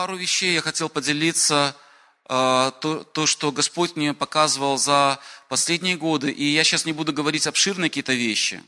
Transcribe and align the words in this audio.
пару 0.00 0.16
вещей 0.16 0.54
я 0.54 0.62
хотел 0.62 0.88
поделиться, 0.88 1.76
а, 2.24 2.70
то, 2.70 3.04
то, 3.04 3.26
что 3.26 3.52
Господь 3.52 3.96
мне 3.96 4.14
показывал 4.14 4.78
за 4.78 5.18
последние 5.50 5.98
годы. 5.98 6.30
И 6.30 6.42
я 6.42 6.64
сейчас 6.64 6.86
не 6.86 6.94
буду 6.94 7.12
говорить 7.12 7.46
обширные 7.46 7.90
какие-то 7.90 8.14
вещи. 8.14 8.62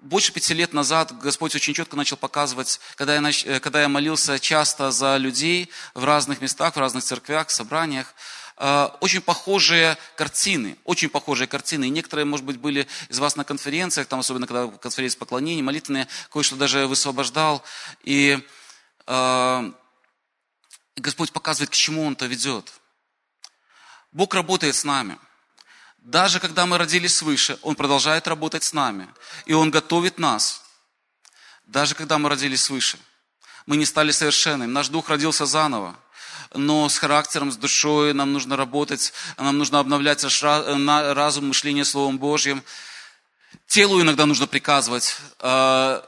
Больше 0.00 0.32
пяти 0.32 0.54
лет 0.54 0.72
назад 0.72 1.16
Господь 1.20 1.54
очень 1.54 1.72
четко 1.72 1.94
начал 1.94 2.16
показывать, 2.16 2.80
когда 2.96 3.14
я, 3.14 3.20
нач... 3.20 3.46
Э, 3.46 3.60
когда 3.60 3.80
я 3.80 3.88
молился 3.88 4.40
часто 4.40 4.90
за 4.90 5.18
людей 5.18 5.70
в 5.94 6.02
разных 6.02 6.40
местах, 6.40 6.74
в 6.74 6.80
разных 6.80 7.04
церквях, 7.04 7.48
собраниях, 7.50 8.12
а, 8.56 8.96
очень 9.00 9.20
похожие 9.20 9.96
картины, 10.16 10.78
очень 10.82 11.10
похожие 11.10 11.46
картины. 11.46 11.84
И 11.84 11.90
некоторые, 11.90 12.24
может 12.24 12.44
быть, 12.44 12.56
были 12.56 12.88
из 13.08 13.20
вас 13.20 13.36
на 13.36 13.44
конференциях, 13.44 14.08
там 14.08 14.18
особенно 14.18 14.48
когда 14.48 14.66
конференция 14.66 15.20
поклонений, 15.20 15.62
молитвенные, 15.62 16.08
кое-что 16.32 16.56
даже 16.56 16.88
высвобождал. 16.88 17.62
И 18.02 18.40
э, 19.06 19.72
Господь 20.96 21.32
показывает, 21.32 21.70
к 21.70 21.74
чему 21.74 22.06
Он 22.06 22.14
это 22.14 22.26
ведет. 22.26 22.72
Бог 24.12 24.34
работает 24.34 24.74
с 24.74 24.84
нами. 24.84 25.18
Даже 25.98 26.40
когда 26.40 26.66
мы 26.66 26.78
родились 26.78 27.16
свыше, 27.16 27.58
Он 27.62 27.74
продолжает 27.74 28.28
работать 28.28 28.64
с 28.64 28.72
нами. 28.72 29.08
И 29.44 29.52
Он 29.52 29.70
готовит 29.70 30.18
нас. 30.18 30.62
Даже 31.66 31.94
когда 31.94 32.18
мы 32.18 32.28
родились 32.28 32.62
свыше. 32.62 32.98
Мы 33.66 33.76
не 33.76 33.84
стали 33.84 34.12
совершенными. 34.12 34.70
Наш 34.70 34.88
дух 34.88 35.08
родился 35.08 35.46
заново 35.46 35.96
но 36.54 36.88
с 36.88 36.98
характером, 36.98 37.50
с 37.50 37.56
душой 37.56 38.12
нам 38.14 38.32
нужно 38.32 38.56
работать, 38.56 39.12
нам 39.36 39.58
нужно 39.58 39.78
обновлять 39.78 40.24
разум, 40.24 41.48
мышление 41.48 41.84
Словом 41.84 42.18
Божьим. 42.18 42.62
Телу 43.66 44.00
иногда 44.00 44.26
нужно 44.26 44.46
приказывать, 44.46 45.16
э, 45.40 46.02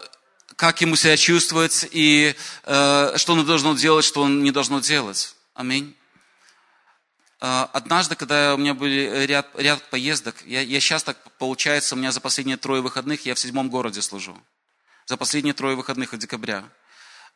как 0.59 0.81
ему 0.81 0.97
себя 0.97 1.17
чувствовать 1.17 1.87
и 1.93 2.35
э, 2.65 3.13
что 3.15 3.33
он 3.33 3.47
должно 3.47 3.77
делать, 3.77 4.05
что 4.05 4.23
он 4.23 4.43
не 4.43 4.51
должно 4.51 4.81
делать. 4.81 5.37
Аминь. 5.55 5.95
Э, 7.41 7.69
однажды, 7.73 8.17
когда 8.17 8.57
у 8.57 8.59
меня 8.59 8.75
были 8.75 9.25
ряд, 9.25 9.47
ряд 9.55 9.81
поездок, 9.89 10.35
я, 10.45 10.61
я 10.61 10.81
сейчас 10.81 11.05
так 11.05 11.17
получается, 11.39 11.95
у 11.95 11.99
меня 11.99 12.11
за 12.11 12.21
последние 12.21 12.57
трое 12.57 12.83
выходных 12.83 13.25
я 13.25 13.37
в 13.37 13.39
седьмом 13.39 13.71
городе 13.71 14.03
служу. 14.03 14.37
За 15.07 15.17
последние 15.17 15.55
трое 15.55 15.77
выходных 15.77 16.13
от 16.13 16.19
декабря. 16.19 16.65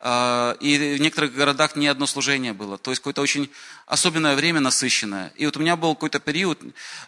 А, 0.01 0.57
и 0.59 0.97
в 0.97 1.01
некоторых 1.01 1.33
городах 1.33 1.77
не 1.77 1.87
одно 1.87 2.07
служение 2.09 2.53
было. 2.53 2.77
То 2.77 2.91
есть 2.91 3.03
какое-то 3.03 3.23
очень 3.23 3.49
особенное 3.87 4.35
время 4.35 4.59
насыщенное. 4.59 5.33
И 5.37 5.47
вот 5.47 5.57
у 5.57 5.61
меня 5.61 5.77
был 5.77 5.95
какой-то 5.95 6.19
период, 6.19 6.59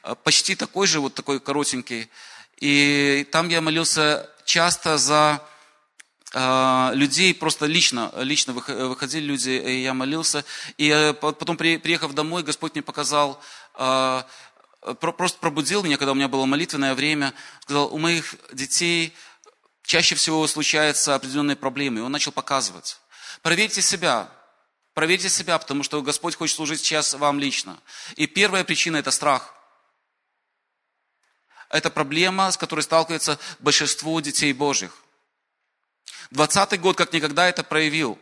а, 0.04 0.14
почти 0.14 0.54
такой 0.54 0.86
же, 0.86 1.00
вот 1.00 1.14
такой 1.14 1.40
коротенький. 1.40 2.08
И 2.60 3.26
там 3.32 3.48
я 3.48 3.60
молился 3.60 4.30
часто 4.44 4.96
за 4.96 5.42
людей, 6.34 7.32
просто 7.32 7.66
лично, 7.66 8.12
лично 8.16 8.52
выходили 8.52 9.24
люди, 9.24 9.50
и 9.50 9.82
я 9.82 9.94
молился. 9.94 10.44
И 10.78 10.88
э, 10.88 11.12
потом, 11.12 11.56
приехав 11.56 12.12
домой, 12.12 12.42
Господь 12.42 12.74
мне 12.74 12.82
показал, 12.82 13.40
просто 15.00 15.38
пробудил 15.40 15.84
меня, 15.84 15.96
когда 15.96 16.10
у 16.10 16.16
меня 16.16 16.26
было 16.26 16.44
молитвенное 16.44 16.94
время, 16.94 17.34
сказал, 17.60 17.94
у 17.94 17.98
моих 17.98 18.34
детей 18.52 19.14
чаще 19.84 20.16
всего 20.16 20.44
случаются 20.48 21.14
определенные 21.14 21.56
проблемы. 21.56 22.00
И 22.00 22.02
он 22.02 22.10
начал 22.10 22.32
показывать. 22.32 22.98
Проверьте 23.42 23.80
себя. 23.80 24.28
Проверьте 24.92 25.28
себя, 25.28 25.58
потому 25.58 25.82
что 25.84 26.02
Господь 26.02 26.34
хочет 26.34 26.56
служить 26.56 26.80
сейчас 26.80 27.14
вам 27.14 27.38
лично. 27.38 27.78
И 28.16 28.26
первая 28.26 28.64
причина– 28.64 28.96
это 28.98 29.10
страх. 29.10 29.54
Это 31.68 31.90
проблема, 31.90 32.50
с 32.50 32.56
которой 32.56 32.80
сталкивается 32.80 33.38
большинство 33.58 34.18
детей 34.20 34.52
Божьих. 34.52 35.03
Двадцатый 36.34 36.80
год 36.80 36.96
как 36.96 37.12
никогда 37.12 37.48
это 37.48 37.62
проявил. 37.62 38.18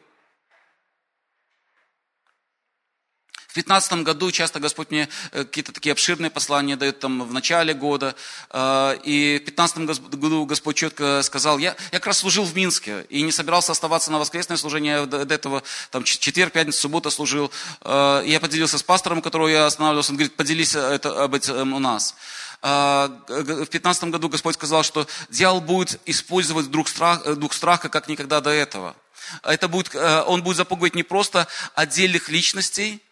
В 3.49 3.55
2015 3.55 4.05
году 4.05 4.31
часто 4.31 4.61
Господь 4.61 4.91
мне 4.91 5.09
э, 5.31 5.45
какие-то 5.45 5.73
такие 5.73 5.93
обширные 5.93 6.31
послания 6.31 6.77
дает 6.77 7.01
там 7.01 7.23
в 7.23 7.33
начале 7.33 7.73
года. 7.73 8.15
Э, 8.51 8.99
и 9.03 9.39
в 9.41 9.45
2015 9.45 10.15
году 10.17 10.45
Господь 10.45 10.77
четко 10.77 11.23
сказал, 11.23 11.57
я, 11.57 11.75
я 11.91 11.99
как 12.01 12.09
раз 12.09 12.19
служил 12.19 12.45
в 12.45 12.55
Минске 12.55 13.07
и 13.09 13.23
не 13.23 13.33
собирался 13.33 13.73
оставаться 13.73 14.13
на 14.13 14.19
воскресное 14.19 14.59
служение, 14.59 14.93
я 14.93 15.07
до 15.07 15.23
этого 15.23 15.63
там 15.91 16.05
четверг, 16.05 16.53
пятница, 16.53 16.81
суббота 16.81 17.09
служил. 17.09 17.51
Э, 17.81 18.23
я 18.27 18.41
поделился 18.41 18.77
с 18.77 18.83
пастором, 18.83 19.23
которого 19.23 19.49
я 19.49 19.65
останавливался, 19.65 20.13
он 20.13 20.17
говорит, 20.19 20.37
поделись 20.37 20.75
это, 20.75 21.25
об 21.25 21.35
этом 21.35 21.73
у 21.73 21.79
нас. 21.79 22.15
В 22.63 23.67
15 23.67 24.05
году 24.05 24.29
Господь 24.29 24.55
сказал, 24.55 24.85
что 24.85 25.07
дьявол 25.31 25.61
будет 25.61 26.01
использовать 26.07 26.71
дух 26.71 26.89
страха, 26.89 27.35
дух 27.35 27.53
страха 27.53 27.89
как 27.89 28.09
никогда 28.09 28.41
до 28.41 28.51
этого. 28.51 28.95
Это 29.43 29.67
будет, 29.69 29.95
он 29.95 30.43
будет 30.43 30.57
запугивать 30.57 30.95
не 30.95 31.03
просто 31.03 31.49
отдельных 31.75 32.29
личностей, 32.29 33.03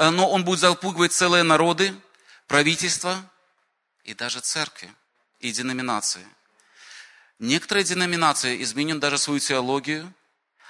Э, 0.00 0.08
но 0.08 0.30
он 0.30 0.44
будет 0.44 0.60
запугивать 0.60 1.12
целые 1.12 1.42
народы, 1.42 1.94
правительства 2.46 3.22
и 4.02 4.14
даже 4.14 4.40
церкви 4.40 4.92
и 5.40 5.52
деноминации. 5.52 6.26
Некоторые 7.38 7.84
деноминации 7.84 8.62
изменят 8.62 8.98
даже 8.98 9.18
свою 9.18 9.40
теологию, 9.40 10.12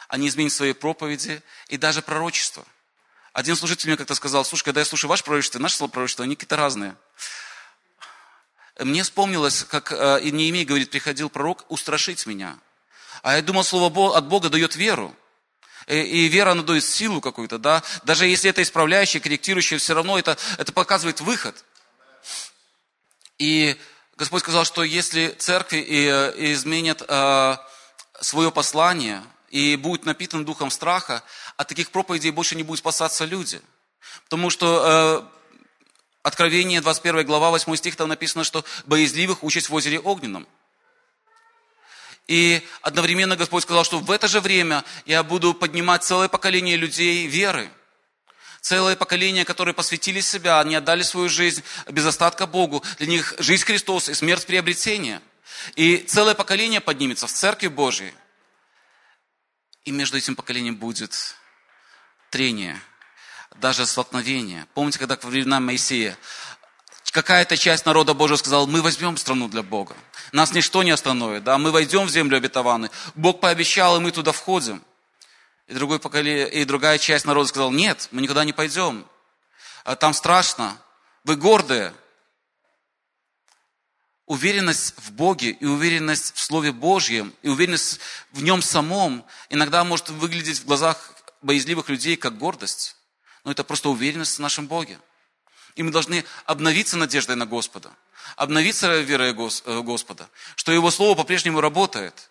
они 0.09 0.29
изменят 0.29 0.53
свои 0.53 0.73
проповеди 0.73 1.43
и 1.69 1.77
даже 1.77 2.03
пророчество. 2.03 2.65
Один 3.33 3.55
служитель 3.55 3.89
мне 3.89 3.97
как-то 3.97 4.17
сказал, 4.17 4.45
слушай, 4.45 4.65
когда 4.65 4.81
я 4.81 4.85
слушаю 4.85 5.09
ваше 5.09 5.23
пророчество 5.23 5.61
наше 5.61 5.77
слово 5.77 5.91
пророчество, 5.91 6.25
они 6.25 6.35
какие-то 6.35 6.57
разные. 6.57 6.97
Мне 8.81 9.03
вспомнилось, 9.03 9.65
как 9.65 9.93
э, 9.93 10.21
Неемей 10.23 10.65
говорит, 10.65 10.91
приходил 10.91 11.29
пророк 11.29 11.65
устрашить 11.69 12.27
меня. 12.27 12.59
А 13.23 13.37
я 13.37 13.43
думал, 13.43 13.63
слово 13.63 14.17
от 14.17 14.27
Бога 14.27 14.49
дает 14.49 14.75
веру. 14.75 15.15
И 15.87 16.29
вера, 16.29 16.53
она 16.53 16.63
дает 16.63 16.85
силу 16.85 17.21
какую-то, 17.21 17.59
да. 17.59 17.83
Даже 18.05 18.27
если 18.27 18.49
это 18.49 18.63
исправляющее, 18.63 19.21
корректирующее, 19.21 19.79
все 19.79 19.95
равно 19.95 20.19
это, 20.19 20.39
это 20.57 20.73
показывает 20.73 21.21
выход. 21.21 21.65
И 23.39 23.77
Господь 24.17 24.43
сказал, 24.43 24.65
что 24.65 24.83
если 24.83 25.29
церкви 25.29 25.85
э, 25.89 26.53
изменят 26.53 27.03
э, 27.07 27.57
свое 28.21 28.51
послание 28.51 29.23
и 29.51 29.77
будут 29.77 30.07
напитаны 30.07 30.45
духом 30.45 30.71
страха, 30.71 31.23
от 31.57 31.69
таких 31.69 31.91
проповедей 31.91 32.31
больше 32.31 32.57
не 32.57 32.63
будут 32.63 32.79
спасаться 32.79 33.25
люди. 33.25 33.61
Потому 34.25 34.49
что 34.49 35.31
Откровение, 36.23 36.83
21 36.83 37.25
глава, 37.25 37.51
8 37.51 37.75
стих, 37.77 37.97
там 37.97 38.09
написано, 38.09 38.45
что 38.45 38.65
боязливых 38.85 39.43
участь 39.43 39.71
в 39.71 39.75
озере 39.75 39.99
огненном. 39.99 40.47
И 42.27 42.63
одновременно 42.83 43.37
Господь 43.37 43.63
сказал, 43.63 43.85
что 43.85 43.99
в 43.99 44.11
это 44.11 44.29
же 44.29 44.41
время 44.41 44.85
я 45.07 45.23
буду 45.23 45.55
поднимать 45.55 46.05
целое 46.05 46.29
поколение 46.29 46.77
людей 46.77 47.27
веры. 47.27 47.71
Целое 48.61 48.95
поколение, 48.95 49.47
которые 49.47 49.75
посвятили 49.75 50.21
себя, 50.21 50.61
они 50.61 50.75
отдали 50.75 51.03
свою 51.03 51.31
жизнь 51.31 51.65
без 51.89 52.05
остатка 52.05 52.47
Богу. 52.47 52.85
Для 52.99 53.07
них 53.07 53.35
жизнь 53.39 53.65
Христос 53.65 54.11
и 54.11 54.15
смерть 54.15 54.47
приобретения. 54.47 55.23
И 55.75 55.97
целое 55.97 56.35
поколение 56.35 56.83
поднимется 56.83 57.27
в 57.27 57.33
Церкви 57.33 57.69
Божьей. 57.69 58.13
И 59.85 59.91
между 59.91 60.19
этим 60.19 60.37
поколением 60.37 60.77
будет 60.77 61.35
трение, 62.29 62.81
даже 63.57 63.87
столкновение. 63.87 64.67
Помните, 64.75 64.99
когда 64.99 65.19
во 65.21 65.31
времена 65.31 65.61
Моисея 65.61 66.17
какая-то 67.13 67.57
часть 67.57 67.87
народа 67.87 68.15
Божьего 68.15 68.37
сказала, 68.37 68.67
мы 68.67 68.83
возьмем 68.83 69.17
страну 69.17 69.49
для 69.49 69.63
Бога. 69.63 69.97
Нас 70.33 70.53
ничто 70.53 70.83
не 70.83 70.91
остановит, 70.91 71.45
да, 71.45 71.59
мы 71.59 71.73
войдем 71.73 72.07
в 72.07 72.11
землю 72.11 72.37
обетованную. 72.37 72.91
Бог 73.15 73.41
пообещал, 73.41 73.97
и 73.97 74.01
мы 74.01 74.13
туда 74.13 74.33
входим. 74.33 74.83
И, 75.67 75.75
другой 75.75 75.99
поколе... 75.99 76.49
и 76.49 76.65
другая 76.65 76.99
часть 76.99 77.25
народа 77.25 77.49
сказала, 77.49 77.71
нет, 77.71 78.09
мы 78.13 78.23
никуда 78.23 78.45
не 78.45 78.53
пойдем. 78.53 79.07
А 79.85 79.97
там 79.97 80.15
страшно, 80.15 80.77
вы 81.25 81.37
гордые. 81.37 81.93
Уверенность 84.27 84.95
в 84.97 85.11
Боге 85.13 85.51
и 85.51 85.67
уверенность 85.67 86.35
в 86.37 86.41
Слове 86.41 86.71
Божьем, 86.71 87.35
и 87.43 87.49
уверенность 87.49 87.99
в 88.31 88.43
Нем 88.43 88.63
самом 88.63 89.25
иногда 89.49 89.83
может 89.83 90.09
выглядеть 90.11 90.61
в 90.61 90.67
глазах 90.67 91.13
боязливых 91.43 91.89
людей 91.89 92.17
как 92.17 92.39
гордость. 92.39 92.97
Но 93.45 93.53
это 93.53 93.65
просто 93.65 93.89
уверенность 93.89 94.37
в 94.37 94.41
нашем 94.41 94.67
Боге. 94.67 95.01
И 95.77 95.83
мы 95.83 95.91
должны 95.91 96.25
обновиться 96.45 96.97
надеждой 96.97 97.37
на 97.37 97.47
Господа, 97.47 97.93
обновиться 98.37 99.01
верой 99.01 99.31
э, 99.31 99.81
Господа, 99.83 100.29
что 100.57 100.73
Его 100.73 100.91
Слово 100.91 101.17
по-прежнему 101.17 101.61
работает. 101.61 102.31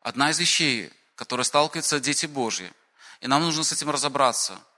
Одна 0.00 0.30
из 0.30 0.38
вещей, 0.38 0.92
которая 1.14 1.44
сталкиваются 1.44 2.00
дети 2.00 2.26
Божьи, 2.26 2.72
и 3.20 3.26
нам 3.26 3.42
нужно 3.42 3.64
с 3.64 3.72
этим 3.72 3.90
разобраться– 3.90 4.60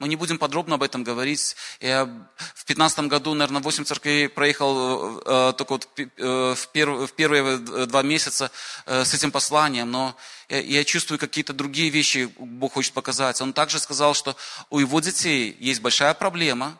мы 0.00 0.08
не 0.08 0.16
будем 0.16 0.38
подробно 0.38 0.76
об 0.76 0.82
этом 0.82 1.04
говорить. 1.04 1.54
Я 1.78 2.06
в 2.54 2.64
15 2.64 3.00
году, 3.00 3.34
наверное, 3.34 3.60
8 3.60 3.84
церквей 3.84 4.30
проехал 4.30 5.20
э, 5.20 5.52
только 5.56 5.72
вот, 5.72 5.88
э, 5.96 6.54
в, 6.56 6.68
перв, 6.68 7.10
в 7.10 7.12
первые 7.12 7.58
два 7.86 8.02
месяца 8.02 8.50
э, 8.86 9.04
с 9.04 9.12
этим 9.12 9.30
посланием, 9.30 9.90
но 9.90 10.16
я, 10.48 10.60
я 10.60 10.84
чувствую 10.84 11.18
какие-то 11.18 11.52
другие 11.52 11.90
вещи 11.90 12.32
Бог 12.38 12.72
хочет 12.72 12.94
показать. 12.94 13.42
Он 13.42 13.52
также 13.52 13.78
сказал, 13.78 14.14
что 14.14 14.34
у 14.70 14.78
его 14.78 15.00
детей 15.00 15.54
есть 15.60 15.82
большая 15.82 16.14
проблема, 16.14 16.78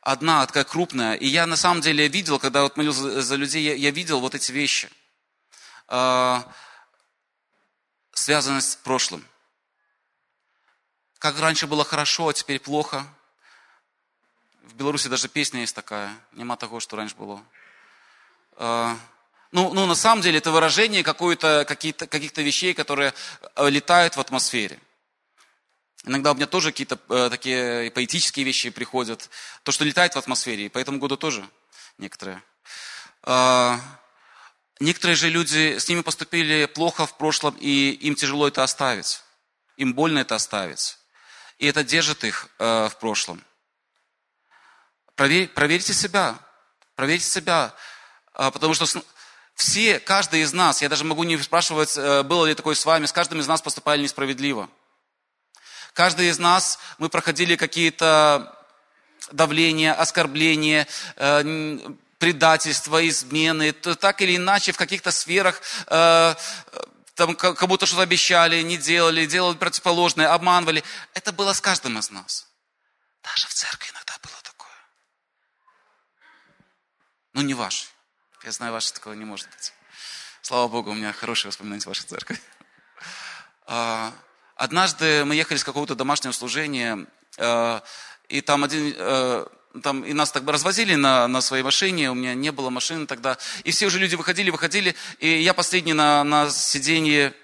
одна 0.00 0.44
такая 0.44 0.64
крупная. 0.64 1.14
И 1.14 1.28
я 1.28 1.46
на 1.46 1.56
самом 1.56 1.82
деле 1.82 2.08
видел, 2.08 2.40
когда 2.40 2.64
вот 2.64 2.76
молился 2.76 3.22
за 3.22 3.36
людей, 3.36 3.62
я, 3.62 3.74
я 3.74 3.92
видел 3.92 4.18
вот 4.18 4.34
эти 4.34 4.50
вещи. 4.50 4.90
Э, 5.86 6.42
связанность 8.12 8.72
с 8.72 8.76
прошлым. 8.76 9.24
Как 11.20 11.38
раньше 11.38 11.66
было 11.66 11.84
хорошо, 11.84 12.28
а 12.28 12.32
теперь 12.32 12.58
плохо. 12.58 13.06
В 14.62 14.74
Беларуси 14.74 15.08
даже 15.08 15.28
песня 15.28 15.60
есть 15.60 15.74
такая. 15.74 16.16
Нема 16.32 16.56
того, 16.56 16.80
что 16.80 16.96
раньше 16.96 17.14
было. 17.14 17.42
А, 18.56 18.96
ну, 19.52 19.74
ну, 19.74 19.84
на 19.84 19.94
самом 19.94 20.22
деле 20.22 20.38
это 20.38 20.50
выражение 20.50 21.04
каких-то 21.04 22.06
каких-то 22.06 22.40
вещей, 22.40 22.72
которые 22.72 23.12
э, 23.54 23.68
летают 23.68 24.16
в 24.16 24.20
атмосфере. 24.20 24.80
Иногда 26.04 26.32
у 26.32 26.34
меня 26.34 26.46
тоже 26.46 26.70
какие-то 26.70 26.98
э, 27.10 27.28
такие 27.30 27.90
поэтические 27.90 28.46
вещи 28.46 28.70
приходят. 28.70 29.28
То, 29.62 29.72
что 29.72 29.84
летает 29.84 30.14
в 30.14 30.18
атмосфере, 30.18 30.66
и 30.66 30.68
по 30.70 30.78
этому 30.78 30.98
году 30.98 31.18
тоже 31.18 31.46
некоторые. 31.98 32.42
Э, 33.24 33.76
некоторые 34.78 35.16
же 35.16 35.28
люди, 35.28 35.76
с 35.76 35.86
ними 35.86 36.00
поступили 36.00 36.64
плохо 36.64 37.04
в 37.04 37.18
прошлом, 37.18 37.54
и 37.60 37.90
им 37.90 38.14
тяжело 38.14 38.48
это 38.48 38.62
оставить. 38.62 39.22
Им 39.76 39.92
больно 39.92 40.20
это 40.20 40.34
оставить. 40.34 40.96
И 41.60 41.66
это 41.66 41.84
держит 41.84 42.24
их 42.24 42.48
э, 42.58 42.88
в 42.88 42.96
прошлом. 42.96 43.44
Проверь, 45.14 45.46
проверьте 45.48 45.92
себя. 45.92 46.38
Проверьте 46.96 47.26
себя. 47.26 47.74
Э, 48.34 48.50
потому 48.50 48.72
что 48.72 48.86
все, 49.54 50.00
каждый 50.00 50.40
из 50.40 50.54
нас, 50.54 50.80
я 50.80 50.88
даже 50.88 51.04
могу 51.04 51.22
не 51.24 51.36
спрашивать, 51.36 51.98
э, 51.98 52.22
было 52.22 52.46
ли 52.46 52.54
такое 52.54 52.74
с 52.74 52.86
вами, 52.86 53.04
с 53.04 53.12
каждым 53.12 53.40
из 53.40 53.46
нас 53.46 53.60
поступали 53.60 54.02
несправедливо. 54.02 54.70
Каждый 55.92 56.28
из 56.28 56.38
нас, 56.38 56.78
мы 56.96 57.10
проходили 57.10 57.56
какие-то 57.56 58.56
давления, 59.30 59.92
оскорбления, 59.92 60.88
э, 61.16 61.78
предательства, 62.16 63.06
измены, 63.06 63.72
так 63.72 64.22
или 64.22 64.36
иначе 64.36 64.72
в 64.72 64.78
каких-то 64.78 65.10
сферах 65.10 65.60
там 67.20 67.36
кому-то 67.36 67.84
что-то 67.84 68.02
обещали, 68.02 68.62
не 68.62 68.78
делали, 68.78 69.26
делали 69.26 69.56
противоположное, 69.56 70.32
обманывали. 70.32 70.82
Это 71.12 71.32
было 71.32 71.52
с 71.52 71.60
каждым 71.60 71.98
из 71.98 72.10
нас. 72.10 72.48
Даже 73.22 73.46
в 73.46 73.52
церкви 73.52 73.90
иногда 73.92 74.14
было 74.22 74.40
такое. 74.42 74.80
Ну, 77.34 77.42
не 77.42 77.52
ваш. 77.52 77.90
Я 78.42 78.52
знаю, 78.52 78.72
ваше 78.72 78.94
такого 78.94 79.12
не 79.12 79.26
может 79.26 79.50
быть. 79.50 79.74
Слава 80.40 80.68
Богу, 80.68 80.92
у 80.92 80.94
меня 80.94 81.12
хорошие 81.12 81.50
воспоминания 81.50 81.82
с 81.82 81.86
вашей 81.86 82.06
церкви. 82.06 82.40
А, 83.66 84.14
Однажды 84.60 85.24
мы 85.24 85.36
ехали 85.36 85.56
с 85.56 85.64
какого-то 85.64 85.94
домашнего 85.94 86.32
служения, 86.32 87.06
э, 87.38 87.80
и 88.28 88.42
там 88.42 88.64
один, 88.64 88.94
э, 88.94 89.46
там, 89.82 90.04
и 90.04 90.12
нас 90.12 90.32
так 90.32 90.44
бы 90.44 90.52
развозили 90.52 90.94
на, 90.94 91.28
на 91.28 91.40
своей 91.40 91.62
машине, 91.62 92.10
у 92.10 92.14
меня 92.14 92.34
не 92.34 92.50
было 92.52 92.70
машины 92.70 93.06
тогда, 93.06 93.38
и 93.64 93.70
все 93.70 93.86
уже 93.86 93.98
люди 93.98 94.16
выходили, 94.16 94.50
выходили, 94.50 94.94
и 95.18 95.28
я 95.28 95.54
последний 95.54 95.92
на, 95.92 96.24
на 96.24 96.50
сиденье 96.50 97.34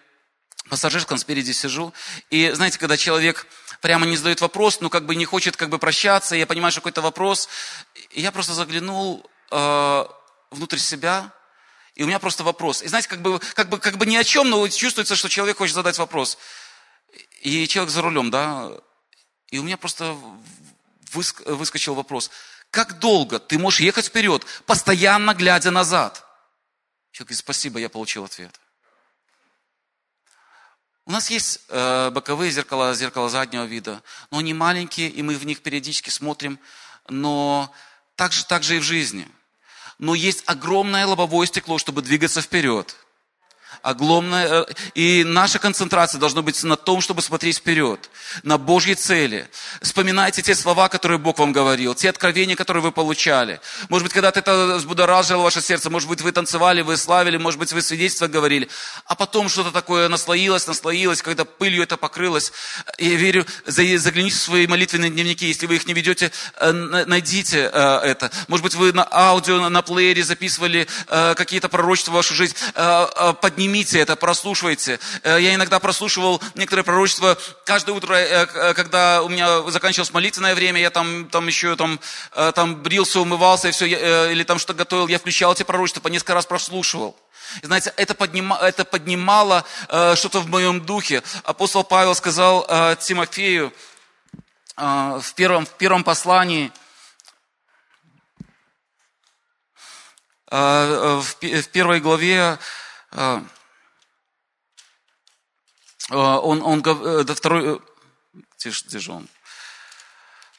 пассажирском 0.69 1.19
спереди 1.19 1.53
сижу, 1.53 1.93
и 2.31 2.51
знаете, 2.51 2.79
когда 2.79 2.97
человек 2.97 3.47
прямо 3.81 4.07
не 4.07 4.17
задает 4.17 4.41
вопрос, 4.41 4.81
ну 4.81 4.91
как 4.91 5.07
бы 5.07 5.15
не 5.15 5.25
хочет 5.25 5.57
как 5.57 5.69
бы 5.69 5.79
прощаться, 5.79 6.35
я 6.35 6.47
понимаю, 6.47 6.73
что 6.73 6.81
какой-то 6.81 7.03
вопрос, 7.03 7.49
я 8.13 8.33
просто 8.33 8.55
заглянул 8.55 9.29
э, 9.53 10.05
внутрь 10.51 10.79
себя, 10.79 11.33
и 11.95 12.03
у 12.03 12.07
меня 12.07 12.19
просто 12.19 12.45
вопрос. 12.45 12.83
И 12.83 12.89
знаете, 12.89 13.09
как 13.09 13.23
бы, 13.23 13.39
как 13.55 13.69
бы, 13.69 13.79
как 13.79 13.97
бы 13.97 14.05
ни 14.05 14.17
о 14.17 14.25
чем, 14.25 14.51
но 14.51 14.69
чувствуется, 14.69 15.17
что 15.17 15.29
человек 15.29 15.57
хочет 15.59 15.75
задать 15.75 15.99
вопрос. 15.99 16.37
И 17.41 17.67
человек 17.69 17.91
за 17.91 18.03
рулем, 18.03 18.31
да, 18.31 18.71
и 19.51 19.59
у 19.59 19.63
меня 19.63 19.77
просто 19.77 20.17
выскочил 21.17 21.95
вопрос, 21.95 22.31
как 22.71 22.99
долго 22.99 23.39
ты 23.39 23.59
можешь 23.59 23.81
ехать 23.81 24.07
вперед, 24.07 24.45
постоянно 24.67 25.35
глядя 25.35 25.71
назад? 25.71 26.25
Человек 27.13 27.29
говорит, 27.29 27.39
спасибо, 27.39 27.79
я 27.79 27.89
получил 27.89 28.25
ответ. 28.25 28.61
У 31.07 31.13
нас 31.13 31.31
есть 31.31 31.61
э, 31.69 32.11
боковые 32.11 32.51
зеркала, 32.51 32.95
зеркала 32.95 33.31
заднего 33.31 33.65
вида, 33.65 34.03
но 34.31 34.39
они 34.39 34.53
маленькие, 34.55 35.09
и 35.09 35.23
мы 35.23 35.37
в 35.37 35.47
них 35.47 35.63
периодически 35.63 36.11
смотрим, 36.11 36.59
но 37.09 37.73
так 38.17 38.33
же, 38.33 38.45
так 38.45 38.65
же 38.65 38.77
и 38.77 38.81
в 38.81 38.83
жизни. 38.83 39.29
Но 39.99 40.15
есть 40.15 40.43
огромное 40.47 41.07
лобовое 41.07 41.47
стекло, 41.47 41.79
чтобы 41.79 42.03
двигаться 42.03 42.43
вперед 42.43 42.97
огромная, 43.87 44.47
э, 44.49 44.65
и 44.95 45.25
наша 45.25 45.59
концентрация 45.61 46.19
должна 46.19 46.43
быть 46.43 46.63
на 46.65 46.77
том, 46.77 47.01
чтобы 47.01 47.23
смотреть 47.23 47.59
вперед, 47.59 48.11
на 48.43 48.59
Божьи 48.59 48.95
цели. 48.95 49.49
Вспоминайте 49.81 50.43
те 50.43 50.57
слова, 50.57 50.89
которые 50.89 51.19
Бог 51.19 51.39
вам 51.39 51.53
говорил, 51.53 51.95
те 51.95 52.11
откровения, 52.11 52.57
которые 52.57 52.83
вы 52.83 52.91
получали. 52.91 53.61
Может 53.89 54.05
быть, 54.05 54.13
когда-то 54.13 54.41
это 54.41 54.77
взбудоражило 54.77 55.43
ваше 55.43 55.63
сердце, 55.63 55.89
может 55.89 56.09
быть, 56.09 56.21
вы 56.21 56.33
танцевали, 56.33 56.83
вы 56.83 56.97
славили, 56.97 57.37
может 57.37 57.61
быть, 57.61 57.73
вы 57.73 57.81
свидетельство 57.81 58.27
говорили, 58.27 58.69
а 59.07 59.15
потом 59.15 59.49
что-то 59.49 59.71
такое 59.71 60.09
наслоилось, 60.09 60.67
наслоилось, 60.67 61.23
когда 61.23 61.45
пылью 61.45 61.85
это 61.85 61.97
покрылось. 61.97 62.53
Я 62.99 63.15
верю, 63.15 63.47
загляните 63.67 64.35
в 64.35 64.41
свои 64.41 64.67
молитвенные 64.67 65.11
дневники, 65.11 65.47
если 65.47 65.67
вы 65.67 65.77
их 65.77 65.87
не 65.87 65.95
ведете, 65.95 66.33
э, 66.59 66.73
найдите 66.73 67.71
э, 67.73 67.99
это. 68.03 68.33
Может 68.49 68.65
быть, 68.65 68.75
вы 68.75 68.93
на 68.93 69.07
аудио, 69.09 69.69
на 69.69 69.83
плеере 69.83 70.25
записывали 70.25 70.89
какие-то 71.07 71.69
пророчества 71.69 72.11
в 72.11 72.15
вашу 72.15 72.35
жизнь, 72.35 72.55
поднимите 73.41 73.76
Поднимите 73.77 74.01
это, 74.01 74.17
прослушивайте. 74.17 74.99
Э, 75.23 75.37
я 75.39 75.55
иногда 75.55 75.79
прослушивал 75.79 76.41
некоторые 76.55 76.83
пророчества 76.83 77.37
каждое 77.67 77.93
утро, 77.93 78.15
э, 78.15 78.47
э, 78.47 78.73
когда 78.73 79.23
у 79.23 79.29
меня 79.29 79.71
заканчивалось 79.71 80.15
молитвенное 80.15 80.55
время, 80.55 80.81
я 80.81 80.89
там, 80.89 81.29
там 81.29 81.47
еще 81.47 81.77
там, 81.77 82.01
там 82.55 82.77
брился, 82.77 83.21
умывался 83.21 83.69
и 83.69 83.73
все, 83.73 83.85
или 84.33 84.45
там 84.45 84.59
что-то 84.59 84.79
готовил, 84.79 85.09
я 85.09 85.19
включал 85.19 85.53
эти 85.53 85.63
пророчества, 85.63 86.01
по 86.01 86.09
несколько 86.09 86.33
раз 86.33 86.47
прослушивал. 86.47 87.19
Знаете, 87.63 87.93
это, 87.99 88.15
поднима, 88.15 88.57
это 88.63 88.87
поднимало 88.87 89.67
что-то 90.15 90.41
в 90.41 90.49
моем 90.49 90.81
духе. 90.81 91.23
Апостол 91.45 91.85
Павел 91.85 92.15
сказал 92.15 92.67
Тимофею 92.97 93.75
в, 94.77 95.33
первом, 95.35 95.67
в 95.67 95.73
первом 95.73 96.03
послании, 96.03 96.73
в, 100.51 101.27
первой 101.73 102.01
главе, 102.01 102.59
он, 106.11 106.63
он, 106.63 106.83
э, 106.85 107.25
до 107.25 107.35
второй, 107.35 107.81
где, 108.59 108.71
где 108.71 108.99
же 108.99 109.13
он? 109.13 109.29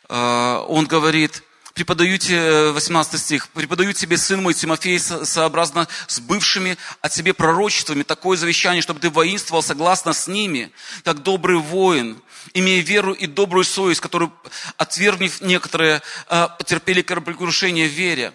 Э, 0.10 0.66
он 0.68 0.88
говорит, 0.88 1.44
преподаю 1.74 2.18
тебе, 2.18 2.72
18 2.72 3.22
стих, 3.22 3.48
преподаю 3.50 3.94
тебе, 3.94 4.18
сын 4.18 4.42
мой 4.42 4.54
Тимофей, 4.54 5.00
сообразно 5.00 5.88
с 6.08 6.20
бывшими 6.20 6.78
от 7.02 7.12
тебе 7.12 7.34
пророчествами, 7.34 8.04
такое 8.04 8.38
завещание, 8.38 8.82
чтобы 8.82 9.00
ты 9.00 9.10
воинствовал 9.10 9.64
согласно 9.64 10.14
с 10.14 10.28
ними, 10.28 10.72
как 11.04 11.24
добрый 11.24 11.58
воин, 11.58 12.22
имея 12.54 12.82
веру 12.82 13.14
и 13.14 13.26
добрую 13.28 13.64
совесть, 13.64 14.02
которую, 14.02 14.34
отвергнув 14.78 15.42
некоторые, 15.42 16.02
потерпели 16.28 17.02
кораблекрушение 17.02 17.88
в 17.88 17.92
вере 17.92 18.34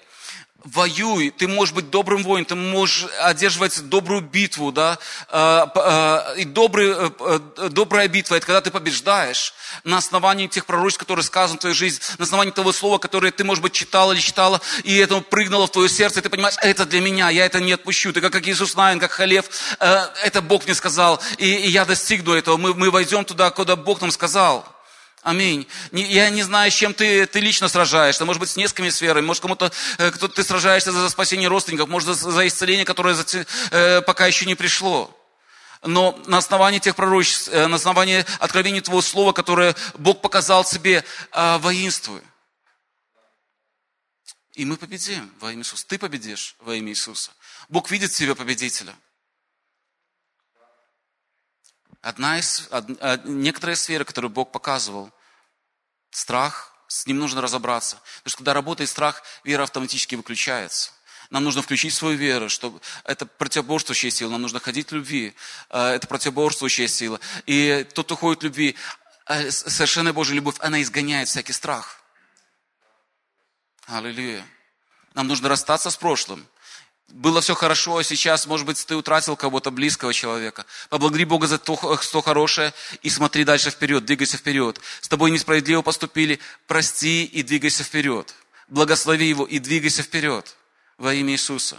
воюй, 0.65 1.31
ты 1.31 1.49
можешь 1.49 1.75
быть 1.75 1.91
добрым 1.91 2.23
воином, 2.23 2.45
ты 2.45 2.55
можешь 2.55 3.07
одерживать 3.21 3.89
добрую 3.89 4.23
битву, 4.23 4.73
да, 4.73 4.99
а, 5.29 5.71
а, 5.75 6.35
и 6.35 6.45
добрый, 6.45 6.91
э, 6.91 7.11
э, 7.57 7.69
добрая 7.71 8.09
битва, 8.09 8.37
это 8.37 8.47
когда 8.47 8.61
ты 8.61 8.71
побеждаешь 8.71 9.55
на 9.85 9.99
основании 9.99 10.47
тех 10.47 10.67
пророчеств, 10.67 11.01
которые 11.01 11.25
сказаны 11.25 11.59
в 11.59 11.61
твоей 11.61 11.75
жизни, 11.75 12.01
на 12.19 12.25
основании 12.25 12.53
того 12.53 12.73
слова, 12.73 12.99
которое 12.99 13.33
ты, 13.33 13.45
может 13.45 13.63
быть, 13.63 13.73
читал 13.73 14.13
или 14.13 14.21
читала, 14.21 14.61
и 14.85 14.97
это 14.97 15.21
прыгнуло 15.21 15.67
в 15.67 15.73
твое 15.73 15.89
сердце, 15.89 16.21
и 16.21 16.23
ты 16.23 16.29
понимаешь, 16.29 16.57
это 16.63 16.87
для 16.87 17.01
меня, 17.01 17.31
я 17.31 17.47
это 17.47 17.61
не 17.61 17.73
отпущу, 17.73 18.13
ты 18.13 18.21
как, 18.21 18.33
как 18.33 18.47
Иисус 18.47 18.75
Навин, 18.75 19.01
как 19.01 19.13
Халев, 19.13 19.47
э, 19.81 20.07
это 20.25 20.43
Бог 20.43 20.65
мне 20.65 20.75
сказал, 20.75 21.21
и, 21.39 21.47
и 21.47 21.69
я 21.71 21.85
достигну 21.85 22.33
этого, 22.35 22.57
мы, 22.57 22.75
мы 22.75 22.91
войдем 22.91 23.25
туда, 23.25 23.51
куда 23.51 23.77
Бог 23.77 24.01
нам 24.01 24.11
сказал. 24.11 24.72
Аминь. 25.23 25.69
Я 25.93 26.31
не 26.31 26.43
знаю, 26.43 26.71
с 26.71 26.75
чем 26.75 26.95
ты, 26.95 27.27
ты 27.27 27.39
лично 27.39 27.69
сражаешься. 27.69 28.25
Может 28.25 28.41
быть, 28.41 28.51
с 28.51 28.57
несколькими 28.57 28.89
сферами. 28.89 29.25
Может, 29.25 29.41
кому-то 29.41 29.71
э, 29.99 30.11
кто 30.11 30.27
ты 30.27 30.43
сражаешься 30.43 30.91
за 30.91 31.09
спасение 31.09 31.49
родственников. 31.49 31.89
Может, 31.89 32.17
за, 32.19 32.47
исцеление, 32.49 32.85
которое 32.85 33.15
за, 33.15 33.47
э, 33.71 34.03
пока 34.03 34.27
еще 34.27 34.47
не 34.47 34.57
пришло. 34.57 35.17
Но 35.83 36.21
на 36.27 36.39
основании 36.39 36.81
тех 36.81 36.97
пророчеств, 36.97 37.49
э, 37.53 37.69
на 37.69 37.77
основании 37.77 38.25
откровений 38.41 38.81
Твоего 38.81 39.01
Слова, 39.01 39.33
которое 39.33 39.77
Бог 39.95 40.21
показал 40.21 40.65
себе, 40.65 41.05
э, 41.31 41.59
воинствуй. 41.59 42.21
И 44.55 44.65
мы 44.65 44.77
победим 44.77 45.33
во 45.39 45.53
имя 45.53 45.63
Иисуса. 45.63 45.87
Ты 45.87 45.99
победишь 45.99 46.57
во 46.59 46.75
имя 46.75 46.91
Иисуса. 46.91 47.31
Бог 47.69 47.93
видит 47.93 48.11
в 48.11 48.17
тебе 48.17 48.35
победителя. 48.35 48.93
Одна 52.03 52.39
из, 52.39 52.67
од, 52.71 52.91
од, 53.01 53.25
некоторые 53.25 53.77
сферы, 53.77 54.05
которые 54.05 54.29
Бог 54.29 54.51
показывал, 54.51 55.11
страх, 56.11 56.75
с 56.89 57.07
ним 57.07 57.19
нужно 57.19 57.41
разобраться. 57.41 57.97
Потому 58.19 58.31
что 58.31 58.37
когда 58.39 58.55
работает 58.55 58.91
страх, 58.91 59.23
вера 59.45 59.63
автоматически 59.63 60.17
выключается. 60.17 60.93
Нам 61.31 61.45
нужно 61.45 61.63
включить 61.63 61.95
свою 61.95 62.19
веру, 62.19 62.51
чтобы 62.51 62.81
это 63.05 63.25
противоборствующая 63.25 64.11
сила, 64.11 64.31
нам 64.31 64.43
нужно 64.43 64.61
ходить 64.61 64.91
в 64.91 64.95
любви, 64.95 65.35
э, 65.71 65.79
это 65.79 66.07
противоборствующая 66.07 66.89
сила. 66.89 67.21
И 67.47 67.87
тот, 67.95 68.07
кто 68.07 68.17
ходит 68.17 68.43
в 68.43 68.45
любви, 68.45 68.77
э, 69.29 69.51
совершенная 69.51 70.13
Божья 70.13 70.35
любовь, 70.35 70.57
она 70.59 70.83
изгоняет 70.83 71.29
всякий 71.29 71.53
страх. 71.53 72.03
Аллилуйя. 73.87 74.45
Нам 75.15 75.29
нужно 75.29 75.49
расстаться 75.49 75.89
с 75.91 75.97
прошлым. 75.97 76.47
Было 77.13 77.41
все 77.41 77.55
хорошо, 77.55 77.99
а 77.99 78.05
сейчас, 78.05 78.47
может 78.47 78.67
быть, 78.67 78.85
ты 78.85 78.97
утратил 78.97 79.37
кого-то 79.37 79.71
близкого 79.71 80.13
человека. 80.13 80.65
Поблагодари 80.89 81.25
Бога 81.25 81.47
за 81.47 81.59
то, 81.59 81.99
что 82.01 82.23
хорошее, 82.23 82.73
и 83.03 83.11
смотри 83.11 83.45
дальше 83.45 83.71
вперед, 83.71 84.05
двигайся 84.05 84.39
вперед. 84.39 84.81
С 85.01 85.09
тобой 85.09 85.31
несправедливо 85.31 85.83
поступили, 85.83 86.41
прости 86.67 87.25
и 87.25 87.43
двигайся 87.43 87.85
вперед. 87.85 88.35
Благослови 88.69 89.29
его 89.29 89.45
и 89.45 89.59
двигайся 89.59 90.03
вперед 90.03 90.57
во 90.97 91.13
имя 91.13 91.35
Иисуса. 91.35 91.79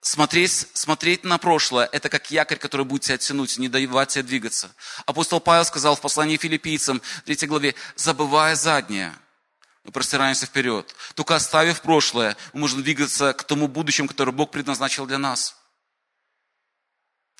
Смотреть, 0.00 0.66
смотреть 0.72 1.22
на 1.22 1.38
прошлое– 1.38 1.88
это 1.92 2.08
как 2.08 2.30
якорь, 2.30 2.58
который 2.58 2.84
будет 2.84 3.02
тебя 3.02 3.18
тянуть, 3.18 3.56
не 3.58 3.68
давать 3.68 4.08
тебе 4.08 4.24
двигаться. 4.24 4.74
Апостол 5.06 5.38
Павел 5.38 5.64
сказал 5.64 5.94
в 5.94 6.00
послании 6.00 6.36
филиппийцам, 6.36 7.00
3 7.26 7.46
главе, 7.46 7.74
забывая 7.94 8.56
заднее, 8.56 9.14
мы 9.84 9.90
простираемся 9.90 10.46
вперед. 10.46 10.94
Только 11.14 11.34
оставив 11.34 11.82
прошлое, 11.82 12.36
мы 12.52 12.60
можем 12.60 12.82
двигаться 12.82 13.32
к 13.32 13.44
тому 13.44 13.66
будущему, 13.66 14.08
которое 14.08 14.32
Бог 14.32 14.50
предназначил 14.50 15.06
для 15.06 15.18
нас. 15.18 15.56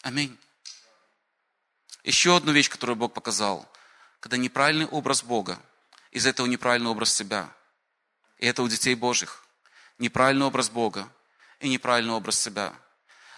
Аминь. 0.02 0.36
Еще 2.02 2.36
одну 2.36 2.50
вещь, 2.52 2.68
которую 2.68 2.96
Бог 2.96 3.14
показал. 3.14 3.70
Когда 4.18 4.36
неправильный 4.36 4.86
образ 4.86 5.22
Бога, 5.22 5.58
из 6.10 6.26
этого 6.26 6.46
неправильный 6.46 6.90
образ 6.90 7.14
себя. 7.14 7.48
И 8.38 8.46
это 8.46 8.62
у 8.62 8.68
детей 8.68 8.94
Божьих. 8.96 9.44
Неправильный 9.98 10.46
образ 10.46 10.68
Бога 10.68 11.08
и 11.60 11.68
неправильный 11.68 12.14
образ 12.14 12.40
себя. 12.40 12.74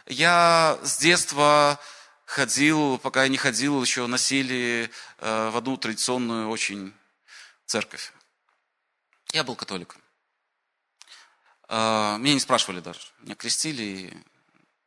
Я 0.06 0.78
с 0.82 0.96
детства 0.96 1.78
ходил, 2.24 2.98
пока 2.98 3.24
я 3.24 3.28
не 3.28 3.36
ходил, 3.36 3.82
еще 3.82 4.06
носили 4.06 4.90
э, 5.18 5.50
в 5.50 5.56
одну 5.56 5.76
традиционную 5.76 6.48
очень 6.48 6.94
церковь. 7.66 8.13
Я 9.34 9.42
был 9.42 9.56
католиком. 9.56 10.00
Э, 11.68 12.16
меня 12.20 12.34
не 12.34 12.40
спрашивали 12.40 12.78
даже. 12.78 13.00
Меня 13.20 13.34
крестили 13.34 13.82
и 13.82 14.12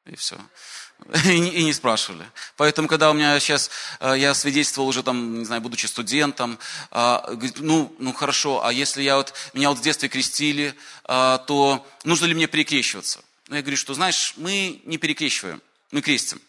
и 0.06 0.16
все. 0.16 0.38
И 1.25 1.38
не, 1.38 1.50
и 1.50 1.63
не 1.66 1.74
спрашивали. 1.74 2.25
Поэтому, 2.56 2.88
когда 2.88 3.12
у 3.12 3.13
меня 3.13 3.38
сейчас, 3.42 3.70
э, 4.00 4.16
я 4.18 4.34
свидетельствовал 4.34 4.88
уже 4.88 5.04
там, 5.04 5.39
не 5.39 5.44
знаю, 5.44 5.62
будучи 5.62 5.86
студентом, 5.86 6.58
э, 6.92 7.20
говорит, 7.27 7.60
ну, 7.60 7.94
ну 8.00 8.13
хорошо, 8.13 8.63
а 8.66 8.72
если 8.72 9.04
я 9.04 9.18
вот, 9.18 9.34
меня 9.54 9.68
вот 9.68 9.80
в 9.80 9.82
детстве 9.82 10.08
крестили, 10.08 10.74
то 11.04 11.86
нужно 12.06 12.25
ли 12.25 12.34
мне 12.34 12.48
перекрещиваться? 12.48 13.20
Ну, 13.50 13.58
я 13.58 13.62
говорю, 13.62 13.75
что, 13.75 13.94
знаешь, 13.96 14.34
мы 14.38 14.82
не 14.86 14.98
перекрещиваем, 14.98 15.62
мы 15.92 16.01
крестим. 16.01 16.42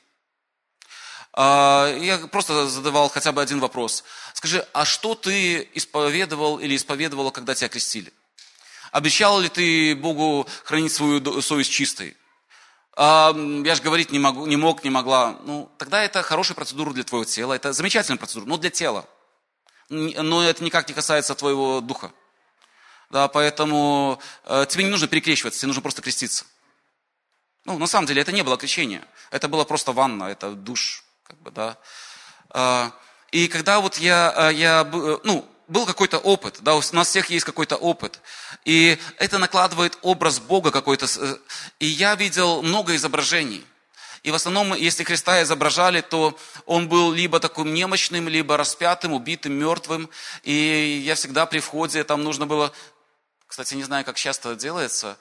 Я 1.40 2.28
просто 2.32 2.66
задавал 2.68 3.08
хотя 3.08 3.30
бы 3.30 3.40
один 3.40 3.60
вопрос. 3.60 4.02
Скажи, 4.34 4.66
а 4.72 4.84
что 4.84 5.14
ты 5.14 5.68
исповедовал 5.74 6.58
или 6.58 6.74
исповедовала, 6.74 7.30
когда 7.30 7.54
тебя 7.54 7.68
крестили? 7.68 8.12
Обещал 8.90 9.38
ли 9.38 9.48
ты 9.48 9.94
Богу 9.94 10.48
хранить 10.64 10.92
свою 10.92 11.40
совесть 11.40 11.70
чистой? 11.70 12.16
я 12.98 13.74
же 13.76 13.82
говорить 13.82 14.10
не, 14.10 14.18
могу, 14.18 14.46
не 14.46 14.56
мог, 14.56 14.82
не 14.82 14.90
могла. 14.90 15.38
Ну, 15.44 15.70
тогда 15.78 16.02
это 16.02 16.22
хорошая 16.24 16.56
процедура 16.56 16.92
для 16.92 17.04
твоего 17.04 17.24
тела, 17.24 17.52
это 17.54 17.72
замечательная 17.72 18.18
процедура, 18.18 18.48
но 18.48 18.56
для 18.56 18.70
тела. 18.70 19.06
Но 19.88 20.42
это 20.42 20.64
никак 20.64 20.88
не 20.88 20.94
касается 20.94 21.36
твоего 21.36 21.80
духа. 21.80 22.12
Да, 23.10 23.28
поэтому 23.28 24.20
э, 24.44 24.66
тебе 24.68 24.84
не 24.84 24.90
нужно 24.90 25.06
перекрещиваться, 25.06 25.60
тебе 25.60 25.68
нужно 25.68 25.80
просто 25.80 26.02
креститься. 26.02 26.44
Ну, 27.64 27.78
на 27.78 27.86
самом 27.86 28.06
деле, 28.06 28.20
это 28.20 28.32
не 28.32 28.42
было 28.42 28.56
крещение. 28.58 29.04
Это 29.30 29.46
было 29.46 29.64
просто 29.64 29.92
ванна, 29.92 30.24
это 30.24 30.50
душ, 30.50 31.04
как 31.28 31.38
бы, 31.40 31.50
да. 31.50 31.76
Э, 32.54 32.90
и 33.30 33.48
когда 33.48 33.80
вот 33.80 33.98
я, 33.98 34.34
э, 34.36 34.54
я 34.54 34.88
э, 34.90 35.18
ну, 35.24 35.46
был 35.68 35.84
какой-то 35.84 36.18
опыт, 36.18 36.58
да, 36.62 36.74
у 36.74 36.82
нас 36.92 37.08
всех 37.08 37.30
есть 37.30 37.44
какой-то 37.44 37.76
опыт. 37.76 38.20
И 38.64 38.98
это 39.18 39.38
накладывает 39.38 39.98
образ 40.02 40.40
Бога 40.40 40.70
какой-то. 40.70 41.06
Э, 41.18 41.36
и 41.78 41.86
я 41.86 42.14
видел 42.14 42.62
много 42.62 42.96
изображений. 42.96 43.64
И 44.22 44.30
в 44.30 44.34
основном, 44.34 44.74
если 44.74 45.04
Христа 45.04 45.42
изображали, 45.42 46.00
то 46.00 46.36
он 46.66 46.88
был 46.88 47.12
либо 47.12 47.38
таким 47.38 47.72
немощным, 47.72 48.28
либо 48.28 48.56
распятым, 48.56 49.12
убитым, 49.12 49.52
мертвым. 49.52 50.10
И 50.42 51.02
я 51.04 51.14
всегда 51.14 51.46
при 51.46 51.60
входе, 51.60 52.02
там 52.02 52.24
нужно 52.24 52.46
было, 52.46 52.72
кстати, 53.46 53.74
не 53.74 53.84
знаю, 53.84 54.04
как 54.04 54.16
часто 54.16 54.56
делается, 54.56 55.10
а, 55.10 55.16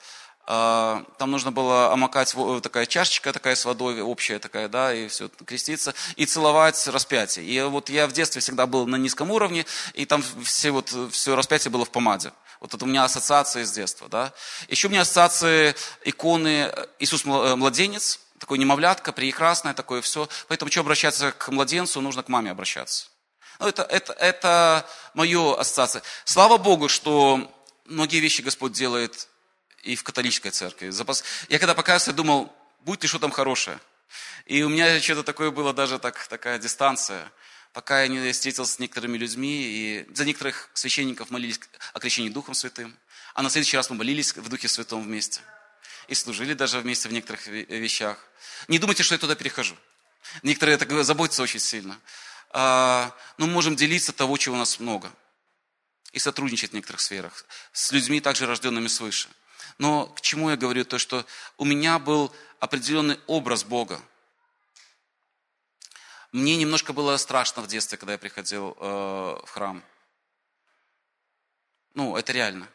там 0.48 1.30
нужно 1.30 1.52
было 1.52 1.92
омакать 1.92 2.34
такая 2.62 2.86
чашечка 2.86 3.34
такая 3.34 3.54
с 3.54 3.66
водой 3.66 4.00
общая 4.00 4.38
такая, 4.38 4.68
да, 4.68 4.94
и 4.94 5.08
все, 5.08 5.28
креститься, 5.44 5.94
и 6.16 6.24
целовать 6.24 6.86
распятие. 6.86 7.44
И 7.44 7.60
вот 7.60 7.90
я 7.90 8.06
в 8.06 8.12
детстве 8.12 8.40
всегда 8.40 8.66
был 8.66 8.86
на 8.86 8.96
низком 8.96 9.30
уровне, 9.30 9.66
и 9.92 10.06
там 10.06 10.24
все 10.44 10.70
вот, 10.70 10.94
все 11.12 11.36
распятие 11.36 11.70
было 11.70 11.84
в 11.84 11.90
помаде. 11.90 12.32
Вот 12.60 12.72
это 12.72 12.82
у 12.82 12.88
меня 12.88 13.04
ассоциации 13.04 13.62
с 13.62 13.72
детства, 13.72 14.08
да. 14.08 14.32
Еще 14.68 14.88
у 14.88 14.90
меня 14.90 15.02
ассоциации 15.02 15.74
иконы 16.04 16.72
Иисус 16.98 17.26
э, 17.26 17.54
младенец, 17.54 18.18
такой 18.40 18.56
немовлятка, 18.56 19.12
прекрасное 19.12 19.74
такое 19.74 20.00
все. 20.00 20.30
Поэтому, 20.48 20.70
что 20.70 20.80
обращаться 20.80 21.30
к 21.32 21.48
младенцу, 21.48 22.00
нужно 22.00 22.22
к 22.22 22.28
маме 22.28 22.50
обращаться. 22.50 23.08
Ну, 23.60 23.66
это, 23.66 23.82
это, 23.82 24.14
это 24.14 24.86
мое 25.12 25.60
ассоциация. 25.60 26.02
Слава 26.24 26.56
Богу, 26.56 26.88
что 26.88 27.52
многие 27.84 28.20
вещи 28.20 28.40
Господь 28.40 28.72
делает 28.72 29.28
и 29.82 29.96
в 29.96 30.02
католической 30.02 30.50
церкви. 30.50 30.92
Я 31.48 31.58
когда 31.58 31.74
покаялся, 31.74 32.12
думал, 32.12 32.54
будет 32.80 33.02
ли 33.02 33.08
что 33.08 33.18
там 33.18 33.30
хорошее. 33.30 33.78
И 34.46 34.62
у 34.62 34.68
меня 34.68 35.00
что-то 35.00 35.22
такое 35.22 35.50
было, 35.50 35.72
даже 35.72 35.98
так, 35.98 36.26
такая 36.28 36.58
дистанция. 36.58 37.30
Пока 37.72 38.02
я 38.02 38.08
не 38.08 38.32
встретился 38.32 38.72
с 38.72 38.78
некоторыми 38.78 39.18
людьми, 39.18 39.62
и 39.62 40.06
за 40.14 40.24
некоторых 40.24 40.70
священников 40.74 41.30
молились 41.30 41.60
о 41.92 42.00
крещении 42.00 42.30
Духом 42.30 42.54
Святым. 42.54 42.96
А 43.34 43.42
на 43.42 43.50
следующий 43.50 43.76
раз 43.76 43.90
мы 43.90 43.96
молились 43.96 44.34
в 44.34 44.48
Духе 44.48 44.68
Святом 44.68 45.02
вместе. 45.02 45.40
И 46.08 46.14
служили 46.14 46.54
даже 46.54 46.80
вместе 46.80 47.08
в 47.08 47.12
некоторых 47.12 47.46
вещах. 47.46 48.18
Не 48.68 48.78
думайте, 48.78 49.02
что 49.02 49.14
я 49.14 49.18
туда 49.18 49.34
перехожу. 49.34 49.76
Некоторые 50.42 50.78
так 50.78 50.90
заботятся 51.04 51.42
очень 51.42 51.60
сильно. 51.60 52.00
А, 52.50 53.14
но 53.36 53.46
мы 53.46 53.52
можем 53.52 53.76
делиться 53.76 54.12
того, 54.12 54.36
чего 54.38 54.54
у 54.56 54.58
нас 54.58 54.80
много. 54.80 55.12
И 56.12 56.18
сотрудничать 56.18 56.70
в 56.70 56.74
некоторых 56.74 57.02
сферах. 57.02 57.44
С 57.72 57.92
людьми, 57.92 58.20
также 58.20 58.46
рожденными 58.46 58.88
свыше. 58.88 59.28
Но 59.78 60.06
к 60.06 60.20
чему 60.20 60.50
я 60.50 60.56
говорю? 60.56 60.84
То, 60.84 60.98
что 60.98 61.24
у 61.56 61.64
меня 61.64 61.98
был 61.98 62.34
определенный 62.58 63.18
образ 63.26 63.64
Бога. 63.64 64.02
Мне 66.32 66.56
немножко 66.56 66.92
было 66.92 67.16
страшно 67.16 67.62
в 67.62 67.68
детстве, 67.68 67.96
когда 67.96 68.12
я 68.12 68.18
приходил 68.18 68.76
э, 68.78 68.84
в 69.44 69.48
храм. 69.48 69.82
Ну, 71.94 72.16
это 72.16 72.32
реально. 72.32 72.68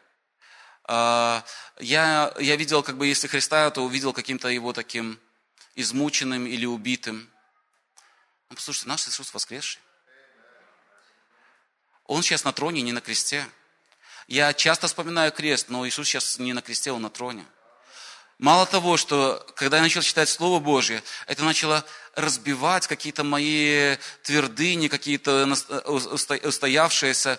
Э, 0.88 1.42
я, 1.78 2.34
я 2.40 2.56
видел, 2.56 2.82
как 2.82 2.96
бы, 2.96 3.06
если 3.06 3.28
Христа, 3.28 3.70
то 3.70 3.84
увидел 3.84 4.12
каким-то 4.12 4.48
его 4.48 4.72
таким 4.72 5.20
измученным 5.76 6.46
или 6.46 6.64
убитым. 6.66 7.30
Ну, 8.48 8.56
послушайте, 8.56 8.88
наш 8.88 9.06
Иисус 9.06 9.32
воскресший. 9.32 9.80
Он 12.06 12.22
сейчас 12.22 12.44
на 12.44 12.52
троне, 12.52 12.82
не 12.82 12.92
на 12.92 13.00
кресте. 13.00 13.46
Я 14.26 14.52
часто 14.52 14.86
вспоминаю 14.86 15.32
крест, 15.32 15.66
но 15.68 15.86
Иисус 15.86 16.08
сейчас 16.08 16.38
не 16.38 16.52
на 16.52 16.62
кресте, 16.62 16.92
Он 16.92 17.02
на 17.02 17.10
троне. 17.10 17.44
Мало 18.38 18.66
того, 18.66 18.96
что 18.96 19.46
когда 19.54 19.76
я 19.76 19.82
начал 19.82 20.02
читать 20.02 20.28
Слово 20.28 20.58
Божье, 20.58 21.02
это 21.26 21.44
начало 21.44 21.84
разбивать 22.16 22.86
какие-то 22.86 23.22
мои 23.22 23.96
твердыни, 24.22 24.88
какие-то 24.88 25.48
устоявшиеся. 25.86 27.38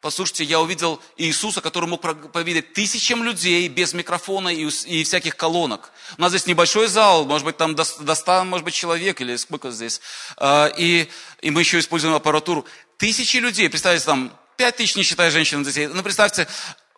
Послушайте, 0.00 0.44
я 0.44 0.60
увидел 0.60 1.00
Иисуса, 1.18 1.60
который 1.60 1.88
мог 1.88 2.00
повидать 2.32 2.72
тысячам 2.72 3.22
людей 3.22 3.68
без 3.68 3.92
микрофона 3.92 4.48
и, 4.48 4.64
и 4.86 5.04
всяких 5.04 5.36
колонок. 5.36 5.92
У 6.16 6.22
нас 6.22 6.30
здесь 6.30 6.46
небольшой 6.46 6.88
зал, 6.88 7.26
может 7.26 7.44
быть, 7.44 7.58
там 7.58 7.74
до, 7.74 7.84
до 8.00 8.14
100, 8.14 8.44
может 8.46 8.64
быть, 8.64 8.74
человек 8.74 9.20
или 9.20 9.36
сколько 9.36 9.70
здесь. 9.70 10.00
А, 10.38 10.72
и, 10.76 11.08
и 11.42 11.50
мы 11.50 11.60
еще 11.60 11.78
используем 11.78 12.14
аппаратуру. 12.14 12.64
Тысячи 12.96 13.36
людей, 13.36 13.68
представьте, 13.68 14.04
там 14.04 14.32
Пять 14.60 14.76
тысяч, 14.76 14.94
не 14.94 15.04
считая 15.04 15.30
женщин 15.30 15.62
и 15.62 15.64
детей. 15.64 15.86
Ну, 15.86 16.02
представьте, 16.02 16.46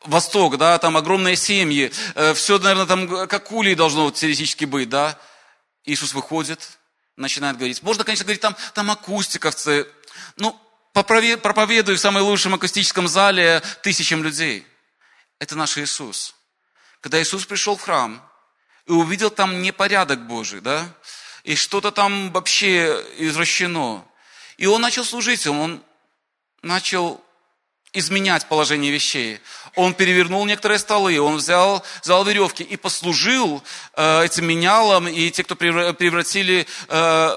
Восток, 0.05 0.59
да, 0.59 0.81
там 0.81 0.97
огромные 0.97 1.37
семьи, 1.37 1.93
э, 2.17 2.35
все, 2.35 2.59
наверное, 2.59 2.87
там 2.87 3.29
как 3.29 3.53
улей 3.53 3.77
должно 3.77 4.03
вот, 4.03 4.17
теоретически 4.17 4.65
быть, 4.65 4.89
да. 4.89 5.17
Иисус 5.85 6.13
выходит, 6.13 6.59
начинает 7.15 7.57
говорить. 7.57 7.81
Можно, 7.85 8.03
конечно, 8.03 8.25
говорить, 8.25 8.41
там, 8.41 8.57
там 8.75 8.91
акустиковцы. 8.91 9.87
Ну, 10.39 10.61
проповедую 10.93 11.97
в 11.97 12.01
самом 12.01 12.23
лучшем 12.25 12.53
акустическом 12.55 13.07
зале 13.07 13.63
тысячам 13.85 14.25
людей. 14.25 14.67
Это 15.39 15.55
наш 15.55 15.79
Иисус. 15.79 16.35
Когда 17.01 17.23
Иисус 17.23 17.47
пришел 17.47 17.77
в 17.77 17.83
храм 17.83 18.29
и 18.87 18.91
увидел 18.91 19.31
там 19.31 19.63
непорядок 19.63 20.27
Божий, 20.27 20.61
да, 20.61 20.85
и 21.45 21.55
что-то 21.55 21.93
там 21.93 22.33
вообще 22.33 23.07
извращено, 23.19 24.05
и 24.57 24.67
он 24.67 24.81
начал 24.81 25.05
служить, 25.05 25.47
он 25.47 25.81
начал 26.63 27.25
изменять 27.93 28.47
положение 28.47 28.91
вещей. 28.91 29.41
Он 29.75 29.95
перевернул 29.95 30.45
некоторые 30.47 30.79
столы, 30.79 31.21
он 31.21 31.37
взял, 31.37 31.85
взял 32.03 32.25
веревки 32.25 32.63
и 32.63 32.77
послужил 32.77 33.63
э, 33.95 34.25
этим 34.25 34.47
менялам, 34.47 35.09
и 35.09 35.31
те, 35.31 35.45
кто 35.45 35.57
превратили 35.57 36.67
э, 36.89 37.37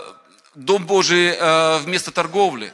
Дом 0.55 0.85
Божий 0.85 1.27
э, 1.27 1.77
в 1.79 1.87
место 1.87 2.11
торговли. 2.11 2.73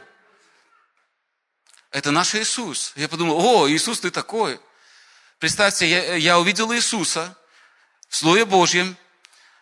Это 1.91 2.11
наш 2.11 2.35
Иисус. 2.35 2.93
Я 2.95 3.09
подумал, 3.09 3.39
о, 3.39 3.69
Иисус, 3.69 4.00
ты 4.00 4.11
такой. 4.11 4.59
Представьте, 5.39 5.89
я, 5.89 6.15
я 6.15 6.39
увидел 6.39 6.71
Иисуса 6.73 7.35
в 8.07 8.15
Слове 8.15 8.45
Божьем, 8.45 8.95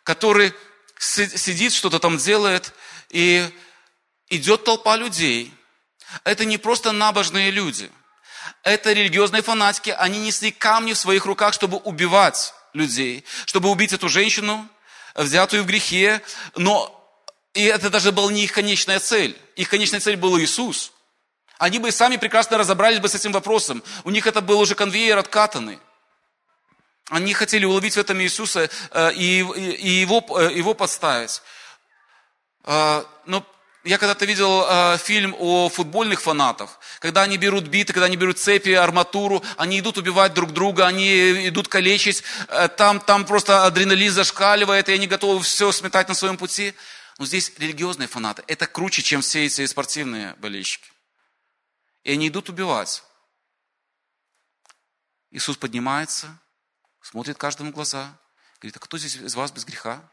который 0.04 0.54
сидит, 0.98 1.72
что-то 1.72 2.00
там 2.00 2.18
делает, 2.18 2.74
и 3.10 3.50
идет 4.30 4.66
толпа 4.66 4.98
людей. 4.98 5.54
Это 6.26 6.44
не 6.46 6.58
просто 6.58 6.92
набожные 6.92 7.52
люди. 7.52 7.90
Это 8.64 8.92
религиозные 8.94 9.42
фанатики. 9.42 9.90
Они 9.92 10.20
несли 10.20 10.52
камни 10.52 10.94
в 10.94 10.98
своих 10.98 11.26
руках, 11.26 11.54
чтобы 11.54 11.78
убивать 11.78 12.54
людей, 12.74 13.24
чтобы 13.46 13.70
убить 13.70 13.94
эту 13.94 14.10
женщину, 14.10 14.68
взятую 15.16 15.64
в 15.64 15.66
грехе. 15.66 16.22
Но 16.56 16.96
и 17.54 17.64
это 17.64 17.90
даже 17.90 18.12
была 18.12 18.32
не 18.32 18.44
их 18.44 18.52
конечная 18.52 19.00
цель. 19.00 19.38
Их 19.56 19.70
конечная 19.70 20.00
цель 20.00 20.18
был 20.18 20.40
Иисус. 20.40 20.92
Они 21.58 21.80
бы 21.80 21.92
сами 21.92 22.18
прекрасно 22.18 22.58
разобрались 22.58 23.00
бы 23.00 23.10
с 23.10 23.16
этим 23.16 23.32
вопросом. 23.32 23.84
У 24.04 24.12
них 24.12 24.28
это 24.28 24.42
был 24.42 24.60
уже 24.60 24.76
конвейер 24.76 25.18
откатанный. 25.18 25.80
Они 27.10 27.34
хотели 27.34 27.66
уловить 27.66 27.96
в 27.96 28.00
этом 28.00 28.22
Иисуса 28.22 28.70
э, 28.92 29.14
и, 29.14 29.40
и 29.40 29.90
его, 29.90 30.24
э, 30.40 30.74
подставить. 30.76 31.42
Э, 32.64 33.04
но 33.26 33.44
я 33.90 33.98
когда-то 33.98 34.26
видел 34.26 34.66
э, 34.70 35.00
фильм 35.00 35.36
о 35.40 35.68
футбольных 35.68 36.22
фанатах, 36.22 36.80
когда 37.00 37.24
они 37.24 37.38
берут 37.38 37.66
биты, 37.66 37.92
когда 37.92 38.06
они 38.06 38.18
берут 38.18 38.38
цепи, 38.38 38.70
арматуру, 38.70 39.44
они 39.58 39.80
идут 39.80 39.98
убивать 39.98 40.36
друг 40.36 40.54
друга, 40.54 40.86
они 40.86 41.48
идут 41.48 41.68
калечить, 41.68 42.24
э, 42.50 42.68
там, 42.68 43.00
там 43.00 43.26
просто 43.26 43.66
адреналин 43.66 44.12
зашкаливает, 44.12 44.90
и 44.90 44.94
они 44.94 45.08
готовы 45.08 45.42
все 45.42 45.72
сметать 45.72 46.08
на 46.08 46.14
своем 46.14 46.38
пути. 46.38 46.76
Но 47.18 47.26
здесь 47.26 47.52
религиозные 47.58 48.08
фанаты, 48.08 48.44
это 48.46 48.68
круче, 48.68 49.02
чем 49.02 49.22
все 49.22 49.48
эти 49.48 49.66
спортивные 49.66 50.36
болельщики. 50.36 50.92
И 52.04 52.12
они 52.12 52.28
идут 52.28 52.48
убивать. 52.50 53.04
Иисус 55.32 55.58
поднимается, 55.58 56.28
смотрит 57.02 57.40
каждому 57.40 57.72
в 57.72 57.74
глаза, 57.74 58.16
говорит, 58.62 58.78
а 58.78 58.80
кто 58.80 59.00
здесь 59.00 59.16
из 59.16 59.34
вас 59.34 59.52
без 59.52 59.66
греха? 59.66 60.08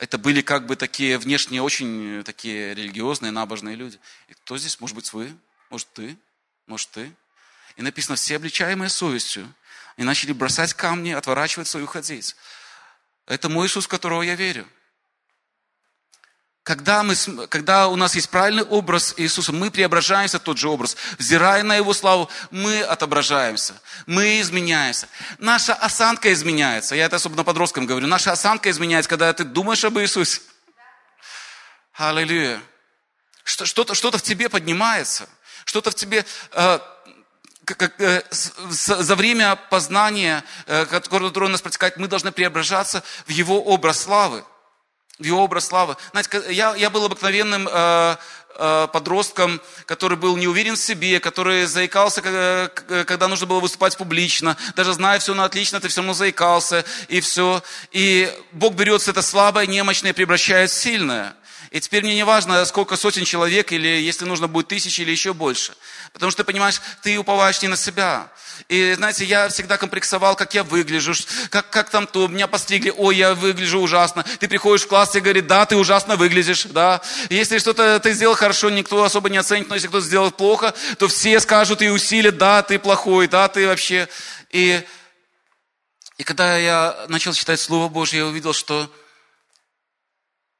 Это 0.00 0.16
были 0.16 0.40
как 0.40 0.64
бы 0.64 0.76
такие 0.76 1.18
внешне 1.18 1.60
очень 1.60 2.24
такие 2.24 2.74
религиозные, 2.74 3.32
набожные 3.32 3.76
люди. 3.76 4.00
И 4.28 4.32
кто 4.32 4.56
здесь? 4.56 4.80
Может 4.80 4.96
быть, 4.96 5.12
вы? 5.12 5.36
Может, 5.68 5.92
ты? 5.92 6.16
Может, 6.66 6.90
ты? 6.90 7.12
И 7.76 7.82
написано, 7.82 8.16
все 8.16 8.36
обличаемые 8.36 8.88
совестью. 8.88 9.52
И 9.98 10.02
начали 10.02 10.32
бросать 10.32 10.72
камни, 10.72 11.10
отворачиваться 11.10 11.78
и 11.78 11.82
уходить. 11.82 12.34
Это 13.26 13.50
мой 13.50 13.66
Иисус, 13.66 13.86
которого 13.86 14.22
я 14.22 14.36
верю. 14.36 14.66
Когда, 16.62 17.02
мы, 17.02 17.14
когда 17.48 17.88
у 17.88 17.96
нас 17.96 18.14
есть 18.14 18.28
правильный 18.28 18.64
образ 18.64 19.14
Иисуса, 19.16 19.50
мы 19.50 19.70
преображаемся 19.70 20.38
в 20.38 20.42
тот 20.42 20.58
же 20.58 20.68
образ. 20.68 20.94
Взирая 21.18 21.62
на 21.62 21.76
Его 21.76 21.94
славу, 21.94 22.28
мы 22.50 22.82
отображаемся, 22.82 23.80
мы 24.06 24.40
изменяемся. 24.40 25.08
Наша 25.38 25.72
осанка 25.74 26.30
изменяется. 26.32 26.94
Я 26.94 27.06
это 27.06 27.16
особенно 27.16 27.44
подросткам 27.44 27.86
говорю. 27.86 28.06
Наша 28.06 28.32
осанка 28.32 28.70
изменяется, 28.70 29.08
когда 29.08 29.32
ты 29.32 29.44
думаешь 29.44 29.84
об 29.84 29.98
Иисусе. 29.98 30.42
Аллилуйя. 31.94 32.60
Что-то, 33.42 33.94
что-то 33.94 34.18
в 34.18 34.22
тебе 34.22 34.48
поднимается. 34.50 35.28
Что-то 35.64 35.90
в 35.90 35.94
тебе... 35.94 36.26
Э, 36.52 36.78
э, 37.98 38.22
за 38.30 39.16
время 39.16 39.56
познания, 39.56 40.44
э, 40.66 40.84
которое 40.84 41.30
у 41.30 41.48
нас 41.48 41.62
протекает, 41.62 41.96
мы 41.96 42.06
должны 42.06 42.32
преображаться 42.32 43.02
в 43.26 43.30
Его 43.30 43.62
образ 43.62 44.02
славы 44.02 44.44
в 45.20 45.24
его 45.24 45.44
образ 45.44 45.66
славы. 45.66 45.96
Знаете, 46.10 46.42
я, 46.50 46.74
я 46.74 46.90
был 46.90 47.04
обыкновенным 47.04 47.68
э, 47.70 48.16
э, 48.56 48.88
подростком, 48.92 49.60
который 49.84 50.16
был 50.16 50.36
не 50.36 50.48
уверен 50.48 50.74
в 50.74 50.80
себе, 50.80 51.20
который 51.20 51.66
заикался, 51.66 52.22
когда 52.22 53.28
нужно 53.28 53.46
было 53.46 53.60
выступать 53.60 53.96
публично. 53.96 54.56
Даже 54.74 54.94
зная 54.94 55.18
все 55.18 55.34
на 55.34 55.44
отлично, 55.44 55.78
ты 55.78 55.88
все 55.88 56.00
равно 56.00 56.14
заикался, 56.14 56.84
и 57.08 57.20
все. 57.20 57.62
И 57.92 58.32
Бог 58.52 58.74
берет 58.74 59.06
это 59.06 59.22
слабое, 59.22 59.66
немощное 59.66 60.10
и 60.10 60.14
превращает 60.14 60.70
в 60.70 60.74
сильное. 60.74 61.34
И 61.70 61.80
теперь 61.80 62.02
мне 62.02 62.16
не 62.16 62.24
важно, 62.24 62.64
сколько 62.64 62.96
сотен 62.96 63.24
человек, 63.24 63.70
или 63.70 63.86
если 63.86 64.24
нужно 64.24 64.48
будет 64.48 64.66
тысячи, 64.66 65.02
или 65.02 65.12
еще 65.12 65.32
больше. 65.32 65.72
Потому 66.12 66.32
что 66.32 66.42
понимаешь, 66.42 66.80
ты 67.02 67.16
уповаешь 67.16 67.62
не 67.62 67.68
на 67.68 67.76
себя. 67.76 68.28
И 68.68 68.94
знаете, 68.94 69.24
я 69.24 69.48
всегда 69.48 69.78
комплексовал, 69.78 70.34
как 70.34 70.52
я 70.52 70.64
выгляжу, 70.64 71.14
как, 71.48 71.70
как 71.70 71.88
там 71.88 72.08
то, 72.08 72.26
меня 72.26 72.48
постригли, 72.48 72.92
ой, 72.96 73.16
я 73.16 73.34
выгляжу 73.34 73.78
ужасно. 73.78 74.24
Ты 74.40 74.48
приходишь 74.48 74.84
в 74.84 74.88
класс 74.88 75.14
и 75.14 75.20
говорит, 75.20 75.46
да, 75.46 75.64
ты 75.64 75.76
ужасно 75.76 76.16
выглядишь, 76.16 76.64
да. 76.64 77.00
Если 77.30 77.58
что-то 77.58 78.00
ты 78.00 78.14
сделал 78.14 78.34
хорошо, 78.34 78.68
никто 78.68 79.04
особо 79.04 79.30
не 79.30 79.38
оценит, 79.38 79.68
но 79.68 79.76
если 79.76 79.86
кто-то 79.86 80.04
сделал 80.04 80.32
плохо, 80.32 80.74
то 80.98 81.06
все 81.06 81.38
скажут 81.38 81.82
и 81.82 81.88
усилят, 81.88 82.36
да, 82.36 82.62
ты 82.62 82.80
плохой, 82.80 83.28
да, 83.28 83.46
ты 83.46 83.68
вообще. 83.68 84.08
И, 84.50 84.84
и 86.18 86.24
когда 86.24 86.58
я 86.58 87.06
начал 87.08 87.32
читать 87.32 87.60
Слово 87.60 87.88
Божье, 87.88 88.18
я 88.18 88.26
увидел, 88.26 88.52
что 88.52 88.92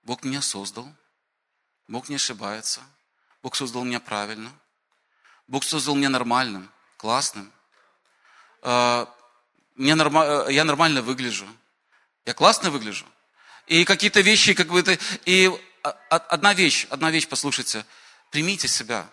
Бог 0.05 0.23
меня 0.25 0.40
создал, 0.40 0.88
Бог 1.90 2.09
не 2.09 2.14
ошибается. 2.14 2.81
Бог 3.42 3.57
создал 3.57 3.83
меня 3.83 3.98
правильно. 3.98 4.53
Бог 5.48 5.64
создал 5.64 5.96
меня 5.96 6.09
нормальным, 6.09 6.70
классным. 6.96 7.53
А, 8.62 9.12
мне 9.74 9.96
норма... 9.96 10.46
Я 10.48 10.62
нормально 10.62 11.03
выгляжу. 11.03 11.48
Я 12.26 12.33
классно 12.33 12.70
выгляжу. 12.70 13.05
И 13.66 13.85
какие-то 13.85 14.20
вещи, 14.20 14.55
как 14.55 14.68
бы 14.68 14.85
ты... 14.85 15.00
И 15.24 15.50
одна 15.83 16.55
вещь, 16.55 16.87
одна 16.90 17.11
вещь, 17.11 17.26
послушайте. 17.26 17.85
Примите 18.31 18.68
себя. 18.68 19.11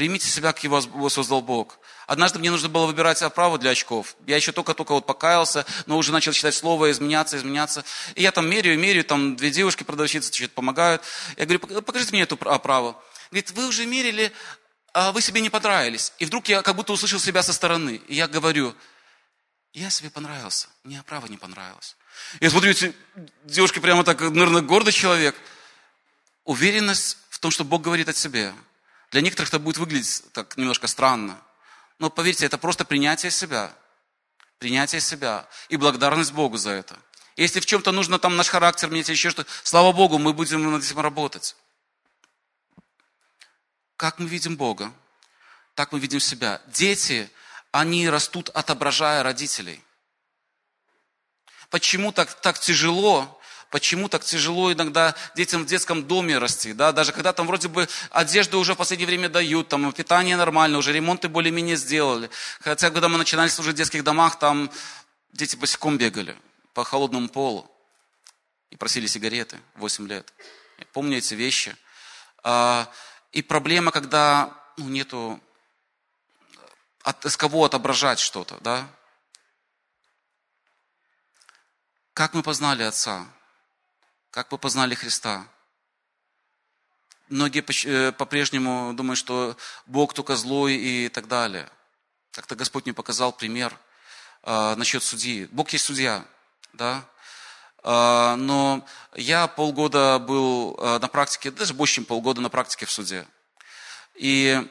Примите 0.00 0.26
себя, 0.26 0.54
как 0.54 0.64
его 0.64 1.10
создал 1.10 1.42
Бог. 1.42 1.78
Однажды 2.06 2.38
мне 2.38 2.50
нужно 2.50 2.70
было 2.70 2.86
выбирать 2.86 3.20
оправу 3.20 3.58
для 3.58 3.72
очков. 3.72 4.16
Я 4.26 4.36
еще 4.36 4.50
только-только 4.50 4.92
вот 4.92 5.04
покаялся, 5.04 5.66
но 5.84 5.98
уже 5.98 6.10
начал 6.10 6.32
читать 6.32 6.54
слово, 6.54 6.90
изменяться, 6.90 7.36
изменяться. 7.36 7.84
И 8.14 8.22
я 8.22 8.32
там 8.32 8.48
меряю, 8.48 8.78
меряю, 8.78 9.04
там 9.04 9.36
две 9.36 9.50
девушки, 9.50 9.82
продавщицы, 9.82 10.32
что-то 10.32 10.54
помогают. 10.54 11.02
Я 11.36 11.44
говорю, 11.44 11.82
покажите 11.82 12.12
мне 12.12 12.22
эту 12.22 12.38
оправу. 12.48 12.96
Говорит, 13.30 13.50
вы 13.50 13.68
уже 13.68 13.84
мерили, 13.84 14.32
а 14.94 15.12
вы 15.12 15.20
себе 15.20 15.42
не 15.42 15.50
понравились. 15.50 16.14
И 16.18 16.24
вдруг 16.24 16.48
я 16.48 16.62
как 16.62 16.76
будто 16.76 16.94
услышал 16.94 17.20
себя 17.20 17.42
со 17.42 17.52
стороны. 17.52 18.00
И 18.08 18.14
я 18.14 18.26
говорю, 18.26 18.74
я 19.74 19.90
себе 19.90 20.08
понравился, 20.08 20.68
мне 20.82 20.98
оправа 20.98 21.26
не 21.26 21.36
понравилась. 21.36 21.94
Я 22.40 22.48
смотрю, 22.48 22.72
девушка 23.44 23.82
прямо 23.82 24.02
так, 24.02 24.18
наверное, 24.22 24.62
гордый 24.62 24.94
человек. 24.94 25.36
Уверенность 26.44 27.18
в 27.28 27.38
том, 27.38 27.50
что 27.50 27.64
Бог 27.64 27.82
говорит 27.82 28.08
о 28.08 28.14
себе– 28.14 28.54
для 29.10 29.20
некоторых 29.20 29.48
это 29.48 29.58
будет 29.58 29.78
выглядеть 29.78 30.22
так 30.32 30.56
немножко 30.56 30.86
странно. 30.86 31.40
Но 31.98 32.10
поверьте, 32.10 32.46
это 32.46 32.58
просто 32.58 32.84
принятие 32.84 33.30
себя. 33.30 33.72
Принятие 34.58 35.00
себя. 35.00 35.48
И 35.68 35.76
благодарность 35.76 36.32
Богу 36.32 36.56
за 36.56 36.70
это. 36.70 36.96
Если 37.36 37.60
в 37.60 37.66
чем-то 37.66 37.92
нужно 37.92 38.18
там 38.18 38.36
наш 38.36 38.48
характер 38.48 38.90
менять 38.90 39.08
еще 39.08 39.30
что 39.30 39.46
слава 39.62 39.92
Богу, 39.92 40.18
мы 40.18 40.32
будем 40.32 40.70
над 40.70 40.82
этим 40.82 41.00
работать. 41.00 41.56
Как 43.96 44.18
мы 44.18 44.26
видим 44.26 44.56
Бога, 44.56 44.92
так 45.74 45.92
мы 45.92 46.00
видим 46.00 46.20
себя. 46.20 46.60
Дети, 46.68 47.30
они 47.72 48.08
растут, 48.08 48.48
отображая 48.50 49.22
родителей. 49.22 49.82
Почему 51.68 52.12
так, 52.12 52.40
так 52.40 52.58
тяжело 52.58 53.39
почему 53.70 54.08
так 54.08 54.24
тяжело 54.24 54.72
иногда 54.72 55.14
детям 55.36 55.62
в 55.62 55.66
детском 55.66 56.06
доме 56.06 56.38
расти, 56.38 56.72
да, 56.72 56.92
даже 56.92 57.12
когда 57.12 57.32
там 57.32 57.46
вроде 57.46 57.68
бы 57.68 57.88
одежду 58.10 58.58
уже 58.58 58.74
в 58.74 58.76
последнее 58.76 59.06
время 59.06 59.28
дают, 59.28 59.68
там 59.68 59.92
питание 59.92 60.36
нормально, 60.36 60.78
уже 60.78 60.92
ремонты 60.92 61.28
более-менее 61.28 61.76
сделали. 61.76 62.30
Хотя, 62.60 62.90
когда 62.90 63.08
мы 63.08 63.16
начинали 63.16 63.48
служить 63.48 63.74
в 63.74 63.78
детских 63.78 64.04
домах, 64.04 64.38
там 64.38 64.70
дети 65.32 65.56
босиком 65.56 65.96
бегали 65.96 66.36
по 66.74 66.84
холодному 66.84 67.28
полу 67.28 67.70
и 68.70 68.76
просили 68.76 69.06
сигареты 69.06 69.58
8 69.76 70.06
лет. 70.08 70.32
Я 70.78 70.86
помню 70.92 71.18
эти 71.18 71.34
вещи. 71.34 71.76
А, 72.42 72.90
и 73.32 73.42
проблема, 73.42 73.92
когда 73.92 74.52
ну, 74.76 74.88
нету 74.88 75.40
от, 77.02 77.24
с 77.24 77.36
кого 77.36 77.64
отображать 77.64 78.18
что-то, 78.18 78.58
да? 78.60 78.88
Как 82.12 82.34
мы 82.34 82.42
познали 82.42 82.82
Отца? 82.82 83.26
Как 84.30 84.52
вы 84.52 84.58
познали 84.58 84.94
Христа? 84.94 85.44
Многие 87.28 87.64
э, 87.86 88.12
по-прежнему 88.12 88.92
думают, 88.94 89.18
что 89.18 89.56
Бог 89.86 90.14
только 90.14 90.36
злой 90.36 90.76
и 90.76 91.08
так 91.08 91.26
далее. 91.26 91.68
Как-то 92.30 92.54
Господь 92.54 92.84
мне 92.84 92.94
показал 92.94 93.32
пример 93.32 93.76
э, 94.44 94.74
насчет 94.76 95.02
судьи. 95.02 95.48
Бог 95.50 95.70
есть 95.70 95.84
судья, 95.84 96.24
да? 96.72 97.04
Э, 97.82 98.36
но 98.36 98.86
я 99.14 99.48
полгода 99.48 100.20
был 100.20 100.76
на 100.76 101.08
практике, 101.08 101.50
даже 101.50 101.74
больше, 101.74 101.96
чем 101.96 102.04
полгода 102.04 102.40
на 102.40 102.50
практике 102.50 102.86
в 102.86 102.90
суде. 102.92 103.26
И, 104.14 104.64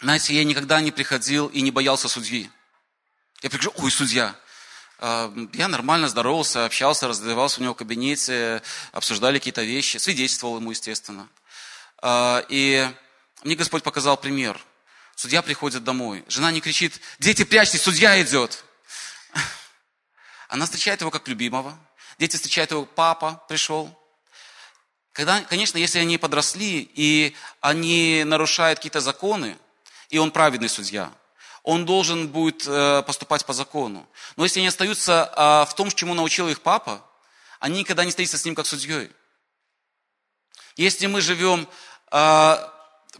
знаете, 0.00 0.34
я 0.34 0.42
никогда 0.44 0.80
не 0.80 0.90
приходил 0.90 1.48
и 1.48 1.60
не 1.60 1.70
боялся 1.70 2.08
судьи. 2.08 2.50
Я 3.42 3.50
прихожу, 3.50 3.74
ой, 3.76 3.90
судья. 3.90 4.34
А, 4.98 5.32
я 5.52 5.68
нормально 5.68 6.08
здоровался, 6.08 6.64
общался, 6.64 7.08
раздавался 7.08 7.60
у 7.60 7.62
него 7.62 7.74
в 7.74 7.78
кабинете, 7.78 8.62
обсуждали 8.92 9.38
какие-то 9.38 9.62
вещи, 9.62 9.96
свидетельствовал 9.96 10.58
ему, 10.58 10.70
естественно. 10.70 11.28
А, 12.02 12.44
и 12.48 12.88
мне 13.42 13.56
Господь 13.56 13.82
показал 13.82 14.16
пример. 14.16 14.60
Судья 15.16 15.42
приходит 15.42 15.84
домой, 15.84 16.24
жена 16.28 16.50
не 16.50 16.60
кричит, 16.60 17.00
дети, 17.18 17.44
прячьтесь, 17.44 17.82
судья 17.82 18.20
идет. 18.20 18.64
Она 20.48 20.66
встречает 20.66 21.00
его 21.00 21.10
как 21.10 21.28
любимого. 21.28 21.78
Дети 22.18 22.36
встречают 22.36 22.70
его, 22.70 22.84
папа 22.84 23.42
пришел. 23.48 23.96
Когда, 25.12 25.40
конечно, 25.42 25.78
если 25.78 26.00
они 26.00 26.18
подросли, 26.18 26.90
и 26.94 27.36
они 27.60 28.24
нарушают 28.24 28.78
какие-то 28.78 29.00
законы, 29.00 29.56
и 30.10 30.18
он 30.18 30.32
праведный 30.32 30.68
судья, 30.68 31.12
он 31.64 31.86
должен 31.86 32.28
будет 32.28 32.66
э, 32.66 33.02
поступать 33.06 33.44
по 33.46 33.54
закону. 33.54 34.06
Но 34.36 34.44
если 34.44 34.60
они 34.60 34.68
остаются 34.68 35.32
а, 35.34 35.64
в 35.64 35.74
том, 35.74 35.90
чему 35.90 36.12
научил 36.12 36.48
их 36.50 36.60
папа, 36.60 37.02
они 37.58 37.80
никогда 37.80 38.04
не 38.04 38.10
встретятся 38.10 38.36
с 38.36 38.44
ним 38.44 38.54
как 38.54 38.66
судьей. 38.66 39.10
Если 40.76 41.06
мы 41.06 41.22
живем 41.22 41.66
а, 42.10 42.70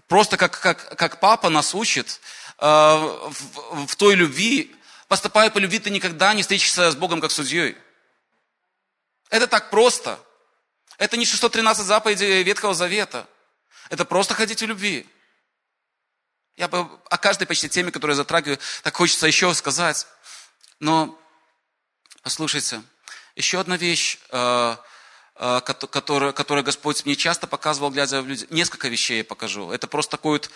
просто 0.08 0.36
как, 0.36 0.60
как, 0.60 0.96
как 0.96 1.20
папа 1.20 1.48
нас 1.48 1.74
учит, 1.74 2.20
а, 2.58 2.98
в, 2.98 3.86
в 3.86 3.96
той 3.96 4.14
любви, 4.14 4.76
поступая 5.08 5.48
по 5.48 5.56
любви, 5.56 5.78
ты 5.78 5.88
никогда 5.88 6.34
не 6.34 6.42
встретишься 6.42 6.90
с 6.90 6.96
Богом 6.96 7.22
как 7.22 7.30
судьей. 7.30 7.78
Это 9.30 9.46
так 9.46 9.70
просто. 9.70 10.20
Это 10.98 11.16
не 11.16 11.24
613 11.24 11.82
заповедей 11.82 12.42
Ветхого 12.42 12.74
Завета. 12.74 13.26
Это 13.88 14.04
просто 14.04 14.34
ходить 14.34 14.60
в 14.60 14.66
любви. 14.66 15.06
Я 16.56 16.68
бы 16.68 16.88
о 17.10 17.18
каждой 17.18 17.46
почти 17.46 17.68
теме, 17.68 17.90
которую 17.90 18.14
я 18.14 18.18
затрагиваю, 18.18 18.60
так 18.84 18.96
хочется 18.96 19.26
еще 19.26 19.52
сказать. 19.54 20.06
Но, 20.78 21.18
послушайте, 22.22 22.82
еще 23.34 23.58
одна 23.58 23.76
вещь, 23.76 24.18
э, 24.30 24.76
э, 25.34 25.60
которую, 25.64 26.32
которую 26.32 26.64
Господь 26.64 27.04
мне 27.04 27.16
часто 27.16 27.48
показывал, 27.48 27.90
глядя 27.90 28.22
в 28.22 28.28
люди. 28.28 28.46
Несколько 28.50 28.86
вещей 28.86 29.18
я 29.18 29.24
покажу. 29.24 29.72
Это 29.72 29.88
просто 29.88 30.12
такой 30.12 30.38
вот 30.38 30.50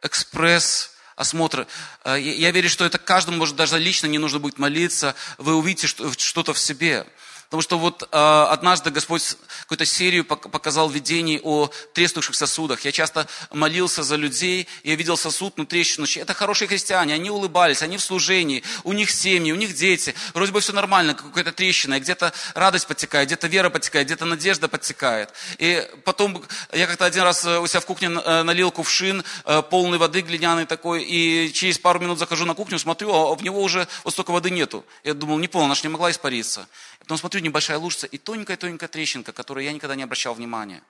экспресс 0.00 0.92
осмотр. 1.16 1.66
Э, 2.04 2.20
я 2.20 2.52
верю, 2.52 2.70
что 2.70 2.84
это 2.84 2.98
каждому, 2.98 3.38
может, 3.38 3.56
даже 3.56 3.80
лично 3.80 4.06
не 4.06 4.18
нужно 4.18 4.38
будет 4.38 4.58
молиться. 4.58 5.16
Вы 5.38 5.56
увидите 5.56 5.88
что-то 5.88 6.52
в 6.54 6.58
себе. 6.58 7.04
Потому 7.52 7.60
что 7.60 7.78
вот 7.78 8.08
э, 8.10 8.46
однажды 8.48 8.90
Господь 8.90 9.36
какую-то 9.60 9.84
серию 9.84 10.24
показал 10.24 10.88
видений 10.88 11.38
о 11.42 11.68
треснувших 11.92 12.34
сосудах. 12.34 12.80
Я 12.86 12.92
часто 12.92 13.28
молился 13.52 14.02
за 14.02 14.16
людей, 14.16 14.66
я 14.84 14.94
видел 14.94 15.18
сосуд, 15.18 15.58
ну 15.58 15.66
трещинущий. 15.66 16.22
Это 16.22 16.32
хорошие 16.32 16.66
христиане, 16.66 17.12
они 17.12 17.28
улыбались, 17.28 17.82
они 17.82 17.98
в 17.98 18.02
служении, 18.02 18.62
у 18.84 18.94
них 18.94 19.10
семьи, 19.10 19.52
у 19.52 19.56
них 19.56 19.74
дети. 19.74 20.14
Вроде 20.32 20.50
бы 20.50 20.60
все 20.62 20.72
нормально, 20.72 21.12
какая-то 21.12 21.52
трещина, 21.52 21.96
и 21.96 22.00
где-то 22.00 22.32
радость 22.54 22.86
подтекает, 22.86 23.28
где-то 23.28 23.48
вера 23.48 23.68
подтекает, 23.68 24.06
где-то 24.06 24.24
надежда 24.24 24.68
подтекает. 24.68 25.28
И 25.58 25.86
потом 26.06 26.42
я 26.72 26.86
как-то 26.86 27.04
один 27.04 27.24
раз 27.24 27.44
у 27.44 27.66
себя 27.66 27.80
в 27.80 27.84
кухне 27.84 28.08
э, 28.12 28.42
налил 28.44 28.70
кувшин, 28.70 29.24
э, 29.44 29.60
полный 29.60 29.98
воды 29.98 30.22
глиняный 30.22 30.64
такой, 30.64 31.04
и 31.04 31.52
через 31.52 31.78
пару 31.78 32.00
минут 32.00 32.18
захожу 32.18 32.46
на 32.46 32.54
кухню, 32.54 32.78
смотрю, 32.78 33.12
а 33.12 33.34
в 33.34 33.42
него 33.42 33.62
уже 33.62 33.86
вот 34.04 34.14
столько 34.14 34.30
воды 34.30 34.48
нету. 34.48 34.86
Я 35.04 35.12
думал, 35.12 35.36
не 35.36 35.48
понял, 35.48 35.66
она 35.66 35.74
же 35.74 35.82
не 35.82 35.90
могла 35.90 36.10
испариться. 36.10 36.66
Потом 36.98 37.18
смотрю, 37.18 37.41
небольшая 37.42 37.78
лужица 37.78 38.06
и 38.06 38.18
тоненькая-тоненькая 38.18 38.88
трещинка, 38.88 39.32
которую 39.32 39.64
я 39.64 39.72
никогда 39.72 39.94
не 39.94 40.02
обращал 40.02 40.34
внимания. 40.34 40.82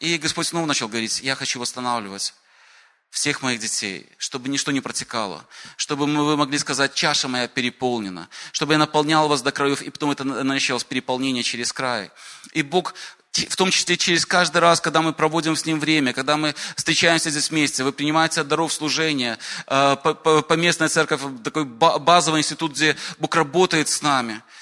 И 0.00 0.18
Господь 0.18 0.46
снова 0.46 0.66
начал 0.66 0.88
говорить, 0.88 1.20
я 1.20 1.34
хочу 1.34 1.58
восстанавливать 1.58 2.34
всех 3.10 3.40
моих 3.40 3.60
детей, 3.60 4.06
чтобы 4.18 4.48
ничто 4.50 4.72
не 4.72 4.80
протекало, 4.80 5.46
чтобы 5.76 6.06
вы 6.06 6.36
могли 6.36 6.58
сказать, 6.58 6.92
чаша 6.94 7.28
моя 7.28 7.48
переполнена, 7.48 8.28
чтобы 8.52 8.74
я 8.74 8.78
наполнял 8.78 9.26
вас 9.28 9.40
до 9.40 9.52
краев, 9.52 9.80
и 9.80 9.90
потом 9.90 10.10
это 10.10 10.24
началось 10.24 10.84
переполнение 10.84 11.42
через 11.42 11.72
край. 11.72 12.10
И 12.52 12.62
Бог 12.62 12.94
в 13.32 13.56
том 13.56 13.70
числе 13.70 13.96
через 13.96 14.24
каждый 14.24 14.58
раз, 14.58 14.80
когда 14.80 15.02
мы 15.02 15.12
проводим 15.12 15.56
с 15.56 15.66
Ним 15.66 15.78
время, 15.78 16.14
когда 16.14 16.36
мы 16.36 16.54
встречаемся 16.74 17.30
здесь 17.30 17.50
вместе, 17.50 17.84
вы 17.84 17.92
принимаете 17.92 18.40
от 18.40 18.48
даров 18.48 18.72
служения, 18.72 19.38
э, 19.66 19.96
поместная 20.48 20.88
церковь, 20.88 21.20
такой 21.44 21.64
базовый 21.64 22.40
институт, 22.40 22.72
где 22.72 22.96
Бог 23.18 23.34
работает 23.34 23.88
с 23.88 24.02
нами– 24.02 24.42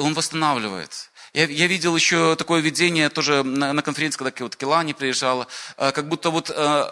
он 0.00 0.14
восстанавливает. 0.14 1.10
Я, 1.32 1.46
я 1.46 1.66
видел 1.68 1.94
еще 1.94 2.34
такое 2.34 2.60
видение 2.60 3.08
тоже 3.08 3.44
на, 3.44 3.72
на 3.72 3.82
конференции, 3.82 4.18
когда 4.18 4.32
вот 4.40 4.56
Келани 4.56 4.92
приезжала, 4.94 5.46
э, 5.76 5.92
как 5.92 6.08
будто 6.08 6.30
вот 6.30 6.50
э, 6.50 6.84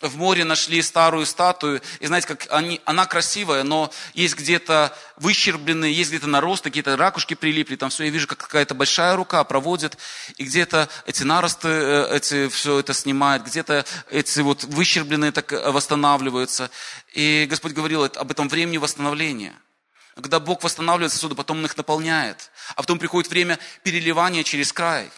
в 0.00 0.16
море 0.16 0.44
нашли 0.44 0.82
старую 0.82 1.26
статую, 1.26 1.80
и 1.98 2.06
знаете, 2.06 2.28
как 2.28 2.46
они, 2.50 2.80
она 2.84 3.06
красивая, 3.06 3.64
но 3.64 3.90
есть 4.14 4.36
где-то 4.36 4.96
выщербленные, 5.16 5.92
есть 5.92 6.10
где-то 6.10 6.28
наросты, 6.28 6.70
какие-то 6.70 6.96
ракушки 6.96 7.34
прилипли, 7.34 7.76
там 7.76 7.90
все, 7.90 8.04
я 8.04 8.10
вижу, 8.10 8.28
как 8.28 8.38
какая-то 8.38 8.74
большая 8.74 9.16
рука 9.16 9.42
проводит, 9.42 9.98
и 10.36 10.44
где-то 10.44 10.88
эти 11.06 11.24
наросты, 11.24 11.68
э, 11.68 12.16
эти, 12.16 12.48
все 12.48 12.78
это 12.78 12.94
снимает, 12.94 13.44
где-то 13.44 13.84
эти 14.10 14.40
вот 14.40 14.62
выщербленные 14.62 15.32
так 15.32 15.50
восстанавливаются. 15.50 16.70
И 17.14 17.46
Господь 17.50 17.72
говорил 17.72 18.04
об 18.04 18.30
этом 18.30 18.48
времени 18.48 18.76
восстановления– 18.76 19.54
когда 20.14 20.40
Бог 20.40 20.62
восстанавливает 20.62 21.12
сосуды, 21.12 21.34
потом 21.34 21.58
Он 21.58 21.64
их 21.64 21.76
наполняет. 21.76 22.50
А 22.74 22.82
потом 22.82 22.98
приходит 22.98 23.30
время 23.30 23.58
переливания 23.82 24.42
через 24.42 24.72
край. 24.72 25.10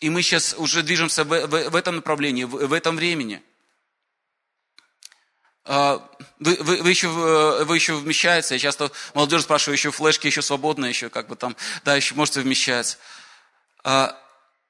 И 0.00 0.10
мы 0.10 0.22
сейчас 0.22 0.54
уже 0.58 0.82
движемся 0.82 1.24
в, 1.24 1.28
в, 1.28 1.70
в 1.70 1.76
этом 1.76 1.96
направлении, 1.96 2.44
в, 2.44 2.50
в 2.50 2.72
этом 2.72 2.96
времени. 2.96 3.42
А, 5.64 6.06
вы, 6.40 6.56
вы, 6.60 6.82
вы, 6.82 6.90
еще, 6.90 7.08
вы 7.08 7.74
еще 7.74 7.94
вмещаете, 7.94 8.54
я 8.54 8.58
часто 8.58 8.92
молодежь 9.14 9.44
спрашиваю, 9.44 9.76
еще 9.76 9.90
флешки 9.90 10.26
еще 10.26 10.42
свободны, 10.42 10.86
еще 10.86 11.08
как 11.08 11.26
бы 11.26 11.36
там, 11.36 11.56
да, 11.84 11.96
еще 11.96 12.14
можете 12.14 12.42
вмещать. 12.42 12.98
А, 13.82 14.14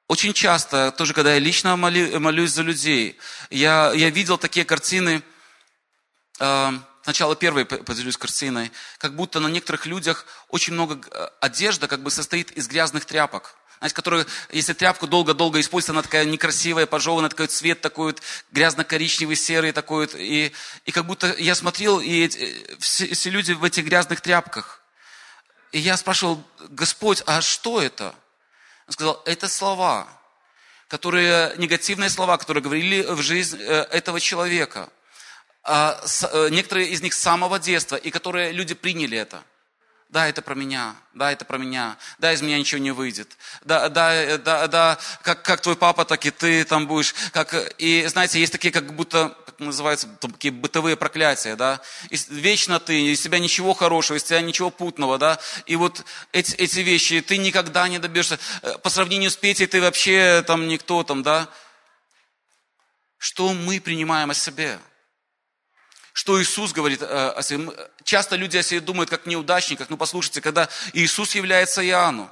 очень 0.06 0.32
часто, 0.32 0.92
тоже 0.92 1.12
когда 1.12 1.34
я 1.34 1.40
лично 1.40 1.76
моли, 1.76 2.16
молюсь 2.18 2.52
за 2.52 2.62
людей, 2.62 3.18
я, 3.50 3.92
я 3.92 4.10
видел 4.10 4.38
такие 4.38 4.64
картины, 4.64 5.22
а, 6.38 6.74
Сначала 7.04 7.36
первой 7.36 7.66
поделюсь 7.66 8.16
картиной. 8.16 8.72
Как 8.96 9.14
будто 9.14 9.38
на 9.38 9.48
некоторых 9.48 9.84
людях 9.84 10.24
очень 10.48 10.72
много 10.72 10.98
э, 11.10 11.28
одежда 11.38 11.86
как 11.86 12.02
бы 12.02 12.10
состоит 12.10 12.50
из 12.52 12.66
грязных 12.66 13.04
тряпок. 13.04 13.56
Знаете, 13.76 13.94
которые, 13.94 14.26
если 14.50 14.72
тряпку 14.72 15.06
долго-долго 15.06 15.60
использовать, 15.60 15.96
она 15.96 16.02
такая 16.02 16.24
некрасивая, 16.24 16.86
пожеванная, 16.86 17.28
такой 17.28 17.48
цвет 17.48 17.82
такой 17.82 18.16
грязно-коричневый, 18.52 19.36
серый 19.36 19.72
такой. 19.72 20.08
И, 20.14 20.52
и 20.86 20.92
как 20.92 21.04
будто 21.04 21.34
я 21.36 21.54
смотрел, 21.54 22.00
и 22.00 22.26
э, 22.26 22.76
все, 22.78 23.12
все 23.12 23.28
люди 23.28 23.52
в 23.52 23.64
этих 23.64 23.84
грязных 23.84 24.22
тряпках. 24.22 24.80
И 25.72 25.80
я 25.80 25.98
спрашивал, 25.98 26.42
Господь, 26.70 27.22
а 27.26 27.42
что 27.42 27.82
это? 27.82 28.14
Он 28.86 28.94
сказал, 28.94 29.22
это 29.26 29.50
слова, 29.50 30.08
которые, 30.88 31.54
негативные 31.58 32.08
слова, 32.08 32.38
которые 32.38 32.62
говорили 32.62 33.02
в 33.02 33.20
жизнь 33.20 33.58
э, 33.60 33.82
этого 33.90 34.20
человека– 34.20 34.88
э, 34.98 35.03
некоторые 36.50 36.88
из 36.88 37.00
них 37.00 37.14
с 37.14 37.20
самого 37.20 37.58
детства, 37.58 37.96
и 37.96 38.10
которые 38.10 38.52
люди 38.52 38.74
приняли 38.74 39.16
это. 39.16 39.42
Да, 40.14 40.28
это 40.28 40.42
про 40.42 40.54
меня, 40.54 40.94
да, 41.12 41.32
это 41.32 41.44
про 41.44 41.58
меня, 41.58 41.96
да, 42.18 42.32
из 42.32 42.40
меня 42.40 42.56
ничего 42.56 42.80
не 42.80 42.92
выйдет, 42.92 43.36
да, 43.64 43.88
да, 43.88 44.14
э, 44.14 44.38
да, 44.38 44.68
да, 44.68 44.98
как, 45.22 45.42
как 45.42 45.60
твой 45.60 45.74
папа, 45.74 46.04
так 46.04 46.24
и 46.24 46.30
ты 46.30 46.64
там 46.64 46.86
будешь, 46.86 47.16
как, 47.32 47.52
и 47.78 48.06
знаете, 48.06 48.38
есть 48.38 48.52
такие 48.52 48.70
как 48.70 48.94
будто, 48.94 49.36
как 49.44 49.58
называются, 49.58 50.06
такие 50.20 50.52
бытовые 50.52 50.96
проклятия, 50.96 51.56
да, 51.56 51.80
и 52.10 52.16
вечно 52.28 52.78
ты, 52.78 53.12
из 53.12 53.22
тебя 53.22 53.40
ничего 53.40 53.74
хорошего, 53.74 54.16
из 54.16 54.22
тебя 54.22 54.40
ничего 54.40 54.70
путного, 54.70 55.18
да, 55.18 55.40
и 55.66 55.74
вот 55.74 56.04
эти, 56.30 56.54
эти 56.54 56.78
вещи, 56.78 57.20
ты 57.20 57.36
никогда 57.36 57.88
не 57.88 57.98
добьешься, 57.98 58.38
э, 58.62 58.78
по 58.78 58.90
сравнению 58.90 59.32
с 59.32 59.36
Петей 59.36 59.66
ты 59.66 59.80
вообще 59.80 60.44
там 60.46 60.68
никто 60.68 61.02
там, 61.02 61.24
да, 61.24 61.48
что 63.18 63.52
мы 63.52 63.80
принимаем 63.80 64.30
о 64.30 64.34
себе– 64.34 64.78
что 66.14 66.40
Иисус 66.40 66.72
говорит 66.72 67.02
э, 67.02 67.06
о 67.06 67.42
себе. 67.42 67.68
Часто 68.04 68.36
люди 68.36 68.56
о 68.56 68.62
себе 68.62 68.80
думают 68.80 69.10
как 69.10 69.26
неудачниках. 69.26 69.90
Ну 69.90 69.96
послушайте, 69.96 70.40
когда 70.40 70.68
Иисус 70.92 71.34
является 71.34 71.84
Иоанну, 71.86 72.30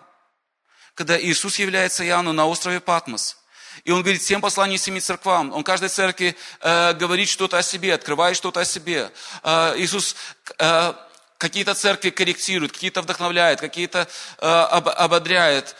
когда 0.95 1.21
Иисус 1.21 1.59
является 1.59 2.07
Иоанну 2.07 2.33
на 2.33 2.47
острове 2.47 2.79
Патмос, 2.79 3.37
и 3.85 3.91
он 3.91 4.03
говорит 4.03 4.23
всем 4.23 4.41
посланиям 4.41 4.79
семи 4.79 5.01
церквам. 5.01 5.53
Он 5.53 5.65
каждой 5.65 5.89
церкви 5.89 6.37
э, 6.61 6.93
говорит 6.95 7.29
что-то 7.29 7.59
о 7.59 7.63
себе, 7.63 7.93
открывает 7.93 8.37
что-то 8.37 8.61
о 8.61 8.65
себе. 8.65 9.11
Э, 9.43 9.75
Иисус 9.77 10.15
э, 10.59 10.95
какие-то 11.39 11.75
церкви 11.75 12.11
корректирует, 12.11 12.71
какие-то 12.71 13.03
вдохновляет, 13.03 13.61
какие-то 13.61 14.07
э, 14.39 14.47
об, 14.47 14.89
ободряет, 14.91 15.75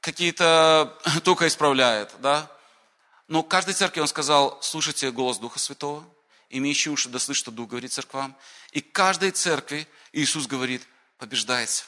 какие-то 0.00 0.96
только 1.24 1.48
исправляет. 1.48 2.12
Да? 2.20 2.48
Но 3.26 3.42
каждой 3.42 3.74
церкви 3.74 4.00
он 4.00 4.06
сказал, 4.06 4.60
слушайте 4.62 5.10
голос 5.10 5.38
Духа 5.38 5.58
Святого, 5.58 6.04
имеющие 6.50 6.92
уши 6.92 7.08
да 7.08 7.18
слышат, 7.18 7.40
что 7.40 7.50
Дух 7.50 7.70
говорит 7.70 7.92
церквам. 7.92 8.36
И 8.72 8.80
каждой 8.80 9.30
церкви 9.30 9.86
Иисус 10.12 10.46
говорит, 10.46 10.86
побеждайте. 11.18 11.84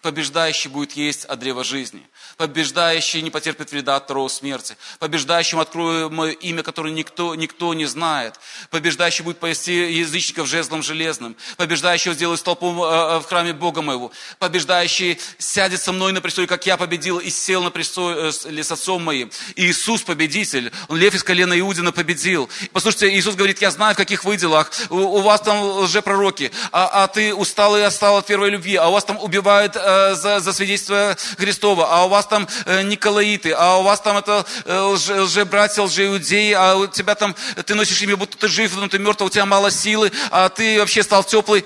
Побеждающий 0.00 0.70
будет 0.70 0.92
есть 0.92 1.24
от 1.24 1.40
древа 1.40 1.64
жизни. 1.64 2.06
Побеждающий 2.36 3.20
не 3.20 3.30
потерпит 3.30 3.72
вреда 3.72 3.96
от 3.96 4.04
второго 4.04 4.28
смерти. 4.28 4.76
Побеждающим 5.00 5.58
открою 5.58 6.08
мое 6.08 6.30
имя, 6.32 6.62
которое 6.62 6.92
никто, 6.92 7.34
никто 7.34 7.74
не 7.74 7.84
знает. 7.84 8.38
Побеждающий 8.70 9.24
будет 9.24 9.38
повести 9.38 9.72
язычников 9.72 10.46
жезлом 10.46 10.84
железным. 10.84 11.34
Побеждающий 11.56 12.12
сделает 12.12 12.38
столпом 12.38 12.80
э, 12.80 12.84
э, 12.84 13.18
в 13.18 13.24
храме 13.24 13.52
Бога 13.52 13.82
моего. 13.82 14.12
Побеждающий 14.38 15.18
сядет 15.36 15.82
со 15.82 15.90
мной 15.90 16.12
на 16.12 16.20
престоле, 16.20 16.46
как 16.46 16.64
я 16.64 16.76
победил 16.76 17.18
и 17.18 17.28
сел 17.28 17.64
на 17.64 17.70
престоле 17.70 18.28
э, 18.28 18.62
с 18.62 18.70
отцом 18.70 19.02
моим. 19.02 19.32
Иисус 19.56 20.02
победитель. 20.02 20.70
Он 20.86 20.96
лев 20.96 21.12
из 21.14 21.24
колена 21.24 21.58
Иудина 21.58 21.90
победил. 21.90 22.48
Послушайте, 22.72 23.18
Иисус 23.18 23.34
говорит, 23.34 23.60
я 23.60 23.72
знаю, 23.72 23.94
в 23.94 23.96
каких 23.96 24.22
вы 24.22 24.36
делах. 24.36 24.70
У 24.90 25.18
вас 25.22 25.40
там 25.40 25.60
лжепророки, 25.60 26.52
а, 26.70 27.02
а 27.02 27.08
ты 27.08 27.34
устал 27.34 27.76
и 27.76 27.80
остал 27.80 28.18
от 28.18 28.26
первой 28.26 28.50
любви, 28.50 28.76
а 28.76 28.86
у 28.86 28.92
вас 28.92 29.04
там 29.04 29.18
убивают 29.18 29.76
э, 29.88 30.14
за, 30.14 30.40
за 30.40 30.52
свидетельство 30.52 31.16
Христова, 31.38 31.88
а 31.90 32.04
у 32.04 32.08
вас 32.08 32.26
там 32.26 32.46
э, 32.66 32.82
Николаиты, 32.82 33.52
а 33.52 33.78
у 33.78 33.82
вас 33.82 34.00
там 34.00 34.18
это 34.18 34.44
э, 34.64 34.78
лже, 34.78 35.22
лже-братья, 35.22 35.82
лже-иудеи, 35.82 36.52
а 36.52 36.76
у 36.76 36.86
тебя 36.86 37.14
там, 37.14 37.34
ты 37.66 37.74
носишь 37.74 38.02
имя, 38.02 38.16
будто 38.16 38.36
ты 38.36 38.48
жив, 38.48 38.76
но 38.76 38.88
ты 38.88 38.98
мертв, 38.98 39.22
а 39.22 39.24
у 39.24 39.30
тебя 39.30 39.46
мало 39.46 39.70
силы, 39.70 40.12
а 40.30 40.48
ты 40.48 40.78
вообще 40.78 41.02
стал 41.02 41.24
теплый. 41.24 41.64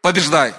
Побеждай 0.00 0.52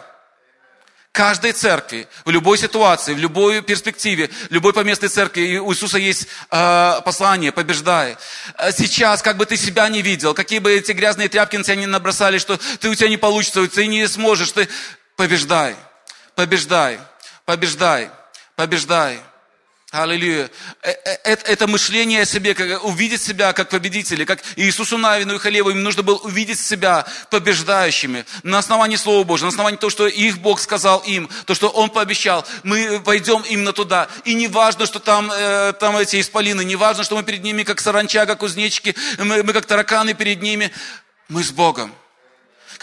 каждой 1.13 1.52
церкви, 1.52 2.08
в 2.26 2.32
любой 2.32 2.58
ситуации, 2.58 3.13
в 3.13 3.19
любой 3.19 3.62
перспективе, 3.62 4.32
любой 4.49 4.73
поместной 4.73 5.10
церкви, 5.10 5.58
у 5.58 5.71
Иисуса 5.71 5.99
есть 5.99 6.28
э, 6.49 7.02
послание, 7.06 7.52
побеждай. 7.52 8.17
Сейчас, 8.71 9.21
как 9.21 9.38
бы 9.38 9.45
ты 9.45 9.56
себя 9.56 9.88
не 9.89 10.02
видел, 10.02 10.34
какие 10.34 10.58
бы 10.58 10.73
эти 10.73 10.91
грязные 10.91 11.30
тряпки 11.30 11.56
на 11.56 11.63
тебя 11.63 11.76
не 11.76 11.86
набросали, 11.86 12.39
что 12.39 12.58
ты 12.80 12.89
у 12.89 12.95
тебя 12.95 13.10
не 13.10 13.17
получится, 13.17 13.65
ты 13.67 13.86
не 13.86 14.08
сможешь, 14.08 14.52
ты 14.52 14.67
побеждай, 15.15 15.76
побеждай, 16.36 17.00
побеждай, 17.46 18.10
побеждай. 18.56 19.19
Аллилуйя. 19.93 20.50
Э, 20.82 20.89
э, 20.89 21.17
это, 21.24 21.52
это 21.52 21.67
мышление 21.67 22.24
о 22.24 22.26
себе, 22.26 22.56
как, 22.56 22.84
увидеть 22.84 23.22
себя 23.22 23.54
как 23.54 23.69
победители, 23.69 24.26
как 24.26 24.39
Иисусу 24.56 24.98
Навину 24.98 25.36
и 25.36 25.38
Халеву, 25.38 25.69
им 25.69 25.84
нужно 25.84 26.02
было 26.02 26.17
увидеть 26.17 26.60
себя 26.60 27.06
побеждающими 27.30 28.26
на 28.41 28.58
основании 28.58 28.96
Слова 28.96 29.24
Божьего, 29.24 29.46
на 29.46 29.54
основании 29.54 29.78
того, 29.78 29.91
что 29.91 30.08
их 30.08 30.39
Бог 30.39 30.60
сказал 30.60 31.02
им, 31.02 31.30
то, 31.46 31.54
что 31.54 31.69
Он 31.69 31.91
пообещал. 31.91 32.43
Мы 32.63 33.02
пойдем 33.02 33.43
именно 33.48 33.72
туда. 33.72 34.08
И 34.26 34.34
не 34.34 34.48
важно, 34.48 34.88
что 34.88 34.98
там, 34.98 35.32
э, 35.32 35.74
там 35.74 35.96
эти 35.98 36.19
исполины, 36.19 36.63
не 36.65 36.76
важно, 36.76 37.04
что 37.04 37.15
мы 37.15 37.22
перед 37.22 37.43
ними 37.43 37.62
как 37.62 37.80
саранча, 37.80 38.26
как 38.26 38.39
кузнечики, 38.39 38.96
мы, 39.19 39.43
мы 39.43 39.54
как 39.54 39.67
тараканы 39.67 40.15
перед 40.15 40.41
ними. 40.41 40.72
Мы 41.30 41.43
с 41.43 41.52
Богом. 41.52 41.93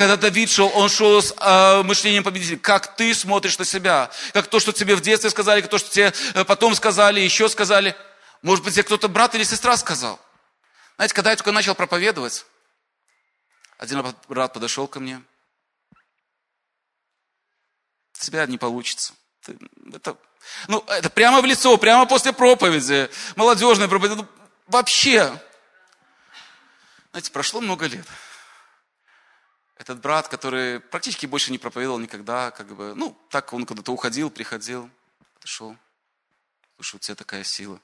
Когда 0.01 0.17
Давид 0.17 0.49
шел, 0.49 0.73
он 0.75 0.89
шел 0.89 1.21
с 1.21 1.31
э, 1.39 1.83
мышлением 1.83 2.25
победителя. 2.25 2.57
Как 2.57 2.97
ты 2.97 3.13
смотришь 3.13 3.59
на 3.59 3.67
себя? 3.67 4.11
Как 4.33 4.47
то, 4.47 4.59
что 4.59 4.73
тебе 4.73 4.97
в 4.97 5.03
детстве 5.03 5.29
сказали, 5.29 5.61
как 5.61 5.69
то, 5.69 5.77
что 5.77 5.91
тебе 5.91 6.15
э, 6.33 6.43
потом 6.43 6.75
сказали, 6.75 7.21
еще 7.21 7.51
сказали. 7.51 7.95
Может 8.41 8.65
быть, 8.65 8.73
тебе 8.73 8.85
кто-то 8.85 9.09
брат 9.09 9.35
или 9.35 9.43
сестра 9.43 9.77
сказал. 9.77 10.19
Знаете, 10.97 11.13
когда 11.15 11.33
я 11.33 11.37
только 11.37 11.53
начал 11.53 11.75
проповедовать, 11.75 12.47
один 13.77 14.03
брат 14.27 14.55
подошел 14.55 14.89
ко 14.89 15.01
мне. 15.01 15.23
Тебя 18.15 18.47
не 18.47 18.57
получится. 18.57 19.13
Ты, 19.45 19.59
это, 19.93 20.17
ну, 20.67 20.83
это 20.89 21.11
прямо 21.11 21.43
в 21.43 21.45
лицо, 21.45 21.77
прямо 21.77 22.07
после 22.07 22.33
проповеди. 22.33 23.11
Молодежная 23.37 23.87
проповедь. 23.87 24.17
Ну, 24.17 24.27
вообще. 24.67 25.31
Знаете, 27.11 27.31
прошло 27.33 27.61
много 27.61 27.85
лет 27.85 28.07
этот 29.81 30.01
брат, 30.01 30.29
который 30.29 30.79
практически 30.79 31.25
больше 31.25 31.51
не 31.51 31.57
проповедовал 31.57 31.99
никогда, 31.99 32.51
как 32.51 32.77
бы, 32.77 32.95
ну, 32.95 33.19
так 33.31 33.51
он 33.55 33.65
куда-то 33.65 33.93
уходил, 33.93 34.31
приходил, 34.31 34.91
подошел. 35.33 35.75
Слушай, 36.77 36.97
у 36.97 36.99
тебя 36.99 37.15
такая 37.15 37.45
сила. 37.45 37.81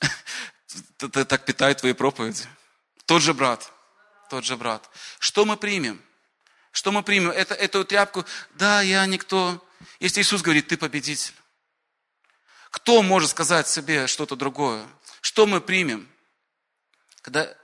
Это 0.98 1.24
так 1.24 1.46
питает 1.46 1.78
твои 1.78 1.94
проповеди. 1.94 2.44
Тот 3.06 3.22
же 3.22 3.32
брат, 3.32 3.72
тот 4.28 4.44
же 4.44 4.58
брат. 4.58 4.90
Что 5.18 5.46
мы 5.46 5.56
примем? 5.56 6.02
Что 6.70 6.92
мы 6.92 7.02
примем? 7.02 7.30
Это, 7.30 7.54
эту 7.54 7.86
тряпку, 7.86 8.26
да, 8.50 8.82
я 8.82 9.06
никто. 9.06 9.66
Если 10.00 10.20
Иисус 10.20 10.42
говорит, 10.42 10.68
ты 10.68 10.76
победитель. 10.76 11.34
Кто 12.70 13.02
может 13.02 13.30
сказать 13.30 13.66
себе 13.68 14.06
что-то 14.06 14.36
другое? 14.36 14.86
Что 15.22 15.46
мы 15.46 15.62
примем? 15.62 16.06
Когда 17.22 17.54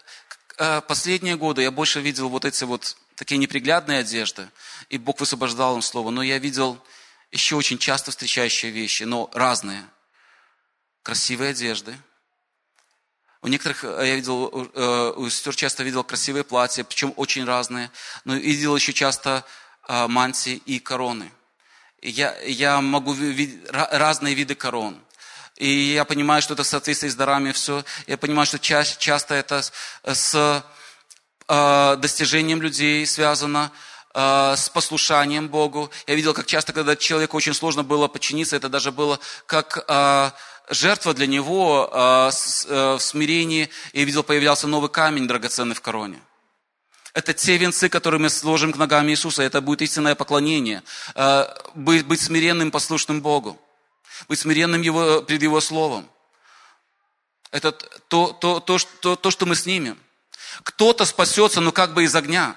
э, 0.56 0.80
последние 0.80 1.36
годы 1.36 1.60
я 1.60 1.70
больше 1.70 2.00
видел 2.00 2.30
вот 2.30 2.46
эти 2.46 2.64
вот 2.64 2.96
такие 3.18 3.38
неприглядные 3.38 3.98
одежды, 3.98 4.48
и 4.88 4.96
Бог 4.96 5.18
высвобождал 5.18 5.74
им 5.74 5.82
слово. 5.82 6.10
Но 6.10 6.22
я 6.22 6.38
видел 6.38 6.80
еще 7.32 7.56
очень 7.56 7.76
часто 7.76 8.12
встречающие 8.12 8.70
вещи, 8.70 9.02
но 9.02 9.28
разные. 9.34 9.84
Красивые 11.02 11.50
одежды. 11.50 11.96
У 13.42 13.48
некоторых, 13.48 13.82
э, 13.82 14.06
я 14.06 14.14
видел, 14.14 14.70
э, 14.72 15.12
у 15.16 15.28
сестер 15.30 15.56
часто 15.56 15.82
видел 15.82 16.04
красивые 16.04 16.44
платья, 16.44 16.84
причем 16.84 17.12
очень 17.16 17.44
разные. 17.44 17.90
Но 18.24 18.34
видел 18.36 18.76
еще 18.76 18.92
часто 18.92 19.44
э, 19.88 20.06
мантии 20.06 20.62
и 20.64 20.78
короны. 20.78 21.32
Я, 22.00 22.38
я 22.42 22.80
могу 22.80 23.12
видеть 23.12 23.60
разные 23.70 24.34
виды 24.34 24.54
корон. 24.54 25.02
И 25.56 25.68
я 25.68 26.04
понимаю, 26.04 26.40
что 26.40 26.54
это 26.54 26.62
в 26.62 26.68
соответствии 26.68 27.08
с 27.08 27.16
дарами 27.16 27.50
все. 27.50 27.84
Я 28.06 28.16
понимаю, 28.16 28.46
что 28.46 28.60
часто 28.60 29.34
это 29.34 29.64
с 30.04 30.64
Э, 31.48 31.96
достижением 31.96 32.60
людей 32.60 33.06
связано, 33.06 33.72
э, 34.12 34.54
с 34.54 34.68
послушанием 34.68 35.48
Богу. 35.48 35.90
Я 36.06 36.14
видел, 36.14 36.34
как 36.34 36.44
часто, 36.44 36.74
когда 36.74 36.94
человеку 36.94 37.38
очень 37.38 37.54
сложно 37.54 37.82
было 37.82 38.06
подчиниться, 38.06 38.54
это 38.54 38.68
даже 38.68 38.92
было 38.92 39.18
как 39.46 39.82
э, 39.88 40.30
жертва 40.68 41.14
для 41.14 41.26
него 41.26 41.88
в 41.90 42.98
смирении. 43.00 43.70
Я 43.94 44.04
видел, 44.04 44.22
появлялся 44.22 44.66
новый 44.66 44.90
камень 44.90 45.26
драгоценный 45.26 45.74
в 45.74 45.80
короне. 45.80 46.20
Это 47.14 47.32
те 47.32 47.56
венцы, 47.56 47.88
которые 47.88 48.20
мы 48.20 48.28
сложим 48.28 48.72
к 48.72 48.76
ногам 48.76 49.08
Иисуса. 49.08 49.42
Это 49.42 49.62
будет 49.62 49.80
истинное 49.80 50.14
поклонение. 50.14 50.82
Быть, 51.74 52.04
быть 52.04 52.20
смиренным, 52.20 52.70
послушным 52.70 53.22
Богу. 53.22 53.58
Быть 54.28 54.38
смиренным 54.40 54.82
его, 54.82 55.22
пред 55.22 55.42
Его 55.42 55.58
Словом. 55.62 56.06
Это 57.50 57.72
то, 57.72 58.32
то, 58.32 58.60
то, 58.60 58.78
то, 59.00 59.16
то, 59.16 59.30
что 59.30 59.46
мы 59.46 59.56
снимем. 59.56 59.98
Кто-то 60.62 61.04
спасется, 61.04 61.60
но 61.60 61.72
как 61.72 61.94
бы 61.94 62.04
из 62.04 62.14
огня. 62.14 62.56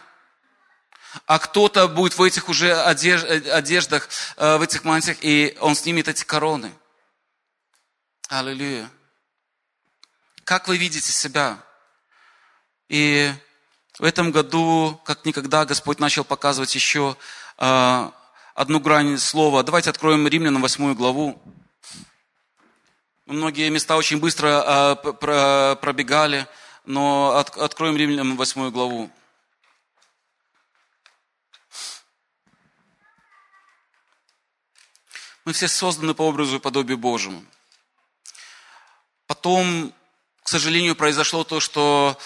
А 1.26 1.40
кто-то 1.40 1.88
будет 1.88 2.18
в 2.18 2.24
этих 2.24 2.48
уже 2.50 2.74
одеждах, 2.74 4.08
э, 4.38 4.58
в 4.58 4.62
этих 4.62 4.84
мантиях, 4.84 5.18
и 5.22 5.58
он 5.60 5.76
снимет 5.76 6.08
эти 6.08 6.24
короны. 6.24 6.72
Аллилуйя. 8.30 8.90
Как 10.46 10.68
вы 10.68 10.78
видите 10.78 11.12
себя? 11.12 11.58
И 12.88 13.32
в 14.00 14.04
этом 14.04 14.32
году, 14.32 15.00
как 15.06 15.26
никогда, 15.26 15.66
Господь 15.66 16.00
начал 16.00 16.24
показывать 16.24 16.74
еще 16.76 17.18
э, 17.58 18.12
одну 18.56 18.80
грань 18.80 19.18
слова. 19.18 19.64
Давайте 19.64 19.90
откроем 19.90 20.28
Римлянам 20.28 20.62
8 20.62 20.94
главу. 20.94 21.42
Многие 23.26 23.70
места 23.70 23.98
очень 23.98 24.20
быстро 24.20 24.96
э, 24.96 25.76
пробегали 25.76 26.48
но 26.86 27.38
от, 27.38 27.58
откроем 27.58 27.96
Римлянам 27.96 28.38
8 28.38 28.72
главу. 28.72 29.10
Мы 35.46 35.54
все 35.54 35.68
созданы 35.68 36.14
по 36.14 36.24
образу 36.24 36.58
и 36.58 36.60
подобию 36.60 36.98
Божьему. 36.98 37.44
Потом, 39.26 39.94
к 40.44 40.50
сожалению, 40.50 40.96
произошло 40.96 41.44
то, 41.44 41.60
что 41.60 42.18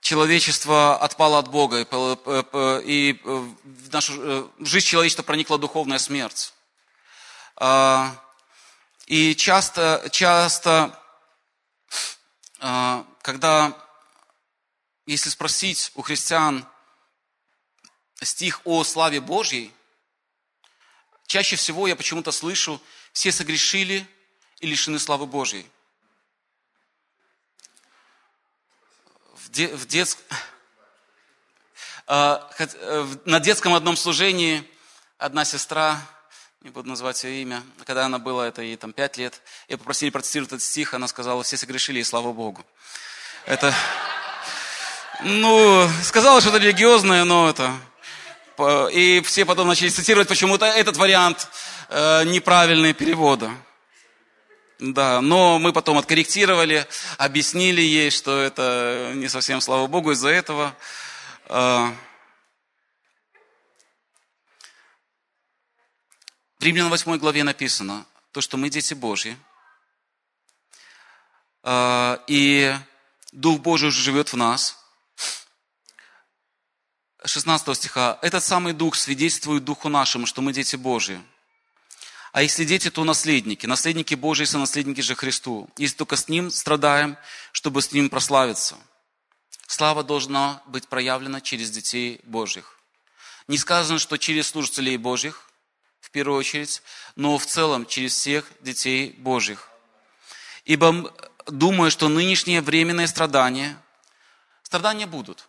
человечество 0.00 0.96
отпало 0.96 1.38
от 1.38 1.48
Бога, 1.48 1.80
и 1.80 3.20
в, 3.22 3.92
нашу, 3.92 4.22
э, 4.22 4.48
в 4.58 4.66
жизнь 4.66 4.86
человечества 4.86 5.22
проникла 5.22 5.58
духовная 5.58 5.98
смерть. 5.98 6.54
А, 7.56 8.14
и 9.06 9.34
часто, 9.34 10.08
часто 10.10 10.98
а, 12.60 13.04
когда, 13.28 13.76
если 15.04 15.28
спросить 15.28 15.92
у 15.94 16.00
христиан 16.00 16.66
стих 18.22 18.62
о 18.64 18.84
славе 18.84 19.20
Божьей, 19.20 19.70
чаще 21.26 21.56
всего 21.56 21.86
я 21.86 21.94
почему-то 21.94 22.32
слышу, 22.32 22.80
все 23.12 23.30
согрешили 23.30 24.08
и 24.60 24.66
лишены 24.66 24.98
славы 24.98 25.26
Божьей. 25.26 25.70
В, 29.34 29.50
де, 29.50 29.76
в 29.76 29.86
детск... 29.86 30.18
А, 32.06 32.50
на 33.26 33.40
детском 33.40 33.74
одном 33.74 33.98
служении 33.98 34.66
одна 35.18 35.44
сестра 35.44 36.00
не 36.62 36.70
буду 36.70 36.88
называть 36.88 37.22
ее 37.24 37.42
имя, 37.42 37.62
когда 37.84 38.06
она 38.06 38.18
была, 38.18 38.48
это 38.48 38.62
ей 38.62 38.78
там 38.78 38.94
пять 38.94 39.18
лет, 39.18 39.42
ее 39.68 39.76
попросили 39.76 40.08
процитировать 40.08 40.48
этот 40.48 40.62
стих, 40.62 40.94
она 40.94 41.08
сказала, 41.08 41.42
все 41.42 41.58
согрешили, 41.58 42.00
и 42.00 42.04
слава 42.04 42.32
Богу. 42.32 42.64
Это, 43.48 43.74
ну, 45.22 45.88
сказала 46.02 46.42
что-то 46.42 46.58
религиозное, 46.58 47.24
но 47.24 47.48
это, 47.48 47.74
и 48.92 49.22
все 49.24 49.46
потом 49.46 49.68
начали 49.68 49.88
цитировать 49.88 50.28
почему-то 50.28 50.66
этот 50.66 50.98
вариант 50.98 51.48
э, 51.88 52.24
неправильный 52.24 52.92
перевода. 52.92 53.50
Да, 54.78 55.22
но 55.22 55.58
мы 55.58 55.72
потом 55.72 55.96
откорректировали, 55.96 56.86
объяснили 57.16 57.80
ей, 57.80 58.10
что 58.10 58.38
это 58.38 59.12
не 59.14 59.28
совсем, 59.28 59.62
слава 59.62 59.86
Богу, 59.86 60.12
из-за 60.12 60.28
этого. 60.28 60.76
Э, 61.46 61.90
в 66.58 66.62
Римлянам 66.62 66.90
8 66.90 67.16
главе 67.16 67.44
написано, 67.44 68.04
то, 68.32 68.42
что 68.42 68.58
мы 68.58 68.68
дети 68.68 68.92
Божьи, 68.92 69.38
э, 71.62 72.18
и 72.26 72.76
Дух 73.38 73.60
Божий 73.60 73.90
уже 73.90 74.02
живет 74.02 74.32
в 74.32 74.36
нас. 74.36 74.76
16 77.24 77.76
стиха. 77.76 78.18
Этот 78.20 78.42
самый 78.42 78.72
Дух 78.72 78.96
свидетельствует 78.96 79.62
Духу 79.62 79.88
нашему, 79.88 80.26
что 80.26 80.42
мы 80.42 80.52
дети 80.52 80.74
Божьи. 80.74 81.22
А 82.32 82.42
если 82.42 82.64
дети, 82.64 82.90
то 82.90 83.04
наследники. 83.04 83.64
Наследники 83.64 84.16
Божьи, 84.16 84.44
сонаследники 84.44 85.02
же 85.02 85.14
Христу. 85.14 85.70
Если 85.76 85.94
только 85.94 86.16
с 86.16 86.26
Ним 86.26 86.50
страдаем, 86.50 87.16
чтобы 87.52 87.80
с 87.80 87.92
Ним 87.92 88.10
прославиться. 88.10 88.76
Слава 89.68 90.02
должна 90.02 90.60
быть 90.66 90.88
проявлена 90.88 91.40
через 91.40 91.70
детей 91.70 92.20
Божьих. 92.24 92.76
Не 93.46 93.56
сказано, 93.56 94.00
что 94.00 94.16
через 94.16 94.48
служителей 94.48 94.96
Божьих, 94.96 95.48
в 96.00 96.10
первую 96.10 96.40
очередь, 96.40 96.82
но 97.14 97.38
в 97.38 97.46
целом 97.46 97.86
через 97.86 98.14
всех 98.14 98.50
детей 98.62 99.12
Божьих. 99.12 99.68
Ибо 100.64 101.14
думаю, 101.48 101.90
что 101.90 102.08
нынешние 102.08 102.60
временные 102.60 103.06
страдания, 103.06 103.80
страдания 104.62 105.06
будут. 105.06 105.48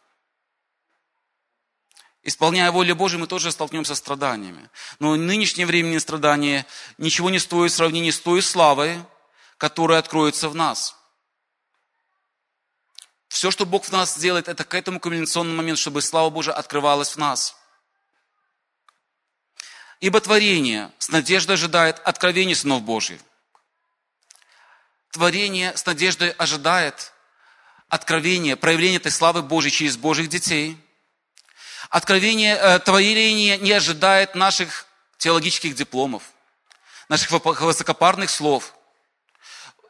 Исполняя 2.23 2.69
волю 2.71 2.95
Божию, 2.95 3.21
мы 3.21 3.27
тоже 3.27 3.51
столкнемся 3.51 3.95
с 3.95 3.99
страданиями. 3.99 4.69
Но 4.99 5.15
нынешние 5.15 5.65
временные 5.65 5.99
страдания 5.99 6.65
ничего 6.97 7.29
не 7.29 7.39
стоят 7.39 7.71
в 7.71 7.75
сравнении 7.75 8.11
с 8.11 8.19
той 8.19 8.41
славой, 8.41 9.01
которая 9.57 9.99
откроется 9.99 10.49
в 10.49 10.55
нас. 10.55 10.95
Все, 13.29 13.51
что 13.51 13.65
Бог 13.65 13.85
в 13.85 13.91
нас 13.91 14.15
сделает, 14.15 14.47
это 14.47 14.63
к 14.65 14.73
этому 14.73 14.99
кульминационному 14.99 15.57
моменту, 15.57 15.81
чтобы 15.81 16.01
слава 16.01 16.29
Божия 16.29 16.53
открывалась 16.53 17.15
в 17.15 17.17
нас. 17.17 17.55
Ибо 19.99 20.19
творение 20.19 20.91
с 20.97 21.09
надеждой 21.09 21.53
ожидает 21.53 21.99
откровения 21.99 22.55
сынов 22.55 22.81
Божьих. 22.81 23.21
Творение 25.11 25.75
с 25.75 25.85
надеждой 25.85 26.31
ожидает 26.31 27.13
откровения, 27.87 28.55
проявления 28.55 28.97
этой 28.97 29.11
славы 29.11 29.41
Божьей 29.41 29.71
через 29.71 29.97
Божьих 29.97 30.29
детей– 30.29 30.77
Откровение, 31.89 32.55
э, 32.55 32.79
творение 32.79 33.57
не 33.57 33.71
ожидает 33.71 34.35
наших 34.35 34.85
теологических 35.17 35.73
дипломов, 35.73 36.21
наших 37.09 37.31
высокопарных 37.31 38.29
слов. 38.29 38.75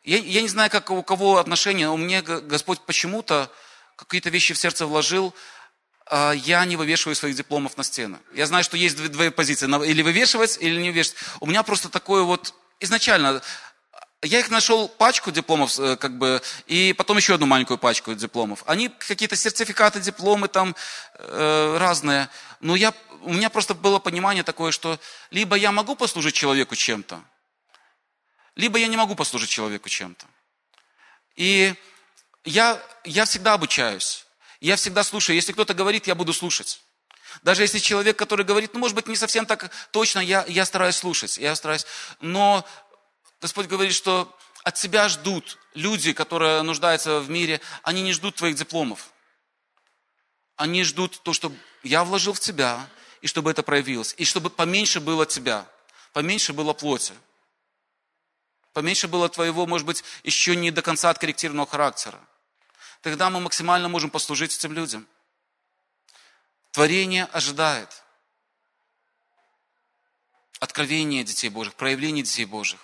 Я, 0.06 0.18
я 0.18 0.42
не 0.42 0.48
знаю, 0.48 0.70
как 0.70 0.90
у 0.92 1.04
кого 1.04 1.40
отношения, 1.40 1.90
у 1.90 1.98
меня 1.98 2.22
Господь 2.22 2.80
почему-то 2.86 3.52
какие-то 3.98 4.30
вещи 4.30 4.54
в 4.54 4.58
сердце 4.58 4.86
вложил, 4.86 5.36
а 6.06 6.32
я 6.32 6.64
не 6.64 6.78
вывешиваю 6.78 7.16
своих 7.16 7.36
дипломов 7.36 7.76
на 7.76 7.84
стены. 7.84 8.18
Я 8.34 8.46
знаю, 8.46 8.64
что 8.64 8.78
есть 8.78 8.96
две, 8.96 9.10
две 9.10 9.30
позиции, 9.30 9.68
или 9.86 10.02
вывешивать, 10.02 10.58
или 10.62 10.80
не 10.80 10.92
вывешивать. 10.92 11.20
У 11.42 11.48
меня 11.48 11.64
просто 11.64 11.90
такое 11.90 12.24
вот 12.24 12.54
изначально 12.80 13.42
я 14.22 14.40
их 14.40 14.50
нашел 14.50 14.90
пачку 14.90 15.32
дипломов, 15.32 15.80
э, 15.80 15.96
как 15.96 16.18
бы, 16.18 16.42
и 16.68 16.94
потом 16.98 17.18
еще 17.18 17.36
одну 17.36 17.46
маленькую 17.46 17.78
пачку 17.78 18.14
дипломов. 18.14 18.64
Они 18.66 18.90
какие-то 18.90 19.36
сертификаты, 19.36 20.02
дипломы 20.02 20.50
там 20.50 20.76
э, 21.16 21.78
разные. 21.80 22.30
Но 22.60 22.76
я, 22.76 22.94
у 23.22 23.34
меня 23.34 23.50
просто 23.50 23.74
было 23.74 24.00
понимание 24.00 24.44
такое, 24.44 24.72
что 24.72 25.00
либо 25.32 25.56
я 25.56 25.72
могу 25.72 25.96
послужить 25.96 26.36
человеку 26.36 26.76
чем-то, 26.76 27.22
либо 28.56 28.78
я 28.78 28.88
не 28.88 28.98
могу 28.98 29.16
послужить 29.16 29.50
человеку 29.50 29.88
чем-то. 29.88 30.26
И 31.36 31.74
я, 32.44 32.82
я 33.06 33.24
всегда 33.24 33.54
обучаюсь. 33.54 34.26
Я 34.60 34.76
всегда 34.76 35.06
слушаю. 35.06 35.38
Если 35.38 35.54
кто-то 35.54 35.74
говорит, 35.74 36.08
я 36.08 36.16
буду 36.16 36.34
слушать. 36.34 36.82
Даже 37.44 37.62
если 37.62 37.80
человек, 37.80 38.18
который 38.18 38.44
говорит, 38.44 38.74
ну, 38.74 38.80
может 38.80 38.96
быть, 38.96 39.08
не 39.08 39.16
совсем 39.16 39.46
так 39.46 39.72
точно, 39.92 40.20
я, 40.20 40.44
я 40.48 40.66
стараюсь 40.66 40.98
слушать, 40.98 41.38
я 41.38 41.56
стараюсь. 41.56 41.86
Но 42.20 42.66
Господь 43.42 43.68
говорит, 43.68 43.94
что 43.94 44.36
от 44.64 44.76
тебя 44.76 45.08
ждут 45.08 45.58
люди, 45.74 46.14
которые 46.14 46.62
нуждаются 46.62 47.20
в 47.20 47.30
мире, 47.30 47.62
они 47.84 48.02
не 48.02 48.14
ждут 48.14 48.36
твоих 48.36 48.56
дипломов. 48.56 49.12
Они 50.56 50.84
ждут 50.84 51.22
то, 51.24 51.32
что 51.32 51.52
я 51.84 52.04
вложил 52.04 52.34
в 52.34 52.40
тебя, 52.40 52.88
и 53.22 53.28
чтобы 53.28 53.52
это 53.52 53.64
проявилось. 53.64 54.14
И 54.18 54.26
чтобы 54.26 54.50
поменьше 54.50 55.00
было 55.00 55.26
тебя, 55.26 55.66
поменьше 56.12 56.54
было 56.54 56.74
плоти. 56.74 57.14
Поменьше 58.74 59.08
было 59.08 59.30
твоего, 59.30 59.66
может 59.66 59.88
быть, 59.88 60.04
еще 60.24 60.56
не 60.56 60.72
до 60.72 60.82
конца 60.82 61.10
откорректированного 61.10 61.68
характера. 61.68 62.20
Тогда 63.02 63.30
мы 63.30 63.40
максимально 63.40 63.88
можем 63.88 64.10
послужить 64.10 64.56
этим 64.56 64.74
людям. 64.74 65.08
Творение 66.72 67.26
ожидает 67.26 68.04
откровения 70.60 71.24
детей 71.24 71.50
Божьих, 71.50 71.76
проявления 71.76 72.22
детей 72.22 72.46
Божьих. 72.46 72.80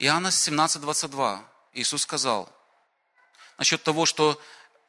Иоанна 0.00 0.28
17:22 0.28 1.44
Иисус 1.74 2.02
сказал 2.02 2.48
насчет 3.58 3.82
того, 3.82 4.06
что 4.06 4.40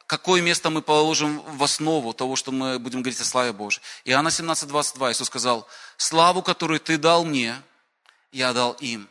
какое 0.06 0.40
место 0.40 0.70
мы 0.70 0.80
положим 0.80 1.40
в 1.40 1.62
основу 1.62 2.14
того, 2.14 2.34
что 2.34 2.50
мы 2.50 2.78
будем 2.78 3.02
говорить 3.02 3.20
о 3.20 3.24
славе 3.24 3.52
Божьей. 3.52 3.82
Иоанна 4.06 4.28
17:22 4.28 5.12
Иисус 5.12 5.26
сказал, 5.26 5.68
славу, 5.98 6.42
которую 6.42 6.80
ты 6.80 6.96
дал 6.96 7.26
мне, 7.26 7.60
я 8.32 8.54
дал 8.54 8.72
им. 8.80 9.06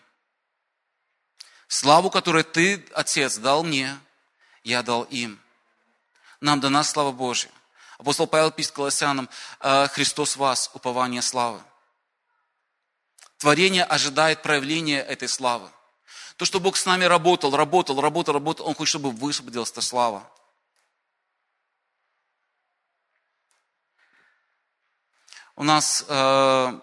Славу, 1.68 2.10
которую 2.10 2.46
ты, 2.46 2.84
Отец, 2.96 3.38
дал 3.38 3.64
мне, 3.64 3.96
я 4.64 4.82
дал 4.82 5.04
им. 5.04 5.40
Нам 6.40 6.60
дана 6.60 6.84
слава 6.84 7.12
Божья. 7.12 7.52
Апостол 8.00 8.26
Павел 8.26 8.50
пишет 8.50 8.72
Колоссянам, 8.72 9.30
«Э, 9.60 9.88
Христос 9.88 10.36
вас, 10.36 10.72
упование 10.74 11.22
славы. 11.22 11.62
Творение 13.38 13.84
ожидает 13.84 14.42
проявления 14.42 15.00
этой 15.02 15.28
славы. 15.28 15.70
То, 16.42 16.46
что 16.46 16.60
Бог 16.60 16.76
с 16.76 16.88
нами 16.88 17.04
работал, 17.04 17.56
работал, 17.56 18.02
работал, 18.02 18.34
работал, 18.34 18.66
Он 18.66 18.74
хочет, 18.74 18.90
чтобы 18.90 19.12
высвободилась 19.12 19.70
эта 19.70 19.82
слава. 19.82 20.28
У 25.56 25.64
нас 25.64 26.04
э, 26.08 26.80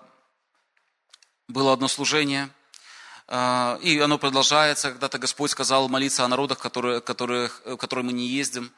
было 1.48 1.72
одно 1.72 1.88
служение, 1.88 2.50
э, 3.26 3.78
и 3.82 3.98
оно 3.98 4.16
продолжается. 4.16 4.92
Когда-то 4.92 5.18
Господь 5.18 5.50
сказал 5.50 5.88
молиться 5.88 6.24
о 6.24 6.28
народах, 6.28 6.60
которые, 6.60 7.00
которых, 7.00 7.60
в 7.64 7.76
которые 7.78 8.06
мы 8.06 8.12
не 8.12 8.28
ездим. 8.28 8.72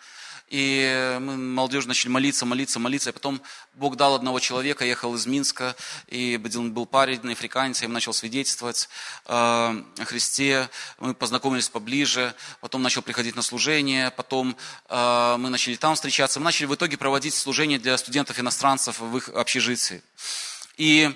И 0.50 1.16
мы, 1.20 1.36
молодежь, 1.36 1.86
начали 1.86 2.10
молиться, 2.10 2.44
молиться, 2.44 2.80
молиться. 2.80 3.10
И 3.10 3.12
потом 3.12 3.40
Бог 3.74 3.96
дал 3.96 4.16
одного 4.16 4.40
человека, 4.40 4.84
ехал 4.84 5.14
из 5.14 5.24
Минска, 5.24 5.76
и 6.08 6.36
был 6.36 6.86
парень, 6.86 7.32
африканец, 7.32 7.80
я 7.80 7.86
им 7.86 7.92
начал 7.92 8.12
свидетельствовать 8.12 8.88
э, 9.26 9.32
о 9.32 10.04
Христе. 10.04 10.68
Мы 10.98 11.14
познакомились 11.14 11.68
поближе, 11.68 12.34
потом 12.60 12.82
начал 12.82 13.00
приходить 13.02 13.36
на 13.36 13.42
служение, 13.42 14.10
потом 14.10 14.56
э, 14.88 15.36
мы 15.38 15.50
начали 15.50 15.76
там 15.76 15.94
встречаться. 15.94 16.40
Мы 16.40 16.44
начали 16.44 16.66
в 16.66 16.74
итоге 16.74 16.96
проводить 16.96 17.34
служение 17.34 17.78
для 17.78 17.96
студентов-иностранцев 17.96 18.98
в 18.98 19.16
их 19.16 19.28
общежитии. 19.28 20.02
И 20.76 21.14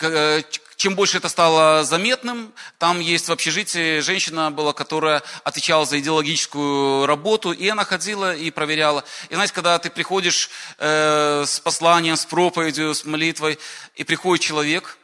э, 0.00 0.42
чем 0.84 0.96
больше 0.96 1.16
это 1.16 1.30
стало 1.30 1.82
заметным, 1.82 2.52
там 2.76 3.00
есть 3.00 3.28
в 3.28 3.32
общежитии 3.32 4.00
женщина 4.00 4.50
была, 4.50 4.74
которая 4.74 5.22
отвечала 5.42 5.86
за 5.86 5.98
идеологическую 5.98 7.06
работу, 7.06 7.52
и 7.52 7.66
она 7.68 7.86
ходила 7.86 8.36
и 8.36 8.50
проверяла. 8.50 9.02
И 9.30 9.34
знаете, 9.34 9.54
когда 9.54 9.78
ты 9.78 9.88
приходишь 9.88 10.50
э, 10.76 11.44
с 11.46 11.58
посланием, 11.60 12.16
с 12.16 12.26
проповедью, 12.26 12.94
с 12.94 13.06
молитвой, 13.06 13.58
и 13.94 14.04
приходит 14.04 14.44
человек 14.44 14.98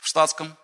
в 0.00 0.06
штатском, 0.06 0.56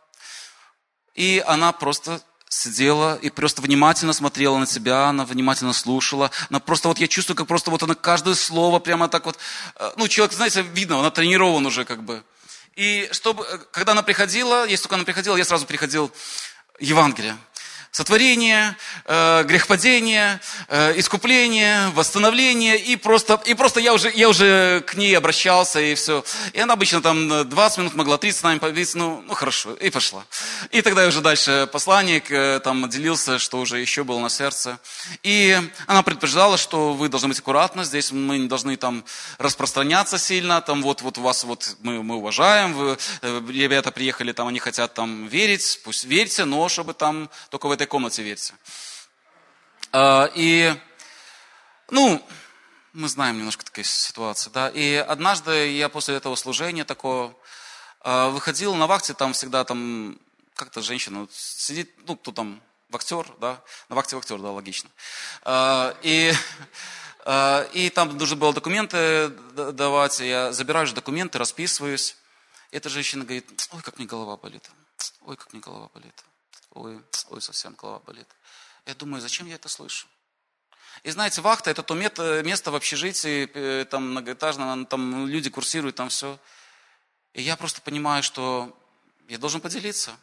и 1.16 1.43
она 1.45 1.73
просто 1.73 2.21
сидела 2.49 3.16
и 3.16 3.31
просто 3.31 3.62
внимательно 3.62 4.12
смотрела 4.12 4.59
на 4.59 4.66
тебя, 4.66 5.07
она 5.07 5.25
внимательно 5.25 5.73
слушала. 5.73 6.31
Она 6.51 6.61
просто 6.61 6.87
вот 6.87 6.99
я 6.99 7.09
чувствую, 7.09 7.37
как 7.37 7.49
просто 7.49 7.73
вот 7.73 7.83
она 7.83 7.97
каждое 7.97 8.37
слово 8.37 8.79
прямо 8.79 9.09
так 9.09 9.27
вот, 9.27 9.38
э, 9.75 9.90
ну, 9.97 10.07
человек, 10.07 10.37
знаете, 10.37 10.62
видно, 10.62 10.99
он 10.99 11.11
тренирован 11.11 11.66
уже 11.66 11.85
как 11.85 12.05
бы. 12.05 12.23
И 12.76 13.09
чтобы, 13.12 13.44
когда 13.72 13.92
она 13.92 14.02
приходила, 14.02 14.66
если 14.66 14.83
только 14.85 14.94
она 14.94 15.04
приходила, 15.04 15.37
я 15.37 15.44
сразу 15.44 15.66
приходил 15.66 16.11
Евангелие. 16.78 17.37
Сотворение, 17.90 18.76
э, 19.05 19.42
грехпадение, 19.44 20.40
э, 20.68 20.98
искупление, 20.98 21.88
восстановление, 21.94 22.79
и 22.79 22.96
просто, 22.96 23.40
и 23.44 23.55
просто 23.55 23.81
я, 23.81 23.94
уже, 23.94 24.12
я 24.14 24.29
уже 24.29 24.83
к 24.87 24.94
ней 24.94 25.16
обращался, 25.16 25.81
и 25.81 25.94
все. 25.94 26.24
И 26.53 26.61
она 26.61 26.74
обычно 26.74 27.03
там 27.03 27.48
20 27.48 27.79
минут 27.79 27.94
могла, 27.94 28.17
30 28.17 28.40
с 28.40 28.42
нами 28.42 28.58
побиться, 28.58 28.96
ну, 28.96 29.23
ну 29.27 29.35
хорошо, 29.35 29.75
и 29.75 29.90
пошла. 29.90 30.25
И 30.71 30.83
тогда 30.83 31.02
я 31.02 31.08
уже 31.08 31.21
дальше 31.21 31.69
посланник 31.73 32.31
э, 32.31 32.60
там 32.62 32.88
делился, 32.88 33.38
что 33.38 33.58
уже 33.58 33.81
еще 33.81 34.04
было 34.04 34.21
на 34.21 34.31
сердце. 34.31 34.79
И 35.25 35.60
она 35.87 36.02
предупреждала, 36.02 36.58
что 36.58 36.92
вы 36.92 37.08
должны 37.08 37.29
быть 37.29 37.40
аккуратны, 37.40 37.85
здесь 37.85 38.12
мы 38.12 38.38
не 38.38 38.46
должны 38.46 38.77
там 38.77 39.04
распространяться 39.38 40.17
сильно, 40.19 40.60
там 40.60 40.83
вот, 40.83 41.02
вот 41.02 41.19
вас 41.19 41.42
вот 41.42 41.77
мы, 41.83 42.04
мы 42.04 42.17
уважаем, 42.17 42.73
вы, 42.75 42.98
э, 43.23 43.42
ребята 43.48 43.90
приехали, 43.90 44.31
там 44.31 44.46
они 44.46 44.60
хотят 44.60 44.94
там 44.94 45.27
верить, 45.27 45.81
пусть 45.83 46.04
верьте, 46.04 46.44
но 46.44 46.69
чтобы 46.69 46.94
там 46.94 47.29
только 47.50 47.67
в 47.67 47.79
этой 47.81 47.88
комнате 47.88 48.22
верьте. 48.22 48.52
А, 49.90 50.31
и, 50.35 50.74
ну, 51.90 52.22
мы 52.92 53.08
знаем 53.08 53.38
немножко 53.38 53.64
такая 53.64 53.87
ситуация, 53.87 54.50
да. 54.50 54.68
И 54.68 54.94
однажды 54.96 55.72
я 55.72 55.88
после 55.88 56.16
этого 56.16 56.35
служения 56.35 56.85
такого 56.85 57.35
а, 58.02 58.28
выходил 58.28 58.74
на 58.74 58.87
вахте, 58.87 59.14
там 59.14 59.33
всегда 59.33 59.64
там 59.64 60.18
как-то 60.54 60.83
женщина 60.83 61.26
сидит, 61.33 61.90
ну, 62.06 62.16
кто 62.16 62.33
там, 62.33 62.60
вахтер, 62.90 63.26
да, 63.40 63.62
на 63.88 63.96
вахте 63.96 64.16
вахтер, 64.16 64.38
да, 64.38 64.50
логично. 64.50 64.90
А, 65.42 65.96
и, 66.02 66.35
и 67.72 67.90
там 67.94 68.14
нужно 68.18 68.37
было 68.37 68.52
документы 68.52 69.28
давать, 69.28 70.20
я 70.20 70.52
забираю 70.52 70.87
же 70.87 70.94
документы, 70.94 71.38
расписываюсь. 71.38 72.16
Эта 72.72 72.90
женщина 72.90 73.24
говорит, 73.24 73.48
ой, 73.72 73.81
как 73.83 73.96
мне 73.96 74.06
голова 74.06 74.37
болит, 74.37 74.70
ой, 75.22 75.37
как 75.37 75.52
мне 75.54 75.62
голова 75.62 75.88
болит 75.94 76.14
ой, 76.71 77.02
ой, 77.29 77.42
совсем 77.42 77.75
голова 77.75 78.00
болит. 78.00 78.29
Я 78.87 78.94
думаю, 78.94 79.21
зачем 79.21 79.46
я 79.46 79.54
это 79.54 79.68
слышу? 79.68 80.06
И 81.02 81.10
знаете, 81.10 81.40
вахта 81.40 81.71
это 81.71 81.83
то 81.83 81.94
место 81.94 82.71
в 82.71 82.75
общежитии, 82.75 83.50
э, 83.54 83.85
там 83.85 84.10
многоэтажно, 84.10 84.85
там 84.87 85.27
люди 85.27 85.50
курсируют, 85.50 85.96
там 85.96 86.08
все. 86.08 86.38
И 87.33 87.42
я 87.42 87.56
просто 87.56 87.81
понимаю, 87.81 88.23
что 88.23 88.77
я 89.29 89.38
должен 89.38 89.60
поделиться. 89.60 90.16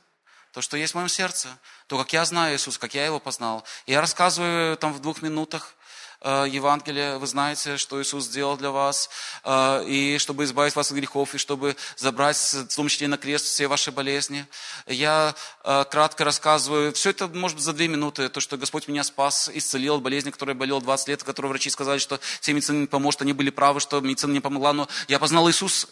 То, 0.51 0.61
что 0.61 0.75
есть 0.77 0.93
в 0.93 0.95
моем 0.95 1.09
сердце, 1.09 1.57
то, 1.87 1.97
как 1.97 2.13
я 2.13 2.25
знаю 2.25 2.55
Иисуса, 2.55 2.79
как 2.79 2.93
я 2.93 3.05
Его 3.05 3.19
познал. 3.19 3.63
И 3.85 3.91
я 3.91 4.01
рассказываю 4.01 4.75
там 4.77 4.93
в 4.93 4.99
двух 4.99 5.21
минутах, 5.21 5.76
Э, 5.76 5.76
Евангелие, 6.23 7.19
вы 7.19 7.27
знаете, 7.27 7.77
что 7.77 8.01
Иисус 8.01 8.25
сделал 8.25 8.57
для 8.57 8.71
вас, 8.71 9.09
э, 9.43 9.85
и 9.87 10.17
чтобы 10.17 10.45
избавить 10.45 10.75
вас 10.75 10.89
от 10.89 10.97
грехов, 10.97 11.35
и 11.35 11.37
чтобы 11.37 11.75
забрать, 11.95 12.37
в 12.37 12.75
том 12.75 12.87
числе 12.87 13.07
на 13.07 13.17
крест, 13.17 13.45
все 13.45 13.67
ваши 13.67 13.91
болезни. 13.91 14.47
Я 14.87 15.35
э, 15.63 15.85
кратко 15.91 16.23
рассказываю, 16.23 16.91
все 16.93 17.11
это 17.11 17.27
может 17.27 17.57
быть 17.57 17.63
за 17.63 17.73
две 17.73 17.87
минуты, 17.87 18.29
то, 18.29 18.39
что 18.39 18.57
Господь 18.57 18.87
меня 18.87 19.03
спас, 19.03 19.47
исцелил 19.53 19.97
от 19.97 20.01
болезни, 20.01 20.31
которая 20.31 20.55
болела 20.55 20.81
20 20.81 21.07
лет, 21.09 21.23
которую 21.23 21.51
врачи 21.51 21.69
сказали, 21.69 21.99
что 21.99 22.19
все 22.41 22.51
медицина 22.53 22.79
не 22.79 22.87
поможет, 22.87 23.21
они 23.21 23.33
были 23.33 23.51
правы, 23.51 23.79
что 23.79 24.01
медицина 24.01 24.31
не 24.31 24.41
помогла, 24.41 24.73
но 24.73 24.87
я 25.07 25.19
познал 25.19 25.47
Иисуса. 25.47 25.87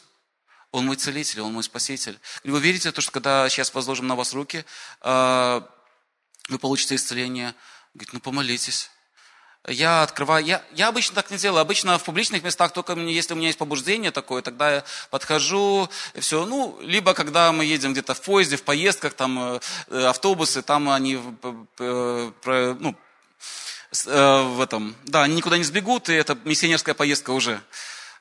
Он 0.71 0.87
мой 0.87 0.95
целитель, 0.95 1.41
Он 1.41 1.53
мой 1.53 1.63
спаситель. 1.63 2.19
Вы 2.43 2.59
верите, 2.59 2.91
то, 2.91 2.99
что 2.99 3.11
когда 3.11 3.47
сейчас 3.47 3.73
возложим 3.73 4.07
на 4.07 4.15
вас 4.15 4.33
руки, 4.33 4.65
вы 5.01 6.59
получите 6.59 6.95
исцеление? 6.95 7.55
Говорит, 7.93 8.11
ну 8.11 8.19
помолитесь 8.19 8.89
я 9.67 10.03
открываю, 10.03 10.45
я, 10.45 10.63
я 10.73 10.89
обычно 10.89 11.15
так 11.15 11.31
не 11.31 11.37
делаю, 11.37 11.61
обычно 11.61 11.97
в 11.97 12.03
публичных 12.03 12.43
местах 12.43 12.71
только 12.71 12.93
если 12.93 13.33
у 13.33 13.37
меня 13.37 13.47
есть 13.47 13.57
побуждение 13.57 14.11
такое, 14.11 14.41
тогда 14.41 14.75
я 14.75 14.83
подхожу, 15.09 15.89
все, 16.19 16.45
ну, 16.45 16.77
либо 16.81 17.13
когда 17.13 17.51
мы 17.51 17.65
едем 17.65 17.93
где-то 17.93 18.13
в 18.13 18.21
поезде, 18.21 18.57
в 18.57 18.63
поездках, 18.63 19.13
там 19.13 19.59
э, 19.89 20.05
автобусы, 20.05 20.61
там 20.61 20.89
они, 20.89 21.19
э, 21.79 22.31
ну, 22.79 22.95
э, 24.05 24.41
в 24.43 24.61
этом, 24.61 24.95
да, 25.05 25.23
они 25.23 25.35
никуда 25.35 25.57
не 25.57 25.63
сбегут, 25.63 26.09
и 26.09 26.13
это 26.13 26.37
миссионерская 26.43 26.93
поездка 26.93 27.31
уже. 27.31 27.59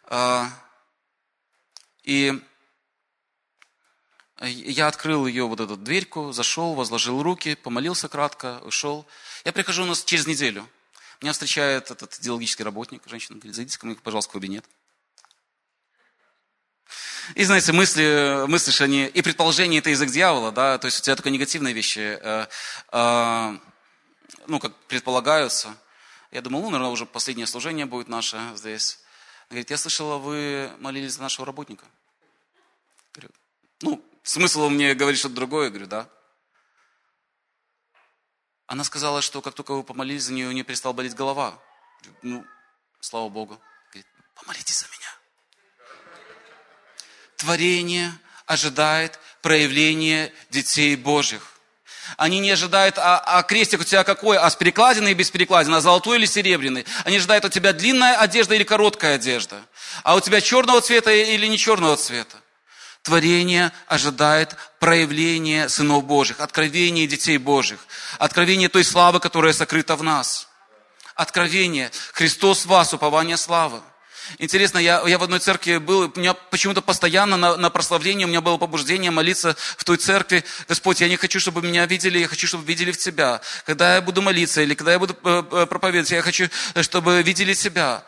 А, 0.04 0.48
и 2.04 2.40
я 4.40 4.88
открыл 4.88 5.26
ее 5.26 5.46
вот 5.46 5.60
эту 5.60 5.76
дверьку, 5.76 6.32
зашел, 6.32 6.74
возложил 6.74 7.22
руки, 7.22 7.54
помолился 7.54 8.08
кратко, 8.08 8.60
ушел. 8.64 9.06
Я 9.44 9.52
прихожу 9.52 9.84
у 9.84 9.86
нас 9.86 10.04
через 10.04 10.26
неделю. 10.26 10.68
Меня 11.20 11.32
встречает 11.32 11.90
этот 11.90 12.18
идеологический 12.18 12.64
работник, 12.64 13.02
женщина 13.06 13.38
говорит, 13.38 13.54
зайдите 13.54 13.78
ко 13.78 13.86
мне, 13.86 13.94
пожалуйста, 13.96 14.30
в 14.30 14.32
кабинет. 14.32 14.64
И, 17.34 17.44
знаете, 17.44 17.72
мысли, 17.72 18.44
мыслишь 18.46 18.80
они, 18.82 19.06
и 19.06 19.22
предположение 19.22 19.78
это 19.78 19.90
язык 19.90 20.10
дьявола, 20.10 20.52
да, 20.52 20.76
то 20.78 20.86
есть 20.86 21.00
у 21.00 21.02
тебя 21.02 21.16
только 21.16 21.30
негативные 21.30 21.72
вещи, 21.72 22.18
э, 22.20 22.46
э, 22.92 23.58
ну, 24.46 24.60
как 24.60 24.76
предполагаются. 24.88 25.74
Я 26.30 26.42
думал, 26.42 26.60
ну, 26.62 26.70
наверное, 26.70 26.90
уже 26.90 27.06
последнее 27.06 27.46
служение 27.46 27.86
будет 27.86 28.08
наше 28.08 28.38
здесь. 28.56 28.98
Говорит, 29.48 29.70
я 29.70 29.78
слышала, 29.78 30.18
вы 30.18 30.70
молились 30.80 31.14
за 31.14 31.22
нашего 31.22 31.46
работника. 31.46 31.86
Говорю, 33.14 33.30
ну, 33.80 34.04
смысл 34.22 34.68
мне 34.68 34.94
говорить 34.94 35.18
что-то 35.18 35.36
другое, 35.36 35.70
говорю, 35.70 35.86
да. 35.86 36.08
Она 38.66 38.84
сказала, 38.84 39.20
что 39.20 39.42
как 39.42 39.54
только 39.54 39.72
вы 39.72 39.82
помолились 39.82 40.24
за 40.24 40.32
нее, 40.32 40.48
у 40.48 40.52
нее 40.52 40.64
перестала 40.64 40.92
болеть 40.92 41.14
голова. 41.14 41.58
Ну, 42.22 42.44
слава 43.00 43.28
Богу. 43.28 43.60
Говорит, 43.90 44.06
помолитесь 44.34 44.78
за 44.78 44.86
меня. 44.86 45.10
Творение 47.36 48.12
ожидает 48.46 49.18
проявления 49.42 50.32
детей 50.50 50.96
Божьих. 50.96 51.50
Они 52.16 52.38
не 52.38 52.50
ожидают, 52.50 52.98
а, 52.98 53.18
а 53.18 53.42
крестик 53.42 53.80
у 53.80 53.84
тебя 53.84 54.04
какой, 54.04 54.36
а 54.36 54.48
с 54.48 54.56
перекладиной 54.56 55.12
и 55.12 55.14
без 55.14 55.30
перекладины, 55.30 55.76
а 55.76 55.80
золотой 55.80 56.18
или 56.18 56.26
серебряный. 56.26 56.86
Они 57.04 57.16
ожидают, 57.16 57.44
у 57.44 57.48
тебя 57.48 57.72
длинная 57.72 58.16
одежда 58.16 58.54
или 58.54 58.64
короткая 58.64 59.16
одежда. 59.16 59.62
А 60.02 60.14
у 60.14 60.20
тебя 60.20 60.40
черного 60.40 60.80
цвета 60.80 61.10
или 61.10 61.46
не 61.46 61.58
черного 61.58 61.96
цвета 61.96 62.43
творение 63.04 63.70
ожидает 63.86 64.56
проявления 64.80 65.68
сынов 65.68 66.04
Божьих, 66.04 66.40
откровения 66.40 67.06
детей 67.06 67.38
Божьих, 67.38 67.78
откровения 68.18 68.68
той 68.68 68.82
славы, 68.82 69.20
которая 69.20 69.52
сокрыта 69.52 69.94
в 69.94 70.02
нас. 70.02 70.48
Откровение. 71.14 71.92
Христос 72.12 72.64
в 72.64 72.66
вас, 72.66 72.92
упование 72.92 73.36
славы. 73.36 73.80
Интересно, 74.38 74.78
я, 74.78 75.02
я 75.06 75.18
в 75.18 75.22
одной 75.22 75.38
церкви 75.38 75.76
был, 75.76 76.10
у 76.14 76.18
меня 76.18 76.32
почему-то 76.32 76.80
постоянно 76.80 77.36
на, 77.36 77.56
на 77.56 77.68
прославление, 77.68 78.26
у 78.26 78.30
меня 78.30 78.40
было 78.40 78.56
побуждение 78.56 79.10
молиться 79.10 79.54
в 79.76 79.84
той 79.84 79.98
церкви. 79.98 80.42
Господь, 80.66 81.02
я 81.02 81.08
не 81.08 81.16
хочу, 81.16 81.38
чтобы 81.38 81.60
меня 81.60 81.84
видели, 81.84 82.18
я 82.18 82.26
хочу, 82.26 82.46
чтобы 82.46 82.64
видели 82.64 82.90
в 82.90 82.96
Тебя. 82.96 83.42
Когда 83.66 83.96
я 83.96 84.00
буду 84.00 84.22
молиться 84.22 84.62
или 84.62 84.74
когда 84.74 84.92
я 84.92 84.98
буду 84.98 85.14
э, 85.22 85.42
э, 85.52 85.66
проповедовать, 85.66 86.10
я 86.10 86.22
хочу, 86.22 86.48
чтобы 86.80 87.22
видели 87.22 87.52
Тебя. 87.52 88.02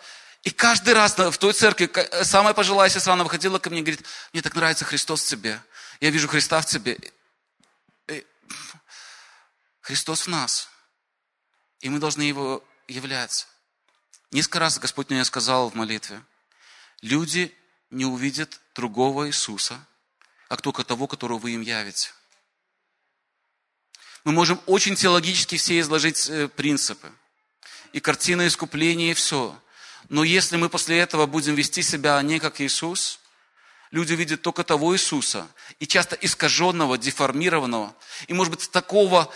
И 0.46 0.50
каждый 0.50 0.94
раз 0.94 1.18
в 1.18 1.38
той 1.38 1.52
церкви 1.52 1.90
самая 2.22 2.54
пожилая 2.54 2.88
сестра, 2.88 3.14
она 3.14 3.24
выходила 3.24 3.58
ко 3.58 3.68
мне 3.68 3.80
и 3.80 3.82
говорит, 3.82 4.06
мне 4.32 4.42
так 4.42 4.54
нравится 4.54 4.84
Христос 4.84 5.24
в 5.24 5.26
тебе. 5.26 5.60
Я 6.00 6.10
вижу 6.10 6.28
Христа 6.28 6.60
в 6.60 6.66
тебе. 6.66 6.96
И 8.06 8.24
Христос 9.80 10.20
в 10.20 10.28
нас. 10.28 10.68
И 11.80 11.88
мы 11.88 11.98
должны 11.98 12.22
его 12.22 12.62
являть. 12.86 13.48
Несколько 14.30 14.60
раз 14.60 14.78
Господь 14.78 15.10
мне 15.10 15.24
сказал 15.24 15.68
в 15.68 15.74
молитве, 15.74 16.22
люди 17.02 17.52
не 17.90 18.04
увидят 18.04 18.60
другого 18.76 19.26
Иисуса, 19.26 19.84
как 20.48 20.62
только 20.62 20.84
того, 20.84 21.08
которого 21.08 21.38
вы 21.38 21.54
им 21.54 21.62
явите. 21.62 22.12
Мы 24.22 24.30
можем 24.30 24.60
очень 24.66 24.94
теологически 24.94 25.56
все 25.56 25.80
изложить 25.80 26.30
э, 26.30 26.46
принципы. 26.46 27.10
И 27.92 27.98
картина 27.98 28.46
искупления, 28.46 29.10
и 29.10 29.14
все. 29.14 29.60
Но 30.08 30.24
если 30.24 30.56
мы 30.56 30.68
после 30.68 30.98
этого 30.98 31.26
будем 31.26 31.54
вести 31.54 31.82
себя 31.82 32.20
не 32.22 32.38
как 32.38 32.60
Иисус, 32.60 33.18
люди 33.90 34.12
видят 34.12 34.42
только 34.42 34.64
того 34.64 34.94
Иисуса, 34.94 35.46
и 35.80 35.86
часто 35.86 36.16
искаженного, 36.16 36.98
деформированного, 36.98 37.94
и, 38.28 38.32
может 38.32 38.52
быть, 38.52 38.70
такого, 38.70 39.32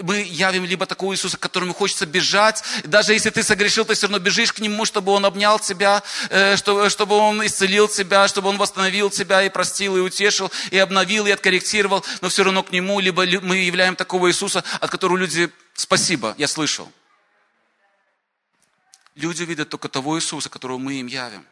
мы 0.00 0.22
явим 0.22 0.64
либо 0.64 0.86
такого 0.86 1.12
Иисуса, 1.12 1.36
к 1.36 1.40
которому 1.40 1.74
хочется 1.74 2.06
бежать, 2.06 2.62
даже 2.84 3.12
если 3.12 3.30
ты 3.30 3.42
согрешил, 3.42 3.84
ты 3.84 3.94
все 3.94 4.06
равно 4.06 4.18
бежишь 4.18 4.52
к 4.52 4.60
Нему, 4.60 4.84
чтобы 4.84 5.12
Он 5.12 5.24
обнял 5.24 5.58
тебя, 5.58 6.02
э, 6.30 6.56
чтобы 6.56 7.16
Он 7.16 7.44
исцелил 7.46 7.88
тебя, 7.88 8.26
чтобы 8.28 8.48
Он 8.48 8.56
восстановил 8.56 9.10
тебя 9.10 9.42
и 9.42 9.50
простил, 9.50 9.96
и 9.96 10.00
утешил, 10.00 10.50
и 10.70 10.78
обновил, 10.78 11.26
и 11.26 11.30
откорректировал, 11.30 12.04
но 12.20 12.28
все 12.28 12.44
равно 12.44 12.62
к 12.62 12.72
Нему, 12.72 13.00
либо 13.00 13.26
мы 13.42 13.58
являем 13.58 13.96
такого 13.96 14.28
Иисуса, 14.28 14.64
от 14.80 14.90
которого 14.90 15.18
люди, 15.18 15.50
спасибо, 15.74 16.34
я 16.38 16.48
слышал, 16.48 16.90
Люди 19.14 19.42
видят 19.44 19.68
только 19.68 19.88
того 19.88 20.18
Иисуса, 20.18 20.50
которого 20.50 20.78
мы 20.78 20.94
им 20.94 21.06
явим. 21.06 21.46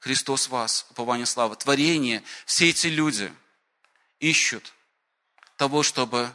Христос 0.00 0.48
вас, 0.48 0.86
упование 0.90 1.26
славы. 1.26 1.56
Творение, 1.56 2.22
все 2.44 2.68
эти 2.70 2.88
люди 2.88 3.32
ищут 4.18 4.72
того, 5.56 5.82
чтобы 5.82 6.30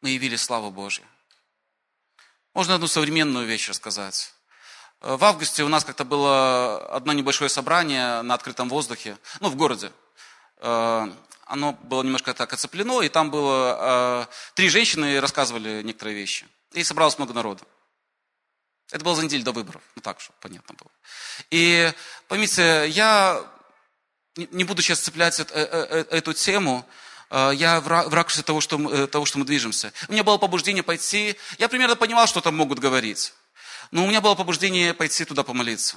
мы 0.00 0.10
явили 0.10 0.36
славу 0.36 0.70
Божью. 0.70 1.04
Можно 2.54 2.74
одну 2.76 2.86
современную 2.86 3.46
вещь 3.46 3.68
рассказать. 3.68 4.32
В 5.00 5.22
августе 5.24 5.64
у 5.64 5.68
нас 5.68 5.84
как-то 5.84 6.04
было 6.04 6.78
одно 6.86 7.12
небольшое 7.12 7.50
собрание 7.50 8.22
на 8.22 8.34
открытом 8.34 8.68
воздухе, 8.68 9.18
ну, 9.40 9.50
в 9.50 9.56
городе. 9.56 9.92
Э, 10.58 11.12
оно 11.44 11.72
было 11.72 12.02
немножко 12.02 12.32
так 12.32 12.52
оцеплено, 12.52 13.02
и 13.02 13.10
там 13.10 13.30
было 13.30 14.26
э, 14.28 14.54
три 14.54 14.70
женщины 14.70 15.20
рассказывали 15.20 15.82
некоторые 15.82 16.16
вещи. 16.16 16.46
И 16.72 16.82
собралось 16.82 17.18
много 17.18 17.34
народа. 17.34 17.64
Это 18.94 19.04
было 19.04 19.16
за 19.16 19.24
неделю 19.24 19.42
до 19.42 19.50
выборов, 19.50 19.82
ну 19.96 20.02
так, 20.02 20.20
чтобы 20.20 20.36
понятно 20.40 20.76
было. 20.76 20.88
И 21.50 21.92
поймите, 22.28 22.86
я 22.90 23.44
не 24.36 24.62
буду 24.62 24.82
сейчас 24.82 25.00
цеплять 25.00 25.40
э, 25.40 25.44
э, 25.50 26.04
эту 26.10 26.32
тему, 26.32 26.86
я 27.30 27.80
в 27.80 27.88
ракурсе 27.88 28.42
того 28.42 28.60
что, 28.60 29.08
того, 29.08 29.24
что 29.24 29.38
мы 29.38 29.44
движемся. 29.44 29.92
У 30.06 30.12
меня 30.12 30.22
было 30.22 30.38
побуждение 30.38 30.84
пойти, 30.84 31.34
я 31.58 31.68
примерно 31.68 31.96
понимал, 31.96 32.28
что 32.28 32.40
там 32.40 32.54
могут 32.54 32.78
говорить, 32.78 33.34
но 33.90 34.04
у 34.04 34.06
меня 34.06 34.20
было 34.20 34.36
побуждение 34.36 34.94
пойти 34.94 35.24
туда 35.24 35.42
помолиться. 35.42 35.96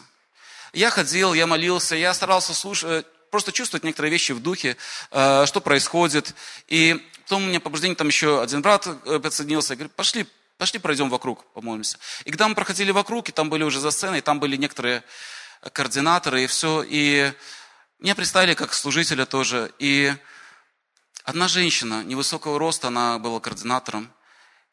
Я 0.74 0.90
ходил, 0.90 1.36
я 1.36 1.46
молился, 1.46 1.96
я 1.96 2.16
старался 2.16 2.56
слушать, 2.56 3.06
просто 3.30 3.52
чувствовать 3.52 3.84
некоторые 3.84 4.12
вещи 4.12 4.32
в 4.32 4.42
духе, 4.42 4.76
э, 5.12 5.46
что 5.46 5.62
происходит. 5.62 6.34
И 6.68 7.00
потом 7.26 7.44
у 7.44 7.46
меня 7.46 7.60
побуждение, 7.60 7.96
там 7.96 8.08
еще 8.08 8.42
один 8.42 8.64
брат 8.64 8.88
э, 8.88 9.20
подсоединился, 9.20 9.74
я 9.74 9.76
говорю, 9.78 9.92
пошли, 9.96 10.26
пошли 10.58 10.80
пройдем 10.80 11.10
вокруг, 11.10 11.46
помолимся. 11.54 11.98
И 12.26 12.32
когда 12.32 12.48
мы 12.48 12.56
проходили 12.56 12.92
вокруг, 12.92 13.30
и 13.30 13.32
там 13.32 13.50
были 13.50 13.64
уже 13.64 13.80
за 13.80 13.92
сценой, 13.92 14.22
там 14.22 14.40
были 14.40 14.56
некоторые 14.56 15.04
координаторы 15.74 16.44
и 16.44 16.48
все, 16.48 16.84
и 16.88 17.34
меня 18.00 18.16
представили 18.16 18.54
как 18.54 18.74
служителя 18.74 19.26
тоже. 19.26 19.72
И 19.80 20.14
одна 21.24 21.48
женщина 21.48 22.04
невысокого 22.04 22.60
роста, 22.60 22.88
она 22.88 23.20
была 23.20 23.40
координатором, 23.40 24.12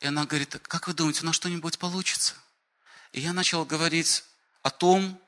и 0.00 0.06
она 0.06 0.24
говорит, 0.24 0.56
как 0.62 0.86
вы 0.86 0.94
думаете, 0.94 1.22
у 1.22 1.26
нас 1.26 1.36
что-нибудь 1.36 1.78
получится? 1.78 2.34
И 3.12 3.20
я 3.20 3.32
начал 3.32 3.64
говорить 3.64 4.24
о 4.62 4.70
том, 4.70 5.20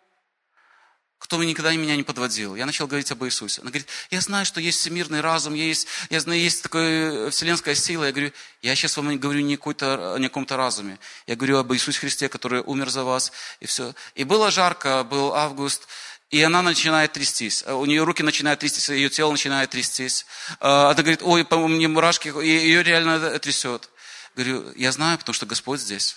кто 1.19 1.43
никогда 1.43 1.73
меня 1.73 1.97
не 1.97 2.03
подводил. 2.03 2.57
Я 2.57 2.67
начал 2.67 2.87
говорить 2.87 3.11
об 3.11 3.25
Иисусе. 3.25 3.63
Она 3.63 3.71
говорит, 3.71 3.89
я 4.11 4.21
знаю, 4.21 4.45
что 4.45 4.61
есть 4.61 4.79
всемирный 4.79 5.21
разум, 5.21 5.55
есть, 5.55 5.89
я 6.11 6.21
знаю, 6.21 6.41
есть 6.41 6.63
такая 6.63 7.31
вселенская 7.31 7.75
сила. 7.75 8.05
Я 8.05 8.13
говорю, 8.13 8.33
я 8.63 8.75
сейчас 8.75 8.97
вам 8.97 9.09
не 9.09 9.17
говорю 9.17 9.41
не, 9.41 9.55
о 9.55 9.59
каком-то 9.59 10.57
разуме. 10.57 10.99
Я 11.27 11.37
говорю 11.37 11.59
об 11.59 11.73
Иисусе 11.73 11.99
Христе, 11.99 12.29
который 12.29 12.61
умер 12.61 12.91
за 12.91 13.03
вас, 13.03 13.33
и 13.61 13.67
все. 13.67 13.95
И 14.15 14.25
было 14.25 14.51
жарко, 14.51 15.05
был 15.05 15.35
август, 15.35 15.89
и 16.31 16.43
она 16.43 16.61
начинает 16.61 17.13
трястись. 17.13 17.65
У 17.67 17.87
нее 17.87 18.05
руки 18.05 18.23
начинают 18.23 18.61
трястись, 18.61 18.89
ее 18.89 19.09
тело 19.09 19.31
начинает 19.31 19.71
трястись. 19.71 20.27
А, 20.61 20.91
она 20.91 21.03
говорит, 21.03 21.23
ой, 21.23 21.45
по 21.45 21.57
мне 21.67 21.89
мурашки, 21.89 22.29
и 22.29 22.49
ее 22.49 22.83
реально 22.83 23.39
трясет. 23.39 23.89
Говорю, 24.35 24.71
я 24.77 24.93
знаю, 24.93 25.19
потому 25.19 25.35
что 25.35 25.47
Господь 25.47 25.81
здесь. 25.81 26.17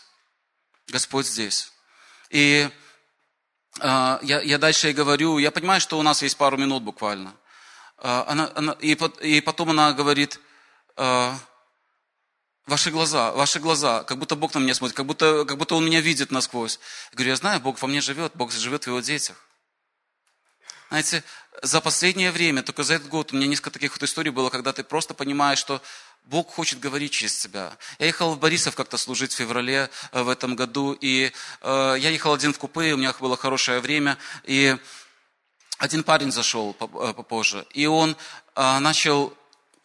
Господь 0.89 1.26
здесь. 1.26 1.72
И 2.32 2.70
я, 3.78 4.41
я 4.41 4.57
дальше 4.57 4.88
ей 4.88 4.93
говорю, 4.93 5.38
я 5.38 5.51
понимаю, 5.51 5.80
что 5.80 5.99
у 5.99 6.01
нас 6.01 6.22
есть 6.22 6.38
пару 6.38 6.57
минут 6.57 6.84
буквально. 6.84 7.34
А, 8.01 8.26
она, 8.28 8.51
она, 8.55 8.78
и, 8.80 8.97
и 9.22 9.41
потом 9.41 9.72
она 9.72 9.93
говорит, 9.93 10.39
а, 10.95 11.38
ваши 12.65 12.91
глаза, 12.91 13.32
ваши 13.32 13.59
глаза, 13.59 14.03
как 14.03 14.17
будто 14.17 14.36
Бог 14.36 14.53
на 14.53 14.59
меня 14.59 14.74
смотрит, 14.74 14.95
как 14.95 15.05
будто, 15.05 15.45
как 15.45 15.57
будто 15.57 15.76
Он 15.76 15.86
меня 15.86 15.99
видит 15.99 16.32
насквозь. 16.32 16.80
Я 17.11 17.15
говорю, 17.15 17.30
я 17.32 17.36
знаю, 17.36 17.59
Бог 17.59 17.82
во 17.82 17.88
мне 17.88 18.01
живет, 18.01 18.32
Бог 18.36 18.51
живет 18.51 18.84
в 18.84 18.88
Его 18.88 19.01
детях. 19.01 19.36
Знаете, 20.89 21.24
за 21.61 21.82
последнее 21.82 22.32
время, 22.32 22.63
только 22.63 22.84
за 22.84 22.95
этот 22.95 23.09
год, 23.09 23.32
у 23.32 23.36
меня 23.36 23.47
несколько 23.47 23.72
таких 23.72 23.91
вот 23.91 24.01
историй 24.01 24.32
было, 24.32 24.49
когда 24.49 24.74
ты 24.74 24.84
просто 24.84 25.13
понимаешь, 25.13 25.59
что 25.59 25.82
Бог 26.30 26.53
хочет 26.53 26.80
говорить 26.80 27.11
через 27.11 27.36
тебя. 27.39 27.75
Я 27.97 28.05
ехал 28.05 28.36
в 28.36 28.39
Борисов 28.39 28.75
как-то 28.75 28.97
служить 28.97 29.34
в 29.34 29.36
феврале 29.36 29.89
э, 30.11 30.21
в 30.21 30.30
этом 30.30 30.55
году, 30.55 30.95
и 31.01 31.32
э, 31.61 31.95
я 31.99 32.09
ехал 32.09 32.34
один 32.34 32.53
в 32.53 32.59
купе, 32.59 32.93
у 32.93 32.97
меня 32.97 33.15
было 33.19 33.36
хорошее 33.36 33.80
время, 33.80 34.15
и 34.43 34.77
один 35.80 36.03
парень 36.03 36.32
зашел 36.32 36.77
э, 36.80 37.13
попозже, 37.13 37.65
и 37.73 37.88
он 37.88 38.15
э, 38.55 38.80
начал 38.80 39.34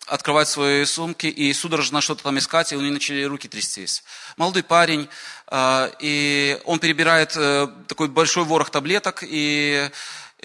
открывать 0.07 0.49
свои 0.49 0.84
сумки 0.84 1.28
и 1.28 1.51
судорожно 1.55 2.03
что-то 2.03 2.24
там 2.24 2.36
искать, 2.36 2.74
и 2.74 2.76
у 2.76 2.80
него 2.82 2.92
начали 2.92 3.22
руки 3.22 3.49
трястись. 3.49 4.05
Молодой 4.36 4.64
парень, 4.64 5.09
э, 5.51 5.92
и 6.01 6.61
он 6.66 6.78
перебирает 6.78 7.34
э, 7.36 7.68
такой 7.88 8.09
большой 8.09 8.45
ворох 8.45 8.68
таблеток, 8.68 9.24
и 9.26 9.90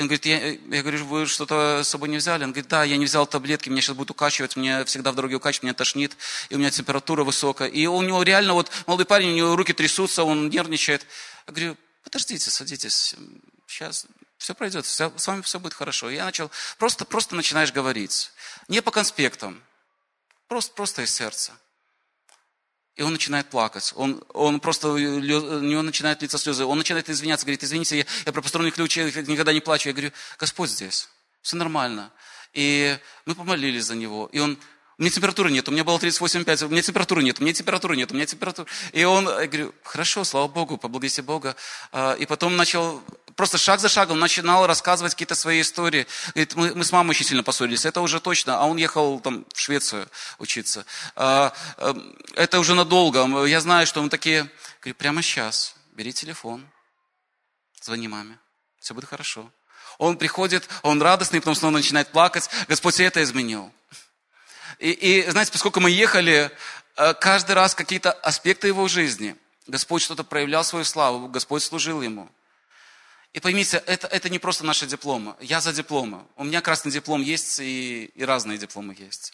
он 0.01 0.07
говорит, 0.07 0.25
я, 0.25 0.51
я 0.51 0.81
говорю, 0.81 1.05
вы 1.05 1.25
что-то 1.25 1.81
с 1.83 1.89
собой 1.89 2.09
не 2.09 2.17
взяли? 2.17 2.43
Он 2.43 2.51
говорит, 2.51 2.69
да, 2.69 2.83
я 2.83 2.95
не 2.97 3.05
взял 3.05 3.27
таблетки, 3.27 3.69
меня 3.69 3.81
сейчас 3.81 3.95
будет 3.95 4.11
укачивать, 4.11 4.55
мне 4.55 4.85
всегда 4.85 5.11
в 5.11 5.15
дороге 5.15 5.35
укачивает, 5.35 5.63
меня 5.63 5.73
тошнит, 5.73 6.15
и 6.49 6.55
у 6.55 6.57
меня 6.57 6.71
температура 6.71 7.23
высокая. 7.23 7.67
И 7.67 7.85
у 7.85 8.01
него 8.01 8.23
реально, 8.23 8.53
вот 8.53 8.71
молодой 8.87 9.05
парень, 9.05 9.31
у 9.31 9.35
него 9.35 9.55
руки 9.55 9.73
трясутся, 9.73 10.23
он 10.23 10.49
нервничает. 10.49 11.05
Я 11.47 11.53
говорю, 11.53 11.77
подождите, 12.03 12.49
садитесь, 12.49 13.15
сейчас 13.67 14.05
все 14.37 14.55
пройдет, 14.55 14.85
все, 14.85 15.11
с 15.17 15.27
вами 15.27 15.41
все 15.41 15.59
будет 15.59 15.73
хорошо. 15.73 16.09
Я 16.09 16.25
начал, 16.25 16.49
просто, 16.77 17.03
просто 17.03 17.35
начинаешь 17.35 17.73
говорить. 17.73 18.31
Не 18.69 18.81
по 18.81 18.91
конспектам, 18.91 19.61
просто, 20.47 20.73
просто 20.73 21.01
из 21.01 21.13
сердца. 21.13 21.51
И 22.99 23.01
он 23.01 23.13
начинает 23.13 23.49
плакать. 23.49 23.93
Он, 23.95 24.21
он 24.33 24.59
просто, 24.59 24.89
у 24.89 24.97
него 24.97 25.81
начинает 25.81 26.21
литься 26.21 26.37
слезы. 26.37 26.65
Он 26.65 26.77
начинает 26.77 27.09
извиняться, 27.09 27.45
говорит, 27.45 27.63
извините, 27.63 27.99
я, 27.99 28.05
я 28.25 28.33
про 28.33 28.41
посторонних 28.41 28.73
ключей 28.73 29.05
никогда 29.05 29.53
не 29.53 29.61
плачу. 29.61 29.87
Я 29.87 29.93
говорю, 29.93 30.11
Господь 30.37 30.69
здесь, 30.69 31.07
все 31.41 31.55
нормально. 31.55 32.11
И 32.51 32.99
мы 33.25 33.35
помолились 33.35 33.85
за 33.85 33.95
него. 33.95 34.29
И 34.33 34.39
он, 34.39 34.59
у 34.97 35.01
меня 35.01 35.11
температуры 35.11 35.49
нет, 35.49 35.69
у 35.69 35.71
меня 35.71 35.85
было 35.85 35.97
38,5, 35.97 36.65
у 36.65 36.67
меня 36.67 36.81
температуры 36.81 37.23
нет, 37.23 37.39
у 37.39 37.43
меня 37.43 37.53
температуры 37.53 37.95
нет, 37.95 38.11
у 38.11 38.15
меня 38.15 38.25
температура. 38.25 38.67
И 38.91 39.05
он, 39.05 39.29
я 39.29 39.47
говорю, 39.47 39.73
хорошо, 39.83 40.25
слава 40.25 40.49
Богу, 40.49 40.75
поблагодарите 40.75 41.21
Бога. 41.21 41.55
А, 41.93 42.15
и 42.15 42.25
потом 42.25 42.57
начал 42.57 43.01
просто 43.39 43.57
шаг 43.57 43.79
за 43.79 43.87
шагом 43.87 44.19
начинал 44.19 44.67
рассказывать 44.67 45.13
какие-то 45.13 45.33
свои 45.33 45.61
истории. 45.61 46.07
Говорит, 46.35 46.55
мы, 46.55 46.75
мы 46.75 46.83
с 46.83 46.91
мамой 46.91 47.11
очень 47.11 47.25
сильно 47.25 47.41
поссорились, 47.41 47.85
это 47.85 48.01
уже 48.01 48.19
точно. 48.19 48.59
А 48.59 48.65
он 48.65 48.75
ехал 48.75 49.21
там 49.21 49.45
в 49.53 49.57
Швецию 49.57 50.09
учиться. 50.39 50.85
А, 51.15 51.53
а, 51.77 51.95
это 52.35 52.59
уже 52.59 52.75
надолго. 52.75 53.45
Я 53.45 53.61
знаю, 53.61 53.87
что 53.87 54.01
он 54.01 54.09
такие... 54.09 54.51
Говорит, 54.81 54.97
прямо 54.97 55.21
сейчас 55.21 55.73
бери 55.93 56.11
телефон, 56.11 56.67
звони 57.81 58.09
маме, 58.09 58.37
все 58.81 58.93
будет 58.93 59.07
хорошо. 59.07 59.49
Он 59.99 60.17
приходит, 60.17 60.67
он 60.81 61.01
радостный, 61.01 61.39
потом 61.39 61.55
снова 61.55 61.71
начинает 61.71 62.09
плакать. 62.09 62.49
Господь 62.67 62.99
это 62.99 63.23
изменил. 63.23 63.71
И, 64.79 64.91
и 64.91 65.29
знаете, 65.29 65.53
поскольку 65.53 65.79
мы 65.79 65.91
ехали, 65.91 66.51
э, 66.97 67.13
каждый 67.13 67.53
раз 67.53 67.73
какие-то 67.73 68.11
аспекты 68.11 68.67
его 68.67 68.89
жизни, 68.89 69.37
Господь 69.65 70.01
что-то 70.01 70.25
проявлял 70.25 70.65
свою 70.65 70.83
славу, 70.83 71.29
Господь 71.29 71.63
служил 71.63 72.01
ему. 72.01 72.29
И 73.33 73.39
поймите, 73.39 73.77
это, 73.85 74.07
это 74.07 74.29
не 74.29 74.39
просто 74.39 74.65
наши 74.65 74.87
дипломы. 74.87 75.35
Я 75.39 75.61
за 75.61 75.71
дипломы. 75.71 76.25
У 76.35 76.43
меня 76.43 76.61
красный 76.61 76.91
диплом 76.91 77.21
есть, 77.21 77.59
и, 77.59 78.05
и 78.05 78.23
разные 78.25 78.57
дипломы 78.57 78.95
есть. 78.97 79.33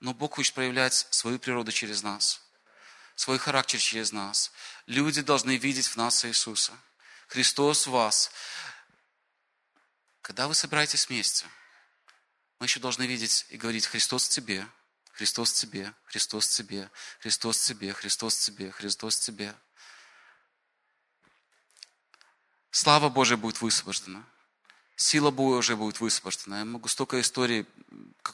Но 0.00 0.14
Бог 0.14 0.34
хочет 0.36 0.54
проявлять 0.54 1.06
свою 1.10 1.38
природу 1.38 1.72
через 1.72 2.02
нас, 2.02 2.40
свой 3.16 3.38
характер 3.38 3.80
через 3.80 4.12
нас. 4.12 4.52
Люди 4.86 5.22
должны 5.22 5.56
видеть 5.56 5.86
в 5.86 5.96
нас 5.96 6.24
Иисуса. 6.24 6.72
Христос 7.28 7.86
в 7.86 7.90
вас. 7.90 8.30
Когда 10.20 10.46
вы 10.46 10.54
собираетесь 10.54 11.08
вместе, 11.08 11.46
мы 12.60 12.66
еще 12.66 12.78
должны 12.78 13.04
видеть 13.04 13.46
и 13.48 13.56
говорить, 13.56 13.86
Христос 13.86 14.28
в 14.28 14.30
тебе, 14.30 14.66
Христос 15.12 15.52
в 15.52 15.56
тебе, 15.56 15.92
Христос 16.04 16.46
в 16.46 16.52
тебе, 16.56 16.90
Христос 17.18 17.58
в 17.58 17.64
тебе, 17.64 17.92
Христос 17.92 18.36
в 18.36 18.44
тебе, 18.44 18.70
Христос 18.70 19.16
в 19.16 19.20
тебе 19.20 19.54
слава 22.72 23.08
Божия 23.08 23.36
будет 23.36 23.60
высвобождена. 23.60 24.24
Сила 24.96 25.30
Божия 25.30 25.76
будет 25.76 26.00
высвобождена. 26.00 26.58
Я 26.58 26.64
могу 26.64 26.88
столько 26.88 27.20
историй, 27.20 27.66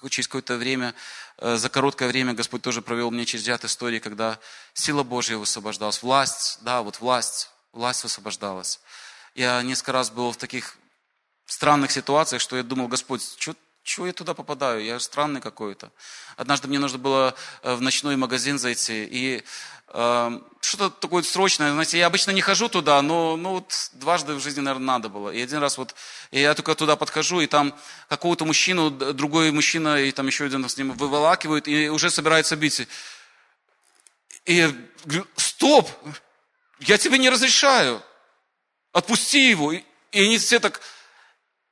через 0.09 0.29
какое-то 0.29 0.57
время, 0.57 0.95
э, 1.39 1.57
за 1.57 1.69
короткое 1.69 2.09
время 2.09 2.35
Господь 2.35 2.63
тоже 2.63 2.81
провел 2.81 3.11
мне 3.11 3.27
через 3.27 3.47
ряд 3.47 3.65
историй, 3.65 4.01
когда 4.01 4.39
сила 4.73 5.03
Божья 5.03 5.37
высвобождалась. 5.37 6.03
Власть, 6.03 6.59
да, 6.63 6.83
вот 6.83 7.01
власть, 7.01 7.51
власть 7.73 8.03
высвобождалась. 8.05 8.81
Я 9.35 9.63
несколько 9.63 9.93
раз 9.93 10.11
был 10.11 10.33
в 10.33 10.37
таких 10.37 10.77
странных 11.47 11.91
ситуациях, 11.91 12.41
что 12.41 12.57
я 12.57 12.63
думал, 12.63 12.89
Господь, 12.89 13.23
что 13.39 13.55
чего 13.89 14.07
я 14.07 14.13
туда 14.13 14.35
попадаю? 14.35 14.85
Я 14.85 15.01
странный 15.01 15.41
какой-то. 15.41 15.91
Однажды 16.37 16.69
мне 16.69 16.79
нужно 16.79 16.99
было 16.99 17.35
э, 17.63 17.75
в 17.75 17.81
ночной 17.81 18.17
магазин 18.17 18.59
зайти, 18.59 19.09
и 19.11 19.43
э, 19.89 20.41
что-то 20.61 20.91
такое 20.91 21.23
срочное, 21.23 21.73
знаете, 21.73 21.97
я 21.97 22.07
обычно 22.07 22.33
не 22.33 22.43
хожу 22.43 22.69
туда, 22.69 23.01
но 23.01 23.39
ну, 23.39 23.55
вот 23.55 23.91
дважды 23.95 24.35
в 24.35 24.41
жизни, 24.41 24.61
наверное, 24.61 24.87
надо 24.87 25.09
было. 25.09 25.31
И 25.31 25.41
один 25.41 25.59
раз 25.59 25.79
вот, 25.79 25.95
и 26.31 26.39
я 26.39 26.55
только 26.55 26.75
туда 26.75 26.97
подхожу, 26.97 27.41
и 27.41 27.47
там 27.47 27.75
какого-то 28.11 28.45
мужчину, 28.45 28.91
другой 28.91 29.51
мужчина, 29.53 30.03
и 30.03 30.13
там 30.13 30.27
еще 30.27 30.45
один 30.45 30.69
с 30.69 30.77
ним 30.77 30.93
выволакивают, 30.93 31.67
и 31.67 31.89
уже 31.89 32.11
собираются 32.11 32.57
бить. 32.57 32.87
И 34.45 34.55
я 34.55 34.75
говорю, 35.05 35.27
стоп, 35.37 35.91
я 36.81 36.99
тебе 36.99 37.17
не 37.17 37.31
разрешаю, 37.31 38.03
отпусти 38.93 39.49
его. 39.49 39.73
И 39.73 39.83
они 40.13 40.37
все 40.37 40.61
так, 40.61 40.83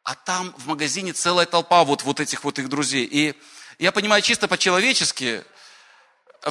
а 0.06 0.14
там 0.14 0.54
в 0.56 0.68
магазине 0.68 1.12
целая 1.12 1.46
толпа 1.46 1.82
вот, 1.82 2.04
вот 2.04 2.20
этих 2.20 2.44
вот 2.44 2.60
их 2.60 2.68
друзей. 2.68 3.04
И 3.10 3.34
я 3.80 3.90
понимаю 3.90 4.22
чисто 4.22 4.46
по-человечески, 4.46 5.42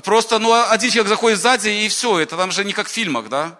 просто 0.03 0.39
ну, 0.39 0.53
один 0.70 0.91
человек 0.91 1.08
заходит 1.08 1.39
сзади, 1.39 1.70
и 1.70 1.88
все, 1.88 2.20
это 2.20 2.36
там 2.36 2.51
же 2.51 2.66
не 2.66 2.74
как 2.74 2.88
в 2.89 2.91
фильмах, 2.91 3.30
да? 3.30 3.58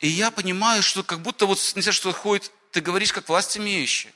И 0.00 0.08
я 0.08 0.32
понимаю, 0.32 0.82
что 0.82 1.04
как 1.04 1.20
будто 1.20 1.46
вот, 1.46 1.58
не 1.76 1.82
знаю, 1.82 1.94
что 1.94 2.12
ходит, 2.12 2.50
ты 2.72 2.80
говоришь 2.80 3.12
как 3.12 3.28
власть 3.28 3.56
имеющий. 3.56 4.12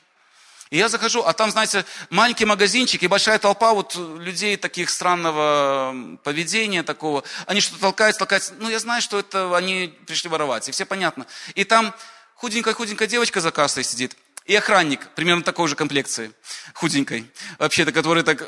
И 0.71 0.77
я 0.77 0.89
захожу, 0.89 1.23
а 1.23 1.31
там, 1.31 1.51
знаете, 1.51 1.85
маленький 2.09 2.43
магазинчик 2.43 3.01
и 3.01 3.07
большая 3.07 3.39
толпа 3.39 3.73
вот 3.73 3.95
людей 3.95 4.57
таких 4.57 4.89
странного 4.89 6.17
поведения 6.25 6.83
такого. 6.83 7.23
Они 7.47 7.61
что-то 7.61 7.79
толкают, 7.79 8.17
толкают. 8.17 8.51
Ну, 8.59 8.69
я 8.69 8.79
знаю, 8.79 9.01
что 9.01 9.19
это 9.19 9.55
они 9.55 9.97
пришли 10.05 10.29
воровать, 10.29 10.67
и 10.67 10.73
все 10.73 10.85
понятно. 10.85 11.25
И 11.55 11.63
там 11.63 11.95
худенькая-худенькая 12.35 13.07
девочка 13.07 13.41
за 13.41 13.51
кассой 13.51 13.83
сидит, 13.83 14.15
и 14.49 14.55
охранник, 14.55 15.07
примерно 15.09 15.43
такой 15.43 15.67
же 15.67 15.75
комплекции, 15.75 16.31
худенькой, 16.73 17.31
вообще-то, 17.59 17.91
который 17.91 18.23
так... 18.23 18.47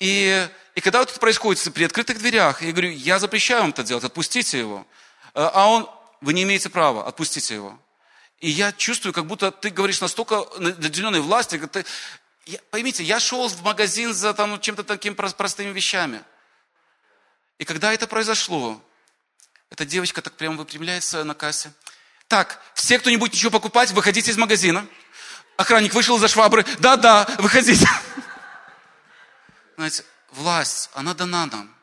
И, 0.00 0.48
и 0.74 0.80
когда 0.80 0.98
вот 0.98 1.08
это 1.08 1.20
происходит 1.20 1.72
при 1.72 1.84
открытых 1.84 2.18
дверях, 2.18 2.62
я 2.62 2.72
говорю, 2.72 2.90
я 2.90 3.20
запрещаю 3.20 3.60
вам 3.60 3.70
это 3.70 3.84
делать, 3.84 4.02
отпустите 4.02 4.58
его. 4.58 4.84
А 5.32 5.70
он, 5.70 5.88
вы 6.20 6.32
не 6.32 6.42
имеете 6.42 6.68
права, 6.68 7.06
отпустите 7.06 7.54
его. 7.54 7.78
И 8.40 8.50
я 8.50 8.72
чувствую, 8.72 9.12
как 9.12 9.26
будто 9.26 9.52
ты 9.52 9.70
говоришь 9.70 10.00
настолько 10.00 10.46
наделенной 10.58 11.20
власти. 11.20 11.58
Ты... 11.58 11.84
Я, 12.46 12.58
поймите, 12.72 13.04
я 13.04 13.20
шел 13.20 13.46
в 13.46 13.62
магазин 13.62 14.12
за 14.12 14.34
там, 14.34 14.60
чем-то 14.60 14.82
таким 14.82 15.14
простыми 15.14 15.70
вещами. 15.70 16.24
И 17.60 17.64
когда 17.64 17.92
это 17.92 18.08
произошло, 18.08 18.82
эта 19.70 19.84
девочка 19.84 20.22
так 20.22 20.32
прямо 20.32 20.56
выпрямляется 20.56 21.22
на 21.22 21.34
кассе. 21.34 21.72
Так, 22.26 22.60
все, 22.74 22.98
кто 22.98 23.10
не 23.10 23.16
будет 23.16 23.34
ничего 23.34 23.52
покупать, 23.52 23.92
выходите 23.92 24.32
из 24.32 24.36
магазина. 24.36 24.84
Охранник 25.56 25.94
вышел 25.94 26.18
за 26.18 26.28
швабры. 26.28 26.64
Да-да, 26.78 27.26
выходите. 27.38 27.88
Знаете, 29.76 30.04
власть, 30.32 30.90
она 30.94 31.14
дана 31.14 31.46
нам. 31.46 31.74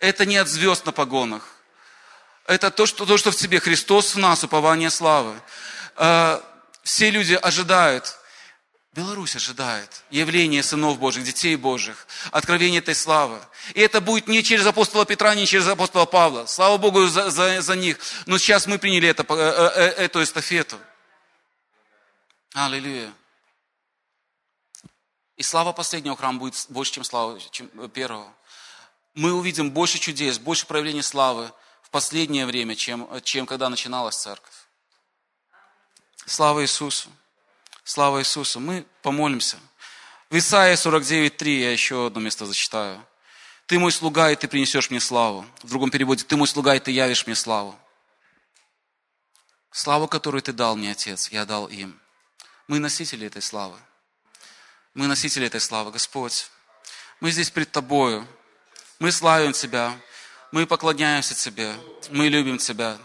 Это 0.00 0.26
не 0.26 0.36
от 0.36 0.48
звезд 0.48 0.86
на 0.86 0.92
погонах. 0.92 1.48
Это 2.46 2.70
то, 2.70 2.86
что, 2.86 3.06
то, 3.06 3.16
что 3.16 3.30
в 3.30 3.36
тебе. 3.36 3.60
Христос 3.60 4.14
в 4.14 4.18
нас, 4.18 4.44
упование 4.44 4.90
славы. 4.90 5.34
Э, 5.96 6.40
все 6.82 7.10
люди 7.10 7.34
ожидают, 7.34 8.16
Беларусь 8.92 9.34
ожидает 9.34 9.90
явление 10.10 10.62
сынов 10.62 10.98
Божьих, 10.98 11.24
детей 11.24 11.56
Божьих, 11.56 12.06
откровение 12.30 12.78
этой 12.78 12.94
славы. 12.94 13.38
И 13.74 13.80
это 13.80 14.00
будет 14.00 14.28
не 14.28 14.44
через 14.44 14.66
апостола 14.66 15.04
Петра, 15.04 15.34
не 15.34 15.46
через 15.46 15.66
апостола 15.66 16.04
Павла. 16.04 16.46
Слава 16.46 16.76
Богу 16.76 17.06
за, 17.06 17.30
за, 17.30 17.60
за 17.60 17.76
них. 17.76 17.98
Но 18.26 18.38
сейчас 18.38 18.66
мы 18.66 18.78
приняли 18.78 19.08
это, 19.08 19.24
э, 19.28 19.34
э, 19.34 20.04
эту 20.04 20.22
эстафету. 20.22 20.78
Аллилуйя. 22.54 23.12
И 25.36 25.42
слава 25.42 25.72
последнего 25.72 26.16
храма 26.16 26.38
будет 26.38 26.66
больше, 26.68 26.92
чем 26.92 27.02
слава 27.02 27.40
чем 27.50 27.68
первого. 27.90 28.32
Мы 29.14 29.32
увидим 29.32 29.72
больше 29.72 29.98
чудес, 29.98 30.38
больше 30.38 30.64
проявления 30.64 31.02
славы 31.02 31.52
в 31.82 31.90
последнее 31.90 32.46
время, 32.46 32.76
чем, 32.76 33.10
чем 33.22 33.46
когда 33.46 33.68
начиналась 33.68 34.16
церковь. 34.16 34.54
Слава 36.26 36.62
Иисусу! 36.62 37.10
Слава 37.82 38.20
Иисусу! 38.20 38.60
Мы 38.60 38.86
помолимся. 39.02 39.58
В 40.30 40.38
Исаии 40.38 40.76
49.3 40.76 41.58
я 41.58 41.72
еще 41.72 42.06
одно 42.06 42.20
место 42.20 42.46
зачитаю. 42.46 43.04
Ты 43.66 43.80
мой 43.80 43.90
слуга, 43.90 44.30
и 44.30 44.36
ты 44.36 44.46
принесешь 44.46 44.90
мне 44.90 45.00
славу. 45.00 45.44
В 45.62 45.68
другом 45.70 45.90
переводе, 45.90 46.22
ты 46.22 46.36
мой 46.36 46.46
слуга, 46.46 46.76
и 46.76 46.80
ты 46.80 46.92
явишь 46.92 47.26
мне 47.26 47.34
славу. 47.34 47.76
Славу, 49.72 50.06
которую 50.06 50.40
ты 50.40 50.52
дал 50.52 50.76
мне, 50.76 50.92
Отец, 50.92 51.30
я 51.30 51.44
дал 51.44 51.66
им. 51.66 52.00
Мы 52.66 52.78
носители 52.78 53.26
этой 53.26 53.42
славы. 53.42 53.78
Мы 54.94 55.06
носители 55.06 55.46
этой 55.46 55.60
славы, 55.60 55.90
Господь. 55.90 56.50
Мы 57.20 57.30
здесь 57.30 57.50
пред 57.50 57.70
Тобою. 57.70 58.26
Мы 58.98 59.12
славим 59.12 59.52
Тебя. 59.52 59.98
Мы 60.52 60.66
поклоняемся 60.66 61.34
Тебе. 61.34 61.74
Мы 62.10 62.28
любим 62.28 62.58
Тебя. 62.58 62.98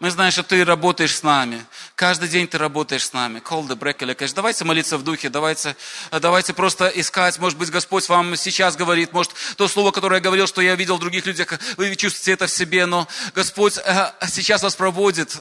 Мы 0.00 0.12
знаем, 0.12 0.30
что 0.30 0.44
Ты 0.44 0.64
работаешь 0.64 1.16
с 1.16 1.24
нами. 1.24 1.64
Каждый 1.96 2.28
день 2.28 2.46
Ты 2.46 2.56
работаешь 2.56 3.04
с 3.04 3.12
нами. 3.12 3.40
Call 3.40 3.66
the 3.66 3.76
break 3.76 3.96
или 4.00 4.32
Давайте 4.32 4.64
молиться 4.64 4.96
в 4.96 5.02
духе, 5.02 5.28
давайте, 5.28 5.74
давайте 6.12 6.52
просто 6.52 6.86
искать. 6.86 7.36
Может 7.38 7.58
быть, 7.58 7.70
Господь 7.70 8.08
вам 8.08 8.36
сейчас 8.36 8.76
говорит, 8.76 9.12
может, 9.12 9.32
то 9.56 9.66
слово, 9.66 9.90
которое 9.90 10.16
я 10.16 10.20
говорил, 10.20 10.46
что 10.46 10.60
я 10.60 10.76
видел 10.76 10.98
в 10.98 11.00
других 11.00 11.26
людях, 11.26 11.48
вы 11.76 11.96
чувствуете 11.96 12.32
это 12.32 12.46
в 12.46 12.50
себе, 12.50 12.86
но 12.86 13.08
Господь 13.34 13.76
э, 13.84 14.12
сейчас 14.28 14.62
вас 14.62 14.76
проводит. 14.76 15.36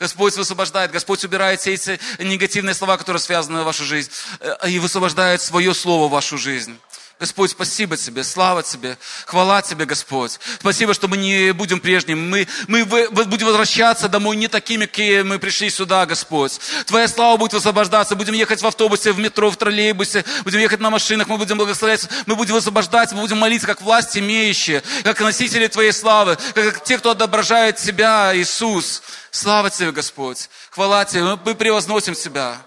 Господь 0.00 0.36
высвобождает, 0.36 0.90
Господь 0.90 1.22
убирает 1.24 1.60
все 1.60 1.74
эти 1.74 2.00
негативные 2.18 2.74
слова, 2.74 2.96
которые 2.96 3.20
связаны 3.20 3.60
в 3.60 3.64
вашу 3.66 3.84
жизнь, 3.84 4.10
э, 4.40 4.70
и 4.70 4.78
высвобождает 4.78 5.42
свое 5.42 5.74
слово 5.74 6.08
в 6.08 6.12
вашу 6.12 6.38
жизнь. 6.38 6.78
Господь, 7.22 7.52
спасибо 7.52 7.96
Тебе, 7.96 8.24
слава 8.24 8.64
Тебе, 8.64 8.98
хвала 9.26 9.62
Тебе, 9.62 9.84
Господь. 9.84 10.40
Спасибо, 10.58 10.92
что 10.92 11.06
мы 11.06 11.16
не 11.16 11.52
будем 11.52 11.78
прежними. 11.78 12.18
Мы, 12.18 12.48
мы 12.66 12.84
будем 13.26 13.46
возвращаться 13.46 14.08
домой 14.08 14.34
не 14.34 14.48
такими, 14.48 14.86
какие 14.86 15.22
мы 15.22 15.38
пришли 15.38 15.70
сюда, 15.70 16.04
Господь. 16.04 16.58
Твоя 16.84 17.06
слава 17.06 17.36
будет 17.36 17.52
высвобождаться. 17.52 18.16
Будем 18.16 18.34
ехать 18.34 18.60
в 18.60 18.66
автобусе, 18.66 19.12
в 19.12 19.20
метро, 19.20 19.52
в 19.52 19.56
троллейбусе. 19.56 20.24
Будем 20.42 20.58
ехать 20.58 20.80
на 20.80 20.90
машинах. 20.90 21.28
Мы 21.28 21.38
будем 21.38 21.58
благословлять. 21.58 22.08
Мы 22.26 22.34
будем 22.34 22.54
высвобождать. 22.54 23.12
Мы 23.12 23.20
будем 23.20 23.38
молиться, 23.38 23.68
как 23.68 23.82
власть 23.82 24.18
имеющие, 24.18 24.82
как 25.04 25.20
носители 25.20 25.68
Твоей 25.68 25.92
славы, 25.92 26.36
как 26.54 26.82
те, 26.82 26.98
кто 26.98 27.12
отображает 27.12 27.76
Тебя, 27.76 28.36
Иисус. 28.36 29.00
Слава 29.30 29.70
Тебе, 29.70 29.92
Господь. 29.92 30.50
Хвала 30.70 31.04
Тебе. 31.04 31.38
Мы 31.44 31.54
превозносим 31.54 32.16
Тебя. 32.16 32.58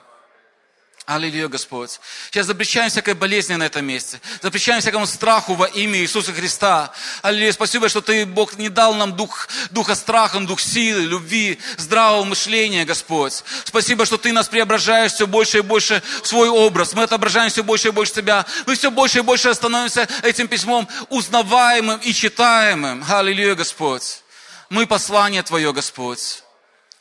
Аллилуйя, 1.05 1.47
Господь. 1.47 1.99
Сейчас 2.31 2.47
запрещаем 2.47 2.89
всякой 2.89 3.13
болезни 3.13 3.53
на 3.53 3.63
этом 3.63 3.85
месте. 3.85 4.19
Запрещаем 4.41 4.81
всякому 4.81 5.05
страху 5.05 5.53
во 5.53 5.67
имя 5.67 5.99
Иисуса 5.99 6.33
Христа. 6.33 6.91
Аллилуйя, 7.21 7.53
спасибо, 7.53 7.89
что 7.89 8.01
Ты, 8.01 8.25
Бог, 8.25 8.57
не 8.57 8.69
дал 8.69 8.95
нам 8.95 9.15
дух, 9.15 9.47
духа 9.69 9.93
страха, 9.93 10.39
дух 10.39 10.59
силы, 10.59 11.01
любви, 11.01 11.59
здравого 11.77 12.23
мышления, 12.23 12.85
Господь. 12.85 13.43
Спасибо, 13.65 14.07
что 14.07 14.17
Ты 14.17 14.33
нас 14.33 14.47
преображаешь 14.47 15.13
все 15.13 15.27
больше 15.27 15.59
и 15.59 15.61
больше 15.61 16.01
в 16.23 16.27
свой 16.27 16.49
образ. 16.49 16.93
Мы 16.93 17.03
отображаем 17.03 17.51
все 17.51 17.63
больше 17.63 17.89
и 17.89 17.91
больше 17.91 18.13
Тебя. 18.13 18.43
Мы 18.65 18.73
все 18.73 18.89
больше 18.89 19.19
и 19.19 19.21
больше 19.21 19.53
становимся 19.53 20.07
этим 20.23 20.47
письмом 20.47 20.87
узнаваемым 21.09 21.99
и 21.99 22.13
читаемым. 22.13 23.05
Аллилуйя, 23.07 23.53
Господь. 23.53 24.23
Мы 24.71 24.87
послание 24.87 25.43
Твое, 25.43 25.71
Господь. 25.71 26.41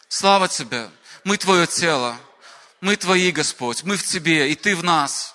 Слава 0.09 0.47
Тебе. 0.47 0.91
Мы 1.25 1.39
Твое 1.39 1.67
тело. 1.67 2.19
Мы 2.85 2.97
Твои, 2.97 3.31
Господь, 3.31 3.83
мы 3.83 3.97
в 3.97 4.05
Тебе, 4.05 4.53
и 4.53 4.55
Ты 4.55 4.77
в 4.77 4.85
нас. 4.85 5.35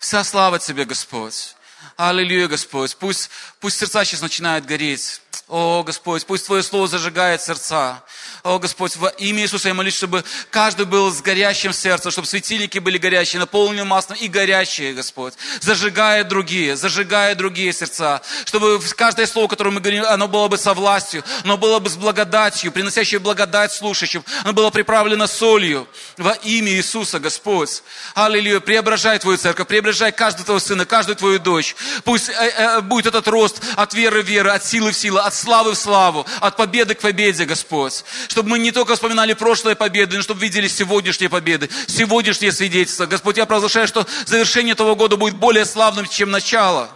Вся 0.00 0.24
слава 0.24 0.58
Тебе, 0.58 0.84
Господь. 0.84 1.54
Аллилуйя, 1.96 2.48
Господь. 2.48 2.96
Пусть, 2.96 3.30
пусть 3.60 3.78
сердца 3.78 4.04
сейчас 4.04 4.20
начинают 4.20 4.64
гореть. 4.64 5.21
О, 5.52 5.82
Господь, 5.82 6.24
пусть 6.24 6.46
Твое 6.46 6.62
Слово 6.62 6.88
зажигает 6.88 7.42
сердца. 7.42 8.02
О, 8.42 8.58
Господь, 8.58 8.96
во 8.96 9.08
имя 9.08 9.42
Иисуса 9.42 9.68
я 9.68 9.74
молюсь, 9.74 9.94
чтобы 9.94 10.24
каждый 10.48 10.86
был 10.86 11.12
с 11.12 11.20
горящим 11.20 11.74
сердцем, 11.74 12.10
чтобы 12.10 12.26
светильники 12.26 12.78
были 12.78 12.96
горящие, 12.96 13.38
наполнены 13.38 13.84
маслом 13.84 14.16
и 14.16 14.28
горящие, 14.28 14.94
Господь. 14.94 15.34
Зажигая 15.60 16.24
другие, 16.24 16.74
зажигая 16.74 17.34
другие 17.34 17.74
сердца. 17.74 18.22
Чтобы 18.46 18.80
каждое 18.96 19.26
слово, 19.26 19.46
которое 19.46 19.72
мы 19.72 19.80
говорим, 19.80 20.04
оно 20.06 20.26
было 20.26 20.48
бы 20.48 20.56
со 20.56 20.72
властью, 20.72 21.22
оно 21.44 21.58
было 21.58 21.80
бы 21.80 21.90
с 21.90 21.96
благодатью, 21.96 22.72
приносящее 22.72 23.20
благодать 23.20 23.72
слушающим. 23.72 24.24
Оно 24.44 24.54
было 24.54 24.70
приправлено 24.70 25.26
солью. 25.26 25.86
Во 26.16 26.32
имя 26.32 26.72
Иисуса, 26.72 27.20
Господь. 27.20 27.82
Аллилуйя. 28.14 28.60
Преображай 28.60 29.18
Твою 29.18 29.36
церковь, 29.36 29.68
преображай 29.68 30.12
каждого 30.12 30.46
Твоего 30.46 30.60
сына, 30.60 30.86
каждую 30.86 31.16
Твою 31.16 31.38
дочь. 31.38 31.76
Пусть 32.04 32.30
э, 32.30 32.32
э, 32.32 32.80
будет 32.80 33.04
этот 33.04 33.28
рост 33.28 33.60
от 33.76 33.92
веры 33.92 34.22
в 34.22 34.26
веру, 34.26 34.50
от 34.50 34.64
силы 34.64 34.92
в 34.92 34.96
силу, 34.96 35.18
от 35.18 35.41
славы 35.42 35.72
в 35.72 35.78
славу, 35.78 36.26
от 36.40 36.56
победы 36.56 36.94
к 36.94 37.00
победе, 37.00 37.44
Господь. 37.44 38.04
Чтобы 38.28 38.50
мы 38.50 38.58
не 38.58 38.72
только 38.72 38.94
вспоминали 38.94 39.34
прошлые 39.34 39.76
победы, 39.76 40.16
но 40.16 40.22
чтобы 40.22 40.40
видели 40.40 40.68
сегодняшние 40.68 41.28
победы, 41.28 41.68
сегодняшние 41.86 42.52
свидетельства. 42.52 43.06
Господь, 43.06 43.36
я 43.36 43.46
провозглашаю, 43.46 43.88
что 43.88 44.06
завершение 44.26 44.72
этого 44.72 44.94
года 44.94 45.16
будет 45.16 45.36
более 45.36 45.64
славным, 45.64 46.06
чем 46.06 46.30
начало. 46.30 46.88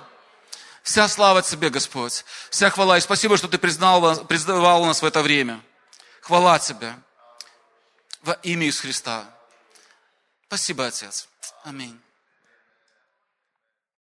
Вся 0.83 1.09
слава 1.09 1.43
Тебе, 1.43 1.69
Господь. 1.69 2.25
Вся 2.51 2.71
хвала. 2.71 2.97
И 2.97 3.01
спасибо, 3.01 3.37
что 3.37 3.49
Ты 3.49 3.59
признал, 3.59 4.25
признавал 4.25 4.85
нас 4.85 5.03
в 5.03 5.05
это 5.05 5.21
время. 5.21 5.61
Хвала 6.21 6.59
Тебе. 6.59 6.95
Во 8.23 8.35
имя 8.45 8.67
Иисуса 8.67 8.83
Христа. 8.83 9.25
Спасибо, 10.47 10.87
Отец. 10.87 11.29
Аминь. 11.65 11.99